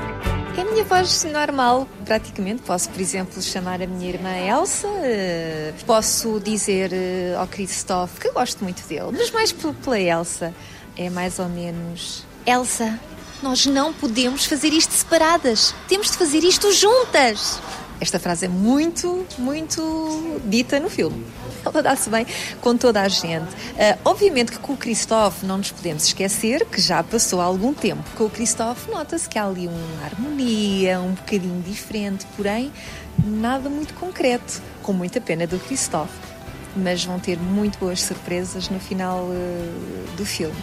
É 0.57 0.61
a 0.61 0.65
minha 0.65 0.83
voz 0.85 1.23
normal, 1.25 1.87
praticamente. 2.03 2.63
Posso, 2.63 2.89
por 2.89 2.99
exemplo, 2.99 3.39
chamar 3.43 3.79
a 3.79 3.85
minha 3.85 4.09
irmã 4.09 4.35
Elsa, 4.35 4.87
eh, 5.03 5.71
posso 5.85 6.39
dizer 6.39 6.91
eh, 6.91 7.35
ao 7.37 7.45
Christophe 7.45 8.19
que 8.19 8.27
eu 8.27 8.33
gosto 8.33 8.63
muito 8.63 8.83
dele, 8.87 9.11
mas 9.11 9.29
mais 9.29 9.51
pela 9.51 9.99
Elsa. 9.99 10.51
É 10.97 11.11
mais 11.11 11.37
ou 11.37 11.47
menos. 11.47 12.25
Elsa, 12.43 12.99
nós 13.43 13.67
não 13.67 13.93
podemos 13.93 14.45
fazer 14.45 14.69
isto 14.69 14.93
separadas. 14.93 15.75
Temos 15.87 16.09
de 16.09 16.17
fazer 16.17 16.43
isto 16.43 16.73
juntas. 16.73 17.61
Esta 17.99 18.19
frase 18.19 18.45
é 18.45 18.47
muito, 18.47 19.25
muito 19.39 20.39
dita 20.45 20.79
no 20.79 20.89
filme. 20.89 21.25
Ela 21.65 21.81
dá-se 21.81 22.09
bem 22.09 22.25
com 22.61 22.77
toda 22.77 23.01
a 23.01 23.07
gente. 23.07 23.47
Ah, 23.77 23.97
obviamente 24.05 24.51
que 24.51 24.59
com 24.59 24.73
o 24.73 24.77
Christophe 24.77 25.45
não 25.45 25.57
nos 25.57 25.71
podemos 25.71 26.05
esquecer 26.05 26.65
que 26.65 26.79
já 26.79 27.03
passou 27.03 27.41
algum 27.41 27.73
tempo. 27.73 28.03
Com 28.15 28.25
o 28.25 28.29
Christophe 28.29 28.89
nota-se 28.91 29.27
que 29.27 29.39
há 29.39 29.45
ali 29.45 29.67
uma 29.67 30.05
harmonia, 30.05 30.99
um 30.99 31.13
bocadinho 31.13 31.61
diferente, 31.61 32.25
porém 32.35 32.71
nada 33.25 33.67
muito 33.69 33.93
concreto. 33.95 34.61
Com 34.83 34.93
muita 34.93 35.19
pena 35.19 35.47
do 35.47 35.57
Christophe. 35.59 36.13
Mas 36.75 37.03
vão 37.03 37.19
ter 37.19 37.39
muito 37.39 37.79
boas 37.79 38.01
surpresas 38.01 38.69
no 38.69 38.79
final 38.79 39.27
ah, 39.31 40.15
do 40.15 40.25
filme. 40.25 40.55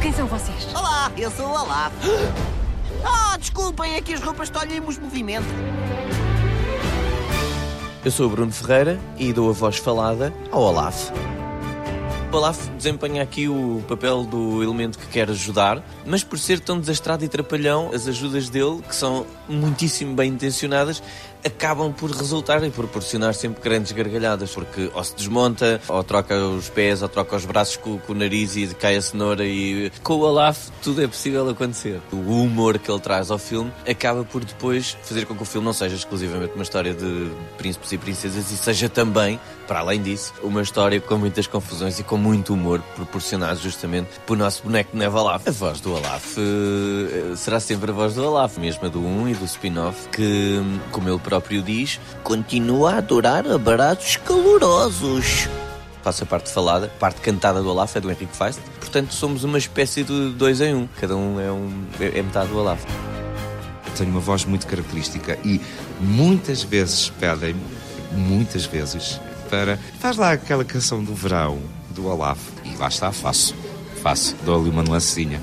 Quem 0.00 0.12
são 0.12 0.26
vocês? 0.26 0.66
Olá, 0.74 1.12
eu 1.16 1.30
sou 1.30 1.46
o 1.46 1.50
Olaf. 1.50 1.92
Ah, 3.04 3.36
desculpem, 3.38 3.94
é 3.94 4.02
que 4.02 4.12
as 4.12 4.20
roupas 4.20 4.50
tolhem-nos 4.50 4.98
movimento. 4.98 5.46
Eu 8.08 8.12
sou 8.12 8.24
o 8.24 8.30
Bruno 8.30 8.50
Ferreira 8.50 8.98
e 9.18 9.34
dou 9.34 9.50
a 9.50 9.52
voz 9.52 9.76
falada 9.76 10.32
ao 10.50 10.62
Olaf. 10.62 11.10
O 12.32 12.36
Olaf 12.38 12.66
desempenha 12.74 13.22
aqui 13.22 13.50
o 13.50 13.84
papel 13.86 14.24
do 14.24 14.62
elemento 14.62 14.98
que 14.98 15.08
quer 15.08 15.28
ajudar, 15.28 15.86
mas 16.06 16.24
por 16.24 16.38
ser 16.38 16.58
tão 16.58 16.80
desastrado 16.80 17.22
e 17.22 17.28
trapalhão, 17.28 17.90
as 17.92 18.08
ajudas 18.08 18.48
dele, 18.48 18.80
que 18.80 18.96
são 18.96 19.26
muitíssimo 19.46 20.14
bem 20.16 20.32
intencionadas, 20.32 21.02
acabam 21.44 21.92
por 21.92 22.10
resultar 22.10 22.62
e 22.64 22.70
proporcionar 22.70 23.34
sempre 23.34 23.62
grandes 23.62 23.92
gargalhadas, 23.92 24.50
porque 24.50 24.90
ou 24.92 25.04
se 25.04 25.14
desmonta, 25.14 25.80
ou 25.88 26.02
troca 26.04 26.34
os 26.36 26.68
pés, 26.68 27.02
ou 27.02 27.08
troca 27.08 27.36
os 27.36 27.44
braços 27.44 27.76
com, 27.76 27.98
com 27.98 28.12
o 28.12 28.16
nariz 28.16 28.56
e 28.56 28.66
cai 28.74 28.96
a 28.96 29.02
cenoura 29.02 29.44
e 29.44 29.90
com 30.02 30.14
o 30.14 30.20
Olaf 30.20 30.68
tudo 30.82 31.02
é 31.02 31.06
possível 31.06 31.48
acontecer. 31.48 32.00
O 32.12 32.42
humor 32.42 32.78
que 32.78 32.90
ele 32.90 33.00
traz 33.00 33.30
ao 33.30 33.38
filme 33.38 33.72
acaba 33.88 34.24
por 34.24 34.44
depois 34.44 34.96
fazer 35.02 35.26
com 35.26 35.34
que 35.34 35.42
o 35.42 35.46
filme 35.46 35.64
não 35.64 35.72
seja 35.72 35.96
exclusivamente 35.96 36.54
uma 36.54 36.62
história 36.62 36.94
de 36.94 37.30
príncipes 37.56 37.92
e 37.92 37.98
princesas 37.98 38.50
e 38.50 38.56
seja 38.56 38.88
também, 38.88 39.38
para 39.66 39.80
além 39.80 40.02
disso, 40.02 40.32
uma 40.42 40.62
história 40.62 41.00
com 41.00 41.16
muitas 41.16 41.46
confusões 41.46 41.98
e 41.98 42.02
com 42.02 42.16
muito 42.16 42.54
humor 42.54 42.80
proporcionado 42.94 43.60
justamente 43.60 44.08
pelo 44.26 44.38
nosso 44.38 44.62
boneco 44.62 44.92
de 44.92 44.98
neve 44.98 45.16
Olaf. 45.16 45.46
A 45.46 45.50
voz 45.50 45.80
do 45.80 45.94
Olaf 45.94 46.36
eh, 46.38 47.36
será 47.36 47.60
sempre 47.60 47.90
a 47.90 47.94
voz 47.94 48.14
do 48.14 48.22
mesmo 48.58 48.86
a 48.86 48.88
do 48.88 49.00
1 49.00 49.28
e 49.28 49.34
do 49.34 49.44
spin-off, 49.44 50.08
que, 50.08 50.60
como 50.90 51.08
ele 51.08 51.18
próprio 51.28 51.62
diz, 51.62 52.00
continua 52.24 52.94
a 52.94 52.98
adorar 52.98 53.46
abraços 53.46 54.16
calorosos. 54.16 55.46
Faço 56.02 56.22
a 56.22 56.26
parte 56.26 56.50
falada, 56.50 56.86
a 56.86 56.98
parte 56.98 57.20
cantada 57.20 57.60
do 57.60 57.68
Olaf 57.68 57.94
é 57.96 58.00
do 58.00 58.10
Henrique 58.10 58.34
Feist, 58.34 58.62
portanto 58.80 59.12
somos 59.12 59.44
uma 59.44 59.58
espécie 59.58 60.02
de 60.02 60.30
dois 60.30 60.62
em 60.62 60.74
um, 60.74 60.88
cada 60.98 61.14
um 61.14 61.38
é, 61.38 61.52
um, 61.52 61.84
é, 62.00 62.18
é 62.18 62.22
metade 62.22 62.48
do 62.48 62.56
Olaf. 62.56 62.82
Eu 63.86 63.92
tenho 63.92 64.10
uma 64.10 64.20
voz 64.20 64.46
muito 64.46 64.66
característica 64.66 65.38
e 65.44 65.60
muitas 66.00 66.62
vezes 66.62 67.10
pedem-me, 67.10 67.60
muitas 68.12 68.64
vezes, 68.64 69.20
para. 69.50 69.78
Faz 70.00 70.16
lá 70.16 70.32
aquela 70.32 70.64
canção 70.64 71.04
do 71.04 71.14
verão 71.14 71.58
do 71.90 72.06
Olaf. 72.06 72.38
E 72.64 72.74
lá 72.76 72.88
está, 72.88 73.12
faço. 73.12 73.54
Faço. 74.02 74.34
Dou-lhe 74.46 74.70
uma 74.70 74.82
nuancezinha. 74.82 75.42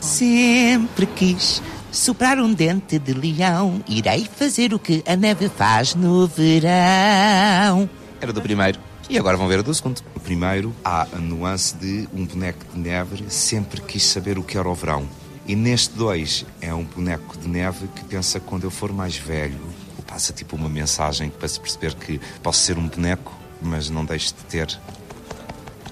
Sempre 0.00 1.06
quis 1.06 1.60
soprar 1.94 2.38
um 2.38 2.52
dente 2.52 2.98
de 2.98 3.12
leão. 3.12 3.82
Irei 3.88 4.26
fazer 4.36 4.74
o 4.74 4.78
que 4.78 5.02
a 5.06 5.16
neve 5.16 5.48
faz 5.48 5.94
no 5.94 6.26
verão. 6.26 7.88
Era 8.20 8.32
do 8.32 8.42
primeiro. 8.42 8.78
E 9.08 9.18
agora 9.18 9.36
vão 9.36 9.46
ver 9.46 9.60
a 9.60 9.62
do 9.62 9.72
segundo. 9.72 10.02
No 10.14 10.20
primeiro, 10.20 10.74
há 10.84 11.02
a 11.02 11.18
nuance 11.18 11.76
de 11.76 12.08
um 12.12 12.24
boneco 12.24 12.64
de 12.72 12.78
neve 12.78 13.24
sempre 13.28 13.80
quis 13.80 14.04
saber 14.04 14.38
o 14.38 14.42
que 14.42 14.58
era 14.58 14.68
o 14.68 14.74
verão. 14.74 15.08
E 15.46 15.54
neste 15.54 15.94
dois, 15.94 16.44
é 16.60 16.74
um 16.74 16.84
boneco 16.84 17.36
de 17.38 17.46
neve 17.46 17.86
que 17.94 18.04
pensa 18.04 18.40
que 18.40 18.46
quando 18.46 18.64
eu 18.64 18.70
for 18.70 18.92
mais 18.92 19.16
velho, 19.16 19.60
passa 20.06 20.32
tipo 20.32 20.56
uma 20.56 20.68
mensagem 20.68 21.28
para 21.28 21.46
se 21.46 21.60
perceber 21.60 21.94
que 21.94 22.20
posso 22.42 22.60
ser 22.60 22.78
um 22.78 22.88
boneco, 22.88 23.32
mas 23.60 23.90
não 23.90 24.04
deixe 24.04 24.28
de 24.28 24.42
ter 24.44 24.80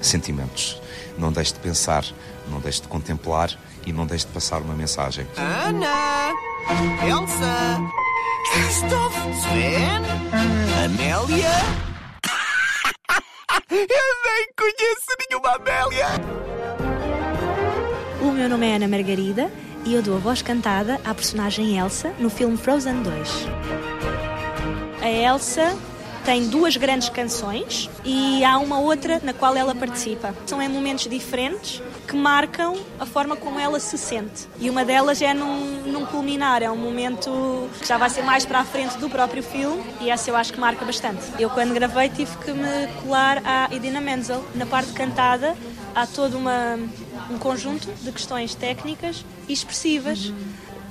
sentimentos. 0.00 0.81
Não 1.18 1.32
deixe 1.32 1.52
de 1.52 1.60
pensar, 1.60 2.04
não 2.48 2.60
deixe 2.60 2.82
de 2.82 2.88
contemplar 2.88 3.50
e 3.86 3.92
não 3.92 4.06
deixe 4.06 4.26
de 4.26 4.32
passar 4.32 4.60
uma 4.60 4.74
mensagem. 4.74 5.26
Ana, 5.36 6.32
Elsa, 7.06 7.80
Christoph, 8.52 9.16
Sven, 9.40 10.02
Amélia. 10.84 11.50
Eu 13.70 13.78
nem 13.78 14.48
conheço 14.56 15.10
nenhuma 15.30 15.56
Amélia. 15.56 16.08
O 18.20 18.30
meu 18.30 18.48
nome 18.48 18.66
é 18.66 18.76
Ana 18.76 18.88
Margarida 18.88 19.50
e 19.84 19.94
eu 19.94 20.02
dou 20.02 20.16
a 20.16 20.18
voz 20.18 20.42
cantada 20.42 21.00
à 21.04 21.14
personagem 21.14 21.78
Elsa 21.78 22.12
no 22.18 22.30
filme 22.30 22.56
Frozen 22.56 23.02
2. 23.02 23.46
A 25.02 25.08
Elsa 25.08 25.76
tem 26.24 26.48
duas 26.48 26.76
grandes 26.76 27.08
canções 27.08 27.90
e 28.04 28.44
há 28.44 28.58
uma 28.58 28.78
outra 28.78 29.20
na 29.22 29.32
qual 29.32 29.56
ela 29.56 29.74
participa. 29.74 30.34
São 30.46 30.60
em 30.62 30.68
momentos 30.68 31.08
diferentes 31.08 31.82
que 32.06 32.16
marcam 32.16 32.76
a 32.98 33.06
forma 33.06 33.36
como 33.36 33.58
ela 33.58 33.78
se 33.80 33.96
sente. 33.98 34.46
E 34.58 34.70
uma 34.70 34.84
delas 34.84 35.20
é 35.20 35.34
num, 35.34 35.82
num 35.82 36.06
culminar, 36.06 36.62
é 36.62 36.70
um 36.70 36.76
momento 36.76 37.68
que 37.78 37.86
já 37.86 37.96
vai 37.96 38.10
ser 38.10 38.22
mais 38.22 38.44
para 38.44 38.60
a 38.60 38.64
frente 38.64 38.96
do 38.98 39.08
próprio 39.08 39.42
filme 39.42 39.82
e 40.00 40.10
essa 40.10 40.30
eu 40.30 40.36
acho 40.36 40.52
que 40.52 40.60
marca 40.60 40.84
bastante. 40.84 41.22
Eu 41.38 41.50
quando 41.50 41.74
gravei 41.74 42.08
tive 42.08 42.36
que 42.38 42.52
me 42.52 42.86
colar 43.02 43.42
à 43.44 43.68
Idina 43.74 44.00
Menzel. 44.00 44.44
Na 44.54 44.66
parte 44.66 44.92
cantada 44.92 45.56
há 45.94 46.06
todo 46.06 46.38
uma, 46.38 46.78
um 47.30 47.38
conjunto 47.38 47.88
de 48.02 48.12
questões 48.12 48.54
técnicas 48.54 49.24
e 49.48 49.52
expressivas 49.52 50.32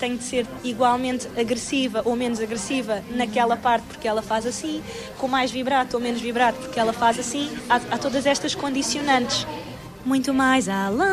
tem 0.01 0.17
de 0.17 0.23
ser 0.23 0.47
igualmente 0.63 1.29
agressiva 1.39 2.01
ou 2.03 2.15
menos 2.15 2.41
agressiva 2.41 3.03
naquela 3.11 3.55
parte 3.55 3.85
porque 3.85 4.07
ela 4.07 4.23
faz 4.23 4.47
assim, 4.47 4.81
com 5.19 5.27
mais 5.27 5.51
vibrato 5.51 5.93
ou 5.93 5.99
menos 6.01 6.19
vibrato 6.19 6.55
porque 6.55 6.79
ela 6.79 6.91
faz 6.91 7.19
assim. 7.19 7.55
Há, 7.69 7.75
há 7.75 7.99
todas 7.99 8.25
estas 8.25 8.55
condicionantes. 8.55 9.45
Muito 10.03 10.33
mais 10.33 10.67
além, 10.67 11.05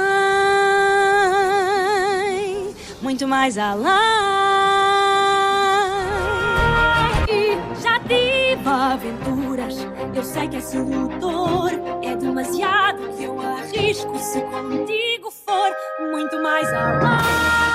muito 3.03 3.29
mais 3.29 3.59
além. 3.59 3.85
Já 7.83 8.01
tive 8.01 8.67
aventuras, 8.67 9.77
eu 10.15 10.25
sei 10.25 10.49
que 10.49 10.57
é 10.57 10.61
sedutor. 10.61 11.73
É 12.03 12.17
demasiado 12.17 13.07
que 13.15 13.25
eu 13.25 13.39
arrisco 13.39 14.19
se 14.19 14.41
contigo 14.41 15.31
for 15.31 15.71
muito 16.11 16.43
mais 16.43 16.67
além. 16.73 17.68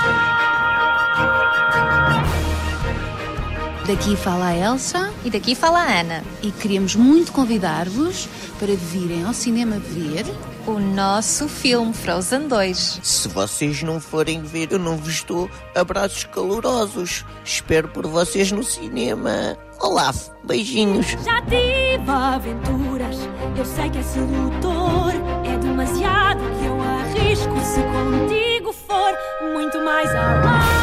Daqui 3.85 4.15
fala 4.15 4.47
a 4.47 4.55
Elsa. 4.55 5.13
E 5.25 5.29
daqui 5.29 5.55
fala 5.55 5.79
a 5.79 5.99
Ana. 5.99 6.23
E 6.41 6.51
queríamos 6.51 6.95
muito 6.95 7.33
convidar-vos 7.33 8.29
para 8.57 8.73
virem 8.75 9.25
ao 9.25 9.33
cinema 9.33 9.77
ver 9.77 10.25
o 10.65 10.79
nosso 10.79 11.49
filme 11.49 11.93
Frozen 11.93 12.47
2. 12.47 12.99
Se 13.03 13.27
vocês 13.27 13.83
não 13.83 13.99
forem 13.99 14.41
ver, 14.41 14.71
eu 14.71 14.79
não 14.79 14.95
vos 14.95 15.21
dou 15.23 15.49
abraços 15.75 16.23
calorosos. 16.23 17.25
Espero 17.43 17.89
por 17.89 18.07
vocês 18.07 18.51
no 18.53 18.63
cinema. 18.63 19.57
Olaf, 19.81 20.29
beijinhos. 20.45 21.07
Já 21.25 21.41
tive 21.41 22.09
aventuras, 22.09 23.17
eu 23.57 23.65
sei 23.65 23.89
que 23.89 23.97
é 23.97 24.03
sedutor. 24.03 25.11
É 25.45 25.57
demasiado 25.57 26.39
que 26.57 26.65
eu 26.65 26.81
arrisco 26.81 27.59
se 27.59 27.81
contigo 27.83 28.71
for 28.71 29.13
muito 29.53 29.83
mais 29.83 30.09
além. 30.09 30.82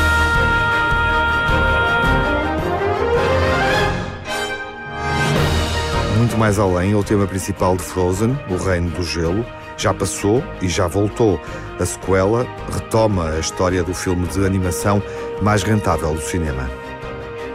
Muito 6.21 6.37
mais 6.37 6.59
além 6.59 6.93
é 6.93 6.95
o 6.95 7.03
tema 7.03 7.27
principal 7.27 7.75
de 7.79 7.83
Frozen, 7.83 8.39
o 8.51 8.57
Reino 8.57 8.91
do 8.91 9.03
Gelo. 9.03 9.43
Já 9.79 9.95
passou 9.95 10.45
e 10.61 10.69
já 10.69 10.87
voltou. 10.87 11.41
A 11.79 11.87
sequela 11.87 12.47
retoma 12.71 13.31
a 13.31 13.39
história 13.39 13.83
do 13.83 13.95
filme 13.95 14.29
de 14.29 14.45
animação 14.45 15.03
mais 15.41 15.63
rentável 15.63 16.13
do 16.13 16.21
cinema. 16.21 16.71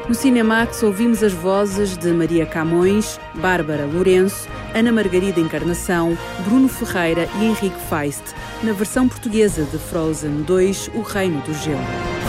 No 0.10 0.16
Cinemax 0.16 0.82
ouvimos 0.82 1.22
as 1.22 1.32
vozes 1.32 1.96
de 1.96 2.12
Maria 2.12 2.48
Camões, 2.48 3.20
Bárbara 3.36 3.86
Lourenço, 3.86 4.48
Ana 4.74 4.92
Margarida 4.92 5.40
Encarnação, 5.40 6.18
Bruno 6.44 6.68
Ferreira 6.68 7.30
e 7.40 7.46
Henrique 7.46 7.80
Feist, 7.88 8.24
na 8.64 8.74
versão 8.74 9.08
portuguesa 9.08 9.64
de 9.66 9.78
Frozen 9.78 10.42
2, 10.42 10.90
O 10.96 11.02
Reino 11.02 11.40
do 11.42 11.54
Gelo. 11.54 12.25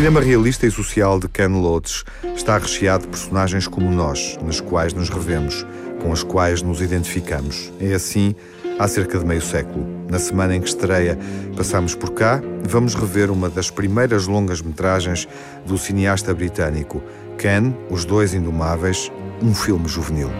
Cinema 0.00 0.18
realista 0.18 0.66
e 0.66 0.70
social 0.70 1.20
de 1.20 1.28
Ken 1.28 1.48
Loach 1.48 2.04
está 2.34 2.56
recheado 2.56 3.02
de 3.02 3.08
personagens 3.08 3.68
como 3.68 3.90
nós, 3.90 4.38
nas 4.42 4.58
quais 4.58 4.94
nos 4.94 5.10
revemos, 5.10 5.66
com 6.00 6.10
as 6.10 6.22
quais 6.22 6.62
nos 6.62 6.80
identificamos. 6.80 7.70
É 7.78 7.92
assim 7.92 8.34
há 8.78 8.88
cerca 8.88 9.18
de 9.18 9.26
meio 9.26 9.42
século. 9.42 9.86
Na 10.08 10.18
semana 10.18 10.56
em 10.56 10.62
que 10.62 10.68
estreia 10.68 11.18
Passamos 11.54 11.94
por 11.94 12.14
cá, 12.14 12.40
vamos 12.66 12.94
rever 12.94 13.30
uma 13.30 13.50
das 13.50 13.70
primeiras 13.70 14.26
longas-metragens 14.26 15.28
do 15.66 15.76
cineasta 15.76 16.32
britânico, 16.32 17.02
Ken, 17.36 17.70
Os 17.90 18.06
Dois 18.06 18.32
Indomáveis, 18.32 19.12
um 19.42 19.54
filme 19.54 19.86
juvenil. 19.86 20.30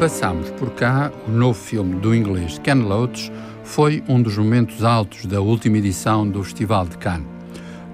Passamos 0.00 0.48
por 0.52 0.70
cá, 0.70 1.12
o 1.28 1.30
novo 1.30 1.60
filme 1.60 1.96
do 1.96 2.14
inglês 2.14 2.58
Ken 2.64 2.76
Loach 2.76 3.30
foi 3.62 4.02
um 4.08 4.22
dos 4.22 4.38
momentos 4.38 4.82
altos 4.82 5.26
da 5.26 5.42
última 5.42 5.76
edição 5.76 6.26
do 6.26 6.42
Festival 6.42 6.86
de 6.86 6.96
Cannes. 6.96 7.41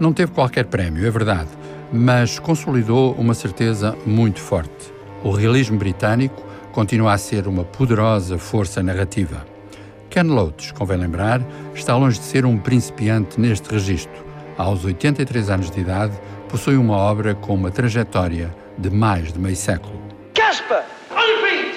Não 0.01 0.13
teve 0.13 0.31
qualquer 0.31 0.67
prémio, 0.67 1.05
é 1.05 1.11
verdade, 1.11 1.49
mas 1.93 2.39
consolidou 2.39 3.15
uma 3.15 3.35
certeza 3.35 3.97
muito 4.07 4.41
forte. 4.41 4.93
O 5.25 5.33
realismo 5.33 5.77
britânico 5.77 6.41
continua 6.73 7.15
a 7.15 7.19
ser 7.19 7.49
uma 7.49 7.65
poderosa 7.65 8.39
força 8.39 8.81
narrativa. 8.81 9.45
Ken 10.09 10.23
Loach, 10.23 10.73
convém 10.73 10.99
lembrar, 10.99 11.41
está 11.75 11.97
longe 11.97 12.19
de 12.19 12.25
ser 12.25 12.47
um 12.47 12.57
principiante 12.57 13.41
neste 13.41 13.69
registro. 13.73 14.25
Aos 14.57 14.85
83 14.85 15.51
anos 15.51 15.71
de 15.71 15.81
idade, 15.81 16.13
possui 16.49 16.77
uma 16.77 16.97
obra 16.97 17.35
com 17.35 17.55
uma 17.55 17.71
trajetória 17.71 18.55
de 18.79 18.91
mais 18.91 19.33
de 19.33 19.39
meio 19.39 19.57
século. 19.57 20.01
Casper! 20.35 20.85
On 21.11 21.21
your 21.21 21.43
feet! 21.49 21.75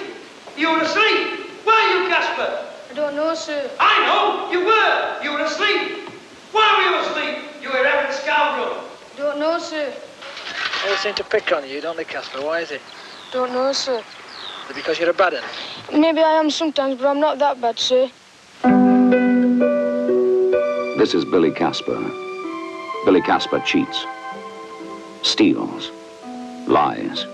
You 0.57 0.69
were 0.72 0.82
asleep! 0.82 1.49
Were 1.65 2.03
you, 2.03 2.09
Casper? 2.09 2.49
I 2.91 2.93
don't 2.95 3.15
know, 3.15 3.36
sir. 3.36 3.69
I 3.80 4.05
know! 4.05 4.51
You 4.51 4.65
were! 4.65 5.24
You 5.24 5.34
were 5.34 5.43
asleep! 5.43 6.07
Why 6.53 6.76
were 6.78 6.84
you 6.84 6.99
asleep? 7.01 7.51
You 7.62 7.70
erratic 7.70 8.12
scoundrel! 8.14 8.84
Don't 9.18 9.39
know, 9.39 9.59
sir. 9.59 9.93
They 10.84 10.89
all 10.89 10.97
seem 10.97 11.14
to 11.16 11.24
pick 11.24 11.51
on 11.51 11.70
you, 11.70 11.80
don't 11.80 11.95
they, 11.95 12.05
Casper? 12.05 12.41
Why 12.41 12.62
is 12.62 12.72
it? 12.72 12.82
Don't 13.32 13.51
know, 13.53 13.72
sir. 13.72 13.99
Is 13.99 14.70
it 14.72 14.76
because 14.76 14.97
you're 14.99 15.12
a 15.12 15.14
bad 15.14 15.34
one? 15.34 16.01
Maybe 16.01 16.22
I 16.22 16.39
am 16.39 16.49
sometimes, 16.49 16.95
but 16.95 17.07
I'm 17.07 17.20
not 17.20 17.38
that 17.38 17.62
bad, 17.62 17.78
sir. 17.78 18.09
This 20.97 21.14
is 21.14 21.24
Billy 21.26 21.51
Casper. 21.51 21.99
Billy 23.05 23.22
Casper 23.22 23.59
cheats, 23.59 24.05
steals, 25.22 25.91
lies, 26.68 27.26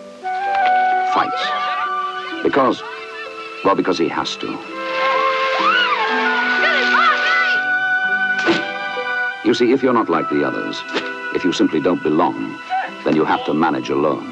fights. 1.13 2.43
Because, 2.43 2.81
well, 3.63 3.75
because 3.75 3.97
he 3.97 4.09
has 4.09 4.35
to. 4.37 4.76
You 9.47 9.53
see, 9.53 9.71
if 9.71 9.81
you're 9.81 9.93
not 9.93 10.09
like 10.09 10.27
the 10.27 10.43
others, 10.43 10.83
if 11.33 11.45
you 11.45 11.53
simply 11.53 11.79
don't 11.79 12.03
belong, 12.03 12.59
then 13.05 13.15
you 13.15 13.23
have 13.23 13.45
to 13.45 13.53
manage 13.53 13.89
alone. 13.89 14.27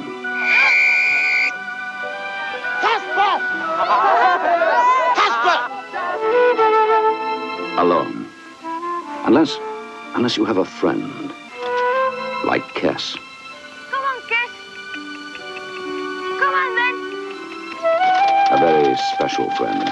Casper! 2.81 3.39
Casper! 5.15 5.57
Alone. 7.79 8.27
Unless, 9.23 9.57
unless 10.15 10.35
you 10.35 10.43
have 10.43 10.57
a 10.57 10.65
friend, 10.65 11.31
like 12.43 12.63
Kess. 12.75 13.15
Come 13.91 14.03
on, 14.03 14.19
Kiss. 14.27 14.51
Come 16.41 16.53
on, 16.61 16.75
then. 16.75 16.95
A 18.51 18.57
very 18.59 18.97
special 19.13 19.49
friend, 19.51 19.89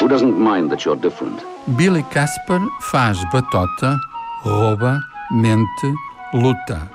who 0.00 0.08
doesn't 0.08 0.38
mind 0.38 0.70
that 0.70 0.86
you're 0.86 0.96
different. 0.96 1.44
Billy 1.76 2.02
Casper 2.04 2.58
faz 2.80 3.22
batota, 3.30 4.00
rouba, 4.42 5.02
mente, 5.30 5.94
luta. 6.32 6.90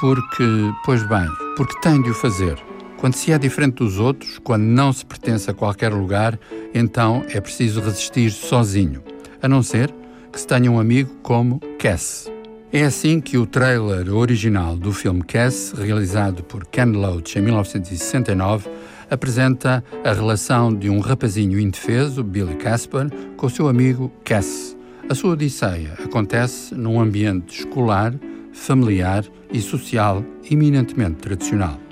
Porque, 0.00 0.44
pois 0.84 1.02
bem, 1.08 1.26
porque 1.56 1.78
tem 1.80 2.00
de 2.02 2.10
o 2.10 2.14
fazer. 2.14 2.58
Quando 2.96 3.14
se 3.14 3.32
é 3.32 3.38
diferente 3.38 3.76
dos 3.76 3.98
outros, 3.98 4.38
quando 4.38 4.62
não 4.62 4.92
se 4.92 5.04
pertence 5.04 5.50
a 5.50 5.54
qualquer 5.54 5.92
lugar, 5.92 6.38
então 6.74 7.24
é 7.28 7.40
preciso 7.40 7.80
resistir 7.80 8.30
sozinho. 8.30 9.02
A 9.40 9.48
não 9.48 9.62
ser 9.62 9.94
que 10.32 10.40
se 10.40 10.46
tenha 10.46 10.70
um 10.70 10.80
amigo 10.80 11.14
como 11.22 11.60
Cass. 11.78 12.30
É 12.72 12.82
assim 12.82 13.20
que 13.20 13.38
o 13.38 13.46
trailer 13.46 14.12
original 14.12 14.76
do 14.76 14.92
filme 14.92 15.22
Cass, 15.22 15.72
realizado 15.76 16.42
por 16.42 16.66
Ken 16.66 16.86
Loach 16.86 17.38
em 17.38 17.42
1969, 17.42 18.68
apresenta 19.08 19.82
a 20.04 20.12
relação 20.12 20.74
de 20.74 20.90
um 20.90 21.00
rapazinho 21.00 21.58
indefeso, 21.58 22.22
Billy 22.22 22.56
Casper, 22.56 23.08
com 23.36 23.46
o 23.46 23.50
seu 23.50 23.68
amigo 23.68 24.12
Cass. 24.24 24.77
A 25.10 25.14
sua 25.14 25.30
odisseia 25.30 25.94
acontece 26.04 26.74
num 26.74 27.00
ambiente 27.00 27.60
escolar, 27.60 28.14
familiar 28.52 29.24
e 29.50 29.58
social 29.58 30.22
eminentemente 30.50 31.20
tradicional. 31.20 31.87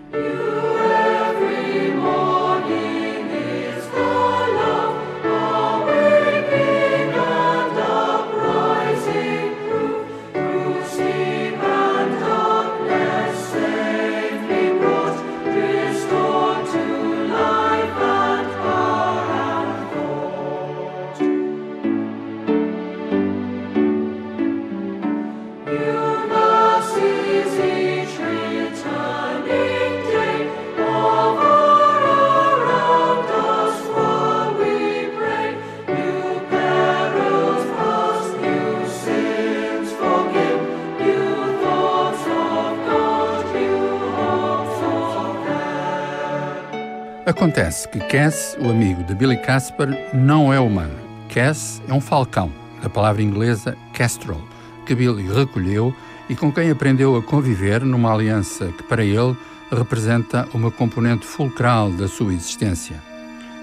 Acontece 47.56 47.88
que 47.88 48.00
Cass, 48.00 48.54
o 48.60 48.68
amigo 48.68 49.02
de 49.04 49.14
Billy 49.14 49.38
Casper, 49.38 49.88
não 50.12 50.52
é 50.52 50.60
humano. 50.60 50.94
Cass 51.30 51.80
é 51.88 51.92
um 51.94 52.02
falcão, 52.02 52.52
da 52.82 52.90
palavra 52.90 53.22
inglesa 53.22 53.74
kestrel, 53.94 54.46
que 54.84 54.94
Billy 54.94 55.26
recolheu 55.26 55.96
e 56.28 56.36
com 56.36 56.52
quem 56.52 56.70
aprendeu 56.70 57.16
a 57.16 57.22
conviver 57.22 57.82
numa 57.82 58.12
aliança 58.12 58.66
que 58.72 58.82
para 58.82 59.02
ele 59.02 59.34
representa 59.72 60.46
uma 60.52 60.70
componente 60.70 61.24
fulcral 61.24 61.90
da 61.92 62.06
sua 62.06 62.34
existência. 62.34 63.02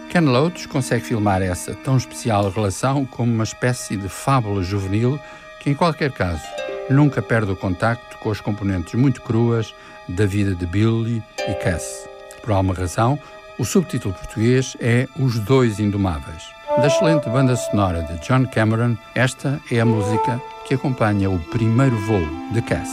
Ken 0.09 0.21
Loach 0.21 0.67
consegue 0.67 1.05
filmar 1.05 1.43
essa 1.43 1.75
tão 1.75 1.95
especial 1.95 2.49
relação 2.49 3.05
como 3.05 3.31
uma 3.31 3.43
espécie 3.43 3.95
de 3.95 4.09
fábula 4.09 4.63
juvenil 4.63 5.19
que, 5.61 5.69
em 5.69 5.75
qualquer 5.75 6.11
caso, 6.11 6.41
nunca 6.89 7.21
perde 7.21 7.51
o 7.51 7.55
contacto 7.55 8.17
com 8.17 8.31
as 8.31 8.41
componentes 8.41 8.95
muito 8.95 9.21
cruas 9.21 9.71
da 10.09 10.25
vida 10.25 10.55
de 10.55 10.65
Billy 10.65 11.21
e 11.47 11.53
Cass. 11.53 12.09
Por 12.41 12.51
alguma 12.51 12.73
razão, 12.73 13.19
o 13.57 13.65
subtítulo 13.65 14.13
português 14.13 14.75
é 14.79 15.07
Os 15.19 15.39
Dois 15.39 15.79
Indomáveis. 15.79 16.43
Da 16.77 16.87
excelente 16.87 17.29
banda 17.29 17.55
sonora 17.55 18.01
de 18.03 18.17
John 18.27 18.45
Cameron, 18.47 18.97
esta 19.13 19.59
é 19.71 19.79
a 19.79 19.85
música 19.85 20.41
que 20.65 20.73
acompanha 20.73 21.29
o 21.29 21.39
primeiro 21.39 21.95
voo 22.07 22.27
de 22.51 22.61
Cass. 22.63 22.89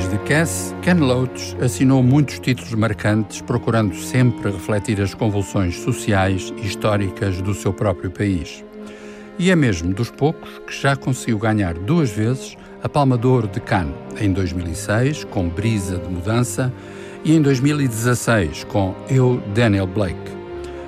Depois 0.00 0.08
de 0.08 0.18
Cass, 0.28 0.74
Ken 0.80 0.94
Loach 0.94 1.56
assinou 1.60 2.02
muitos 2.02 2.38
títulos 2.38 2.72
marcantes, 2.72 3.42
procurando 3.42 3.94
sempre 3.94 4.50
refletir 4.50 4.98
as 5.00 5.12
convulsões 5.12 5.76
sociais 5.76 6.54
e 6.56 6.66
históricas 6.66 7.42
do 7.42 7.52
seu 7.52 7.70
próprio 7.72 8.10
país. 8.10 8.64
E 9.38 9.50
é 9.50 9.56
mesmo 9.56 9.92
dos 9.92 10.10
poucos 10.10 10.48
que 10.66 10.72
já 10.72 10.96
conseguiu 10.96 11.38
ganhar 11.38 11.74
duas 11.74 12.10
vezes 12.10 12.56
a 12.82 12.88
Palma 12.88 13.18
de 13.18 13.26
Ouro 13.26 13.46
de 13.46 13.60
Cannes, 13.60 13.94
em 14.18 14.32
2006, 14.32 15.24
com 15.24 15.48
Brisa 15.50 15.98
de 15.98 16.08
Mudança, 16.08 16.72
e 17.22 17.34
em 17.34 17.42
2016, 17.42 18.64
com 18.64 18.94
Eu, 19.10 19.42
Daniel 19.54 19.86
Blake. 19.86 20.30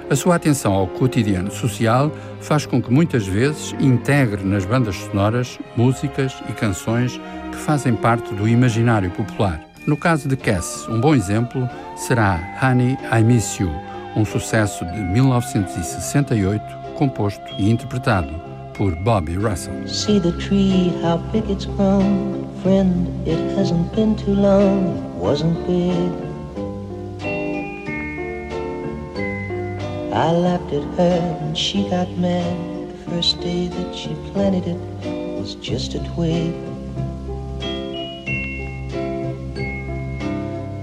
A 0.08 0.16
sua 0.16 0.36
atenção 0.36 0.72
ao 0.72 0.86
cotidiano 0.86 1.50
social 1.50 2.10
faz 2.42 2.66
com 2.66 2.82
que 2.82 2.92
muitas 2.92 3.26
vezes 3.26 3.74
integre 3.80 4.44
nas 4.44 4.64
bandas 4.64 4.96
sonoras 4.96 5.58
músicas 5.76 6.34
e 6.48 6.52
canções 6.52 7.20
que 7.50 7.56
fazem 7.56 7.94
parte 7.94 8.34
do 8.34 8.48
imaginário 8.48 9.10
popular. 9.10 9.60
No 9.86 9.96
caso 9.96 10.28
de 10.28 10.36
Cass, 10.36 10.86
um 10.88 11.00
bom 11.00 11.14
exemplo 11.14 11.68
será 11.96 12.40
Honey, 12.62 12.96
I 13.12 13.22
Miss 13.22 13.58
You, 13.58 13.70
um 14.16 14.24
sucesso 14.24 14.84
de 14.84 15.00
1968, 15.00 16.62
composto 16.96 17.42
e 17.58 17.70
interpretado 17.70 18.32
por 18.74 18.94
Bobby 18.96 19.36
Russell. 19.36 19.86
See 19.86 20.20
the 20.20 20.32
tree, 20.32 20.92
how 21.02 21.18
big 21.32 21.50
it's 21.50 21.66
grown. 21.66 22.46
Friend, 22.62 23.08
it 23.26 23.38
hasn't 23.56 23.94
been 23.94 24.14
too 24.16 24.34
long. 24.34 25.00
Wasn't 25.18 25.56
big. 25.66 26.31
I 30.12 30.30
laughed 30.30 30.70
at 30.74 30.82
her 30.98 31.38
and 31.40 31.56
she 31.56 31.88
got 31.88 32.06
mad. 32.18 32.90
The 32.90 33.10
first 33.10 33.40
day 33.40 33.68
that 33.68 33.96
she 33.96 34.14
planted 34.32 34.66
it 34.66 35.40
was 35.40 35.54
just 35.54 35.94
a 35.94 36.00
twig. 36.12 36.52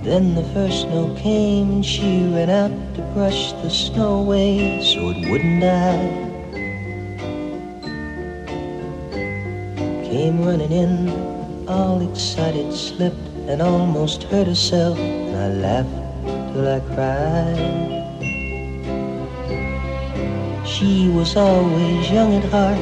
Then 0.04 0.34
the 0.34 0.44
first 0.52 0.82
snow 0.82 1.16
came 1.16 1.70
and 1.70 1.86
she 1.86 2.24
ran 2.34 2.50
out 2.50 2.72
to 2.96 3.04
brush 3.14 3.52
the 3.62 3.70
snow 3.70 4.22
away 4.22 4.82
so 4.82 5.12
it 5.12 5.30
wouldn't 5.30 5.62
die. 5.62 6.10
Came 10.10 10.44
running 10.44 10.72
in, 10.72 11.68
all 11.68 12.02
excited, 12.02 12.74
slipped 12.74 13.28
and 13.48 13.62
almost 13.62 14.24
hurt 14.24 14.48
herself, 14.48 14.98
and 14.98 15.38
I 15.38 15.50
laughed 15.50 16.54
till 16.54 16.68
I 16.68 16.80
cried. 16.96 17.99
She 20.80 21.10
was 21.10 21.36
always 21.36 22.10
young 22.10 22.36
at 22.36 22.46
heart, 22.54 22.80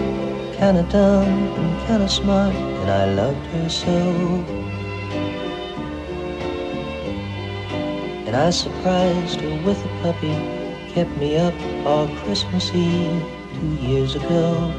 kinda 0.55 0.83
dumb 0.83 1.25
and 1.57 1.87
kinda 1.87 2.07
smart, 2.07 2.53
and 2.53 2.91
I 2.91 3.05
loved 3.15 3.43
her 3.47 3.67
so. 3.69 3.97
And 8.27 8.35
I 8.35 8.51
surprised 8.51 9.41
her 9.41 9.55
with 9.65 9.83
a 9.83 9.89
puppy, 10.03 10.35
kept 10.93 11.09
me 11.17 11.37
up 11.37 11.55
all 11.87 12.07
Christmas 12.21 12.69
Eve 12.75 13.23
two 13.55 13.87
years 13.87 14.13
ago. 14.13 14.71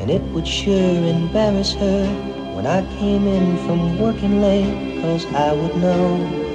And 0.00 0.10
it 0.10 0.22
would 0.32 0.48
sure 0.48 1.04
embarrass 1.14 1.74
her 1.74 2.06
when 2.56 2.66
I 2.66 2.82
came 2.98 3.24
in 3.28 3.56
from 3.58 4.00
working 4.00 4.42
late, 4.42 5.00
cause 5.00 5.26
I 5.32 5.52
would 5.52 5.76
know 5.76 6.47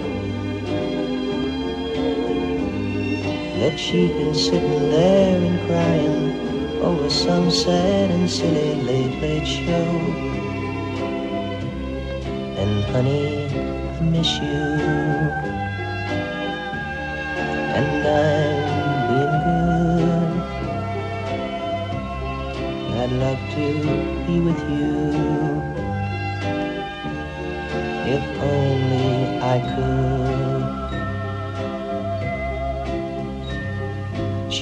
that 3.64 3.80
she'd 3.80 4.12
been 4.18 4.36
sitting 4.36 4.90
there 4.92 5.38
and 5.40 5.58
crying 5.68 6.82
over 6.82 7.10
some 7.10 7.50
sad 7.50 8.12
and 8.12 8.30
silly 8.30 8.76
late, 8.88 9.22
late 9.22 9.48
show. 9.48 9.90
And 12.62 12.84
honey, 12.92 13.48
I 13.48 14.02
miss 14.02 14.32
you. 14.44 14.68
And 17.80 18.04
I'm 18.20 18.58
being 19.10 19.38
good. 19.48 20.32
I'd 23.00 23.14
love 23.24 23.42
to 23.56 23.66
be 24.28 24.36
with 24.48 24.62
you. 24.76 24.96
If 28.16 28.24
only 28.52 29.40
I 29.54 29.58
could. 29.74 30.13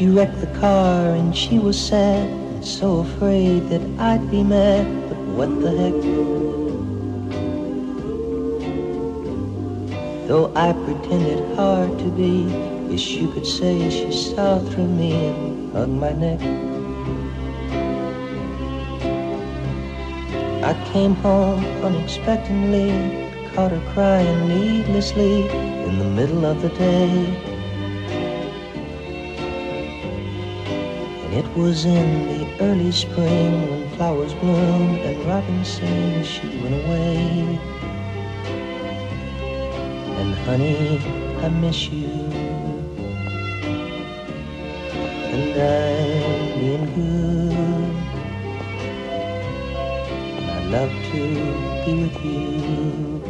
She 0.01 0.09
wrecked 0.09 0.41
the 0.41 0.59
car 0.59 1.13
and 1.13 1.37
she 1.37 1.59
was 1.59 1.79
sad 1.79 2.27
and 2.27 2.65
so 2.65 3.01
afraid 3.01 3.69
that 3.69 3.83
I'd 3.99 4.31
be 4.31 4.41
mad. 4.41 4.87
But 5.07 5.19
what 5.37 5.61
the 5.61 5.69
heck? 5.77 6.01
Though 10.27 10.51
I 10.55 10.73
pretended 10.73 11.55
hard 11.55 11.99
to 11.99 12.09
be, 12.17 12.49
yes, 12.89 13.09
you 13.09 13.27
could 13.31 13.45
say 13.45 13.91
she 13.91 14.11
saw 14.11 14.57
through 14.57 14.87
me 14.87 15.13
and 15.27 15.71
hugged 15.71 15.91
my 15.91 16.13
neck. 16.13 16.41
I 20.65 20.73
came 20.91 21.13
home 21.13 21.63
unexpectedly, 21.85 22.89
caught 23.53 23.69
her 23.69 23.93
crying 23.93 24.47
needlessly 24.47 25.47
in 25.85 25.99
the 25.99 26.05
middle 26.05 26.43
of 26.43 26.59
the 26.63 26.69
day. 26.69 27.50
It 31.31 31.47
was 31.55 31.85
in 31.85 32.27
the 32.27 32.63
early 32.63 32.91
spring 32.91 33.69
when 33.69 33.89
flowers 33.91 34.33
bloomed 34.33 34.99
and 34.99 35.25
robins 35.25 35.67
sang 35.69 36.23
she 36.23 36.47
went 36.61 36.75
away. 36.83 37.59
And 40.19 40.35
honey, 40.43 40.99
I 41.41 41.49
miss 41.49 41.89
you. 41.89 42.11
And 45.31 45.53
I'm 45.55 46.59
being 46.59 46.85
good. 46.95 47.95
I'd 50.51 50.65
love 50.75 50.93
to 51.11 51.21
be 51.85 51.93
with 52.01 52.25
you. 52.25 53.23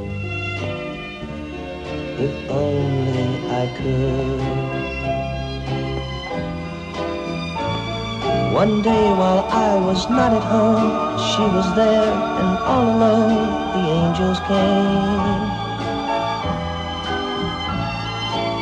If 2.17 2.49
only 2.49 3.29
I 3.49 3.65
could. 3.77 5.10
One 8.51 8.81
day 8.81 9.07
while 9.13 9.47
I 9.47 9.79
was 9.79 10.09
not 10.09 10.33
at 10.33 10.43
home, 10.43 10.91
she 11.31 11.41
was 11.55 11.73
there 11.73 12.11
and 12.11 12.57
all 12.67 12.83
alone 12.83 13.47
the 13.71 13.83
angels 13.95 14.39
came. 14.43 15.39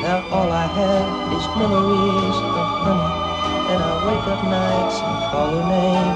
Now 0.05 0.21
all 0.29 0.51
I 0.53 0.67
have 0.77 1.33
is 1.33 1.45
memories 1.57 2.37
of 2.37 2.67
honey, 2.85 3.11
and 3.73 3.81
I 3.81 3.93
wake 4.05 4.27
up 4.29 4.41
nights 4.45 4.97
and 5.01 5.17
call 5.31 5.49
her 5.57 5.65
name. 5.73 6.15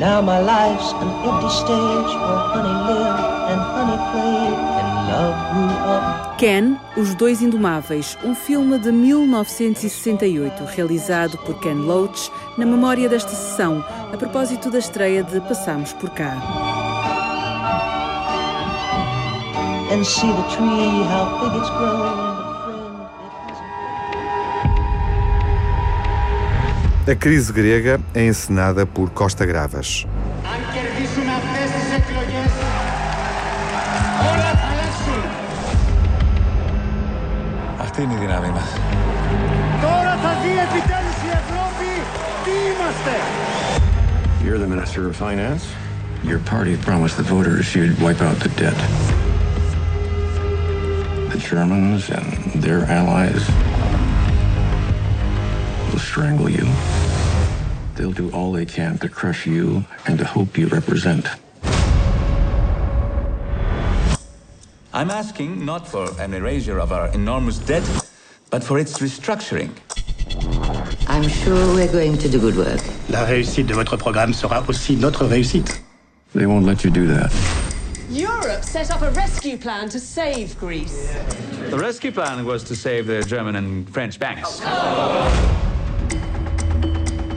Now 0.00 0.22
my 0.22 0.40
life's 0.40 0.92
an 0.96 1.10
empty 1.28 1.50
stage 1.52 2.12
where 2.24 2.40
honey 2.56 2.76
lived 2.88 3.20
and 3.52 3.60
honey 3.60 3.98
played 4.12 4.71
Ken, 6.38 6.76
Os 6.96 7.14
Dois 7.14 7.40
Indomáveis, 7.40 8.18
um 8.24 8.34
filme 8.34 8.78
de 8.78 8.90
1968, 8.90 10.64
realizado 10.64 11.38
por 11.38 11.60
Ken 11.60 11.74
Loach, 11.74 12.30
na 12.58 12.66
memória 12.66 13.08
desta 13.08 13.30
sessão, 13.30 13.84
a 14.12 14.16
propósito 14.16 14.70
da 14.70 14.78
estreia 14.78 15.22
de 15.22 15.40
Passamos 15.40 15.92
por 15.92 16.10
Cá. 16.10 16.36
And 19.92 20.04
see 20.04 20.26
the 20.26 20.42
tree, 20.56 21.04
how 21.04 21.38
big 21.40 21.56
it's 21.58 21.70
grown. 21.70 22.32
A 27.04 27.16
crise 27.16 27.52
grega 27.52 28.00
é 28.14 28.24
encenada 28.24 28.86
por 28.86 29.10
Costa 29.10 29.44
Gravas. 29.44 30.06
Αυτή 38.51 38.51
είναι 38.51 38.51
η 38.51 38.51
δύναμή 38.51 38.59
μας. 38.59 38.69
Τώρα 39.81 40.13
θα 40.23 40.31
δει 40.41 40.51
επιτέλους 40.67 41.17
η 41.27 41.31
Ευρώπη 41.41 41.89
τι 42.43 42.53
είμαστε. 42.71 43.13
You're 44.43 44.59
the 44.59 44.69
Minister 44.75 45.01
of 45.09 45.15
Finance. 45.15 45.63
Your 46.23 46.39
party 46.53 46.75
promised 46.87 47.17
the 47.21 47.27
voters 47.35 47.65
you'd 47.75 47.97
wipe 48.05 48.21
out 48.27 48.37
the 48.45 48.51
debt. 48.61 48.79
The 51.33 51.39
Germans 51.51 52.03
and 52.17 52.27
their 52.65 52.81
allies 52.99 53.43
will 55.89 56.03
strangle 56.11 56.49
you. 56.57 56.65
They'll 57.95 58.17
do 58.23 58.27
all 58.35 58.51
they 58.59 58.67
can 58.77 58.93
to 59.03 59.07
crush 59.19 59.41
you 59.55 59.65
and 60.07 60.15
the 60.21 60.27
hope 60.35 60.51
you 60.61 60.67
represent. 60.79 61.25
I'm 64.99 65.11
asking 65.21 65.51
not 65.71 65.83
for 65.93 66.05
an 66.23 66.33
erasure 66.33 66.79
of 66.85 66.89
our 66.97 67.07
enormous 67.19 67.59
debt, 67.59 67.85
but 68.52 68.62
for 68.62 68.78
its 68.78 68.98
restructuring. 68.98 69.70
I'm 71.08 71.26
sure 71.26 71.74
we're 71.74 71.90
going 71.90 72.18
to 72.18 72.28
do 72.28 72.38
good 72.38 72.56
work. 72.56 72.80
La 73.08 73.24
réussite 73.24 73.66
de 73.66 73.74
votre 73.74 73.96
programme 73.96 74.34
sera 74.34 74.62
aussi 74.68 74.94
notre 74.96 75.24
réussite. 75.24 75.80
They 76.34 76.46
won't 76.46 76.66
let 76.66 76.84
you 76.84 76.90
do 76.90 77.06
that. 77.06 77.32
Europe 78.10 78.62
set 78.62 78.90
up 78.90 79.00
a 79.00 79.10
rescue 79.12 79.56
plan 79.56 79.88
to 79.88 79.98
save 79.98 80.58
Greece. 80.60 81.14
The 81.70 81.78
rescue 81.78 82.12
plan 82.12 82.44
was 82.44 82.62
to 82.64 82.76
save 82.76 83.06
the 83.06 83.22
German 83.22 83.56
and 83.56 83.88
French 83.88 84.18
banks. 84.18 84.60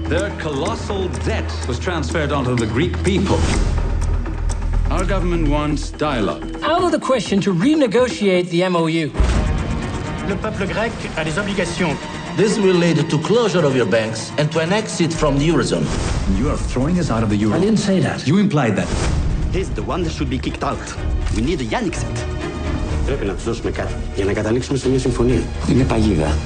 Their 0.09 0.29
colossal 0.37 1.07
debt 1.23 1.49
was 1.67 1.79
transferred 1.79 2.33
onto 2.33 2.55
the 2.55 2.67
Greek 2.67 3.01
people. 3.05 3.39
Our 4.91 5.05
government 5.05 5.47
wants 5.47 5.91
dialogue. 5.91 6.43
Out 6.61 6.83
of 6.83 6.91
the 6.91 6.99
question 6.99 7.39
to 7.41 7.53
renegotiate 7.53 8.49
the 8.49 8.67
MOU 8.69 9.11
Le 10.28 10.34
peuple 10.36 10.66
grec 10.66 10.92
a 11.16 11.24
des 11.24 11.38
obligations. 11.38 11.96
This 12.36 12.58
will 12.58 12.76
lead 12.76 13.08
to 13.08 13.18
closure 13.18 13.64
of 13.64 13.74
your 13.74 13.86
banks 13.86 14.30
and 14.38 14.50
to 14.52 14.60
an 14.60 14.72
exit 14.72 15.12
from 15.12 15.38
the 15.38 15.48
Eurozone. 15.48 15.86
You 16.38 16.48
are 16.50 16.56
throwing 16.72 16.98
us 16.98 17.10
out 17.10 17.22
of 17.22 17.28
the 17.28 17.36
Euro. 17.36 17.56
I 17.56 17.60
didn't 17.60 17.84
say 17.88 18.00
that. 18.00 18.26
You 18.26 18.38
implied 18.38 18.74
that. 18.76 18.88
He's 19.52 19.70
the 19.70 19.82
one 19.82 20.02
that 20.04 20.12
should 20.12 20.30
be 20.30 20.38
kicked 20.38 20.62
out. 20.62 20.86
We 21.34 21.42
need 21.42 21.60
a 21.60 21.64
Yannick 21.64 21.94
set. 21.94 22.26
Πρέπει 23.06 23.24
να 23.26 23.32
τους 23.32 23.44
δώσουμε 23.44 23.70
κάτι 23.70 23.92
για 24.16 24.24
να 24.24 24.32
καταλήξουμε 24.32 24.78
σε 24.78 24.88
μια 24.88 24.98
συμφωνία. 24.98 25.42
Είναι 25.70 25.84
παγίδα. 25.84 26.36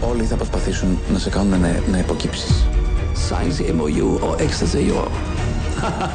Όλοι 0.00 0.24
θα 0.24 0.36
προσπαθήσουν 0.36 0.98
να 1.12 1.18
σε 1.18 1.30
κάνουν 1.30 1.60
να, 1.60 1.80
να 1.90 1.98
υποκύψεις. 1.98 2.64
Sign 3.28 3.50
the 3.58 3.72
MOU 3.72 4.20
or 4.22 4.40
exit 4.40 4.68
the 4.72 4.82
Euro. 4.92 5.10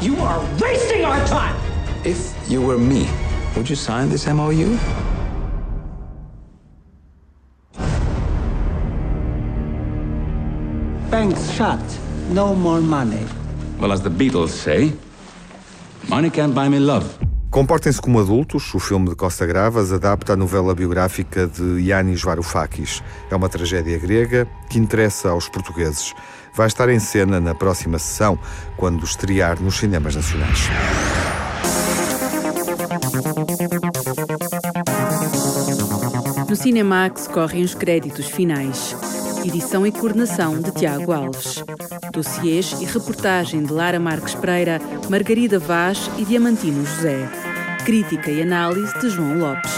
You 0.01 0.15
are 0.29 0.39
wasting 0.59 1.03
our 1.05 1.21
time! 1.27 1.55
If 2.03 2.19
you 2.49 2.61
were 2.67 2.77
me, 2.77 3.07
would 3.55 3.69
you 3.69 3.75
sign 3.75 4.09
this 4.09 4.25
MOU? 4.27 4.69
Banks 11.16 11.50
shut. 11.52 11.80
No 12.30 12.54
more 12.54 12.82
money. 12.82 13.24
Well, 13.80 13.90
as 13.90 14.02
the 14.02 14.10
Beatles 14.10 14.50
say, 14.50 14.92
money 16.10 16.28
can't 16.28 16.52
buy 16.52 16.68
me 16.68 16.78
love. 16.78 17.06
Comportem-se 17.50 18.02
como 18.02 18.20
adultos, 18.20 18.74
o 18.74 18.78
filme 18.78 19.08
de 19.08 19.14
Costa 19.14 19.46
Gravas 19.46 19.94
adapta 19.94 20.34
a 20.34 20.36
novela 20.36 20.74
biográfica 20.74 21.46
de 21.46 21.80
Yanis 21.80 22.20
Varoufakis. 22.20 23.02
É 23.30 23.34
uma 23.34 23.48
tragédia 23.48 23.98
grega 23.98 24.46
que 24.68 24.78
interessa 24.78 25.30
aos 25.30 25.48
portugueses. 25.48 26.12
Vai 26.54 26.66
estar 26.66 26.90
em 26.90 26.98
cena 26.98 27.40
na 27.40 27.54
próxima 27.54 27.98
sessão, 27.98 28.38
quando 28.76 29.02
estrear 29.02 29.58
nos 29.58 29.78
cinemas 29.78 30.14
nacionais. 30.14 30.68
No 36.46 36.54
Cinemax 36.54 37.26
correm 37.26 37.64
os 37.64 37.74
créditos 37.74 38.26
finais. 38.26 38.94
Edição 39.46 39.86
e 39.86 39.92
coordenação 39.92 40.60
de 40.60 40.72
Tiago 40.72 41.12
Alves. 41.12 41.62
Dossiês 42.12 42.72
e 42.80 42.84
reportagem 42.84 43.62
de 43.62 43.72
Lara 43.72 44.00
Marques 44.00 44.34
Pereira, 44.34 44.80
Margarida 45.08 45.60
Vaz 45.60 46.10
e 46.18 46.24
Diamantino 46.24 46.84
José. 46.84 47.30
Crítica 47.84 48.28
e 48.28 48.42
análise 48.42 48.92
de 48.98 49.08
João 49.08 49.38
Lopes. 49.38 49.70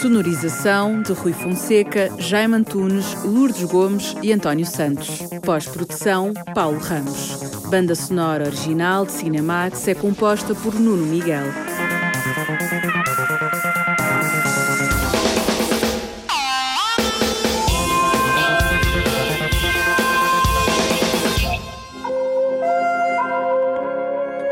Sonorização 0.00 1.02
de 1.02 1.12
Rui 1.14 1.32
Fonseca, 1.32 2.12
Jaime 2.16 2.54
Antunes, 2.54 3.12
Lourdes 3.24 3.64
Gomes 3.64 4.14
e 4.22 4.32
António 4.32 4.64
Santos. 4.64 5.18
Pós-produção, 5.44 6.32
Paulo 6.54 6.78
Ramos. 6.78 7.40
Banda 7.68 7.96
sonora 7.96 8.44
original 8.44 9.04
de 9.04 9.10
Cinemax 9.10 9.88
é 9.88 9.94
composta 9.94 10.54
por 10.54 10.74
Nuno 10.74 11.06
Miguel. 11.06 11.71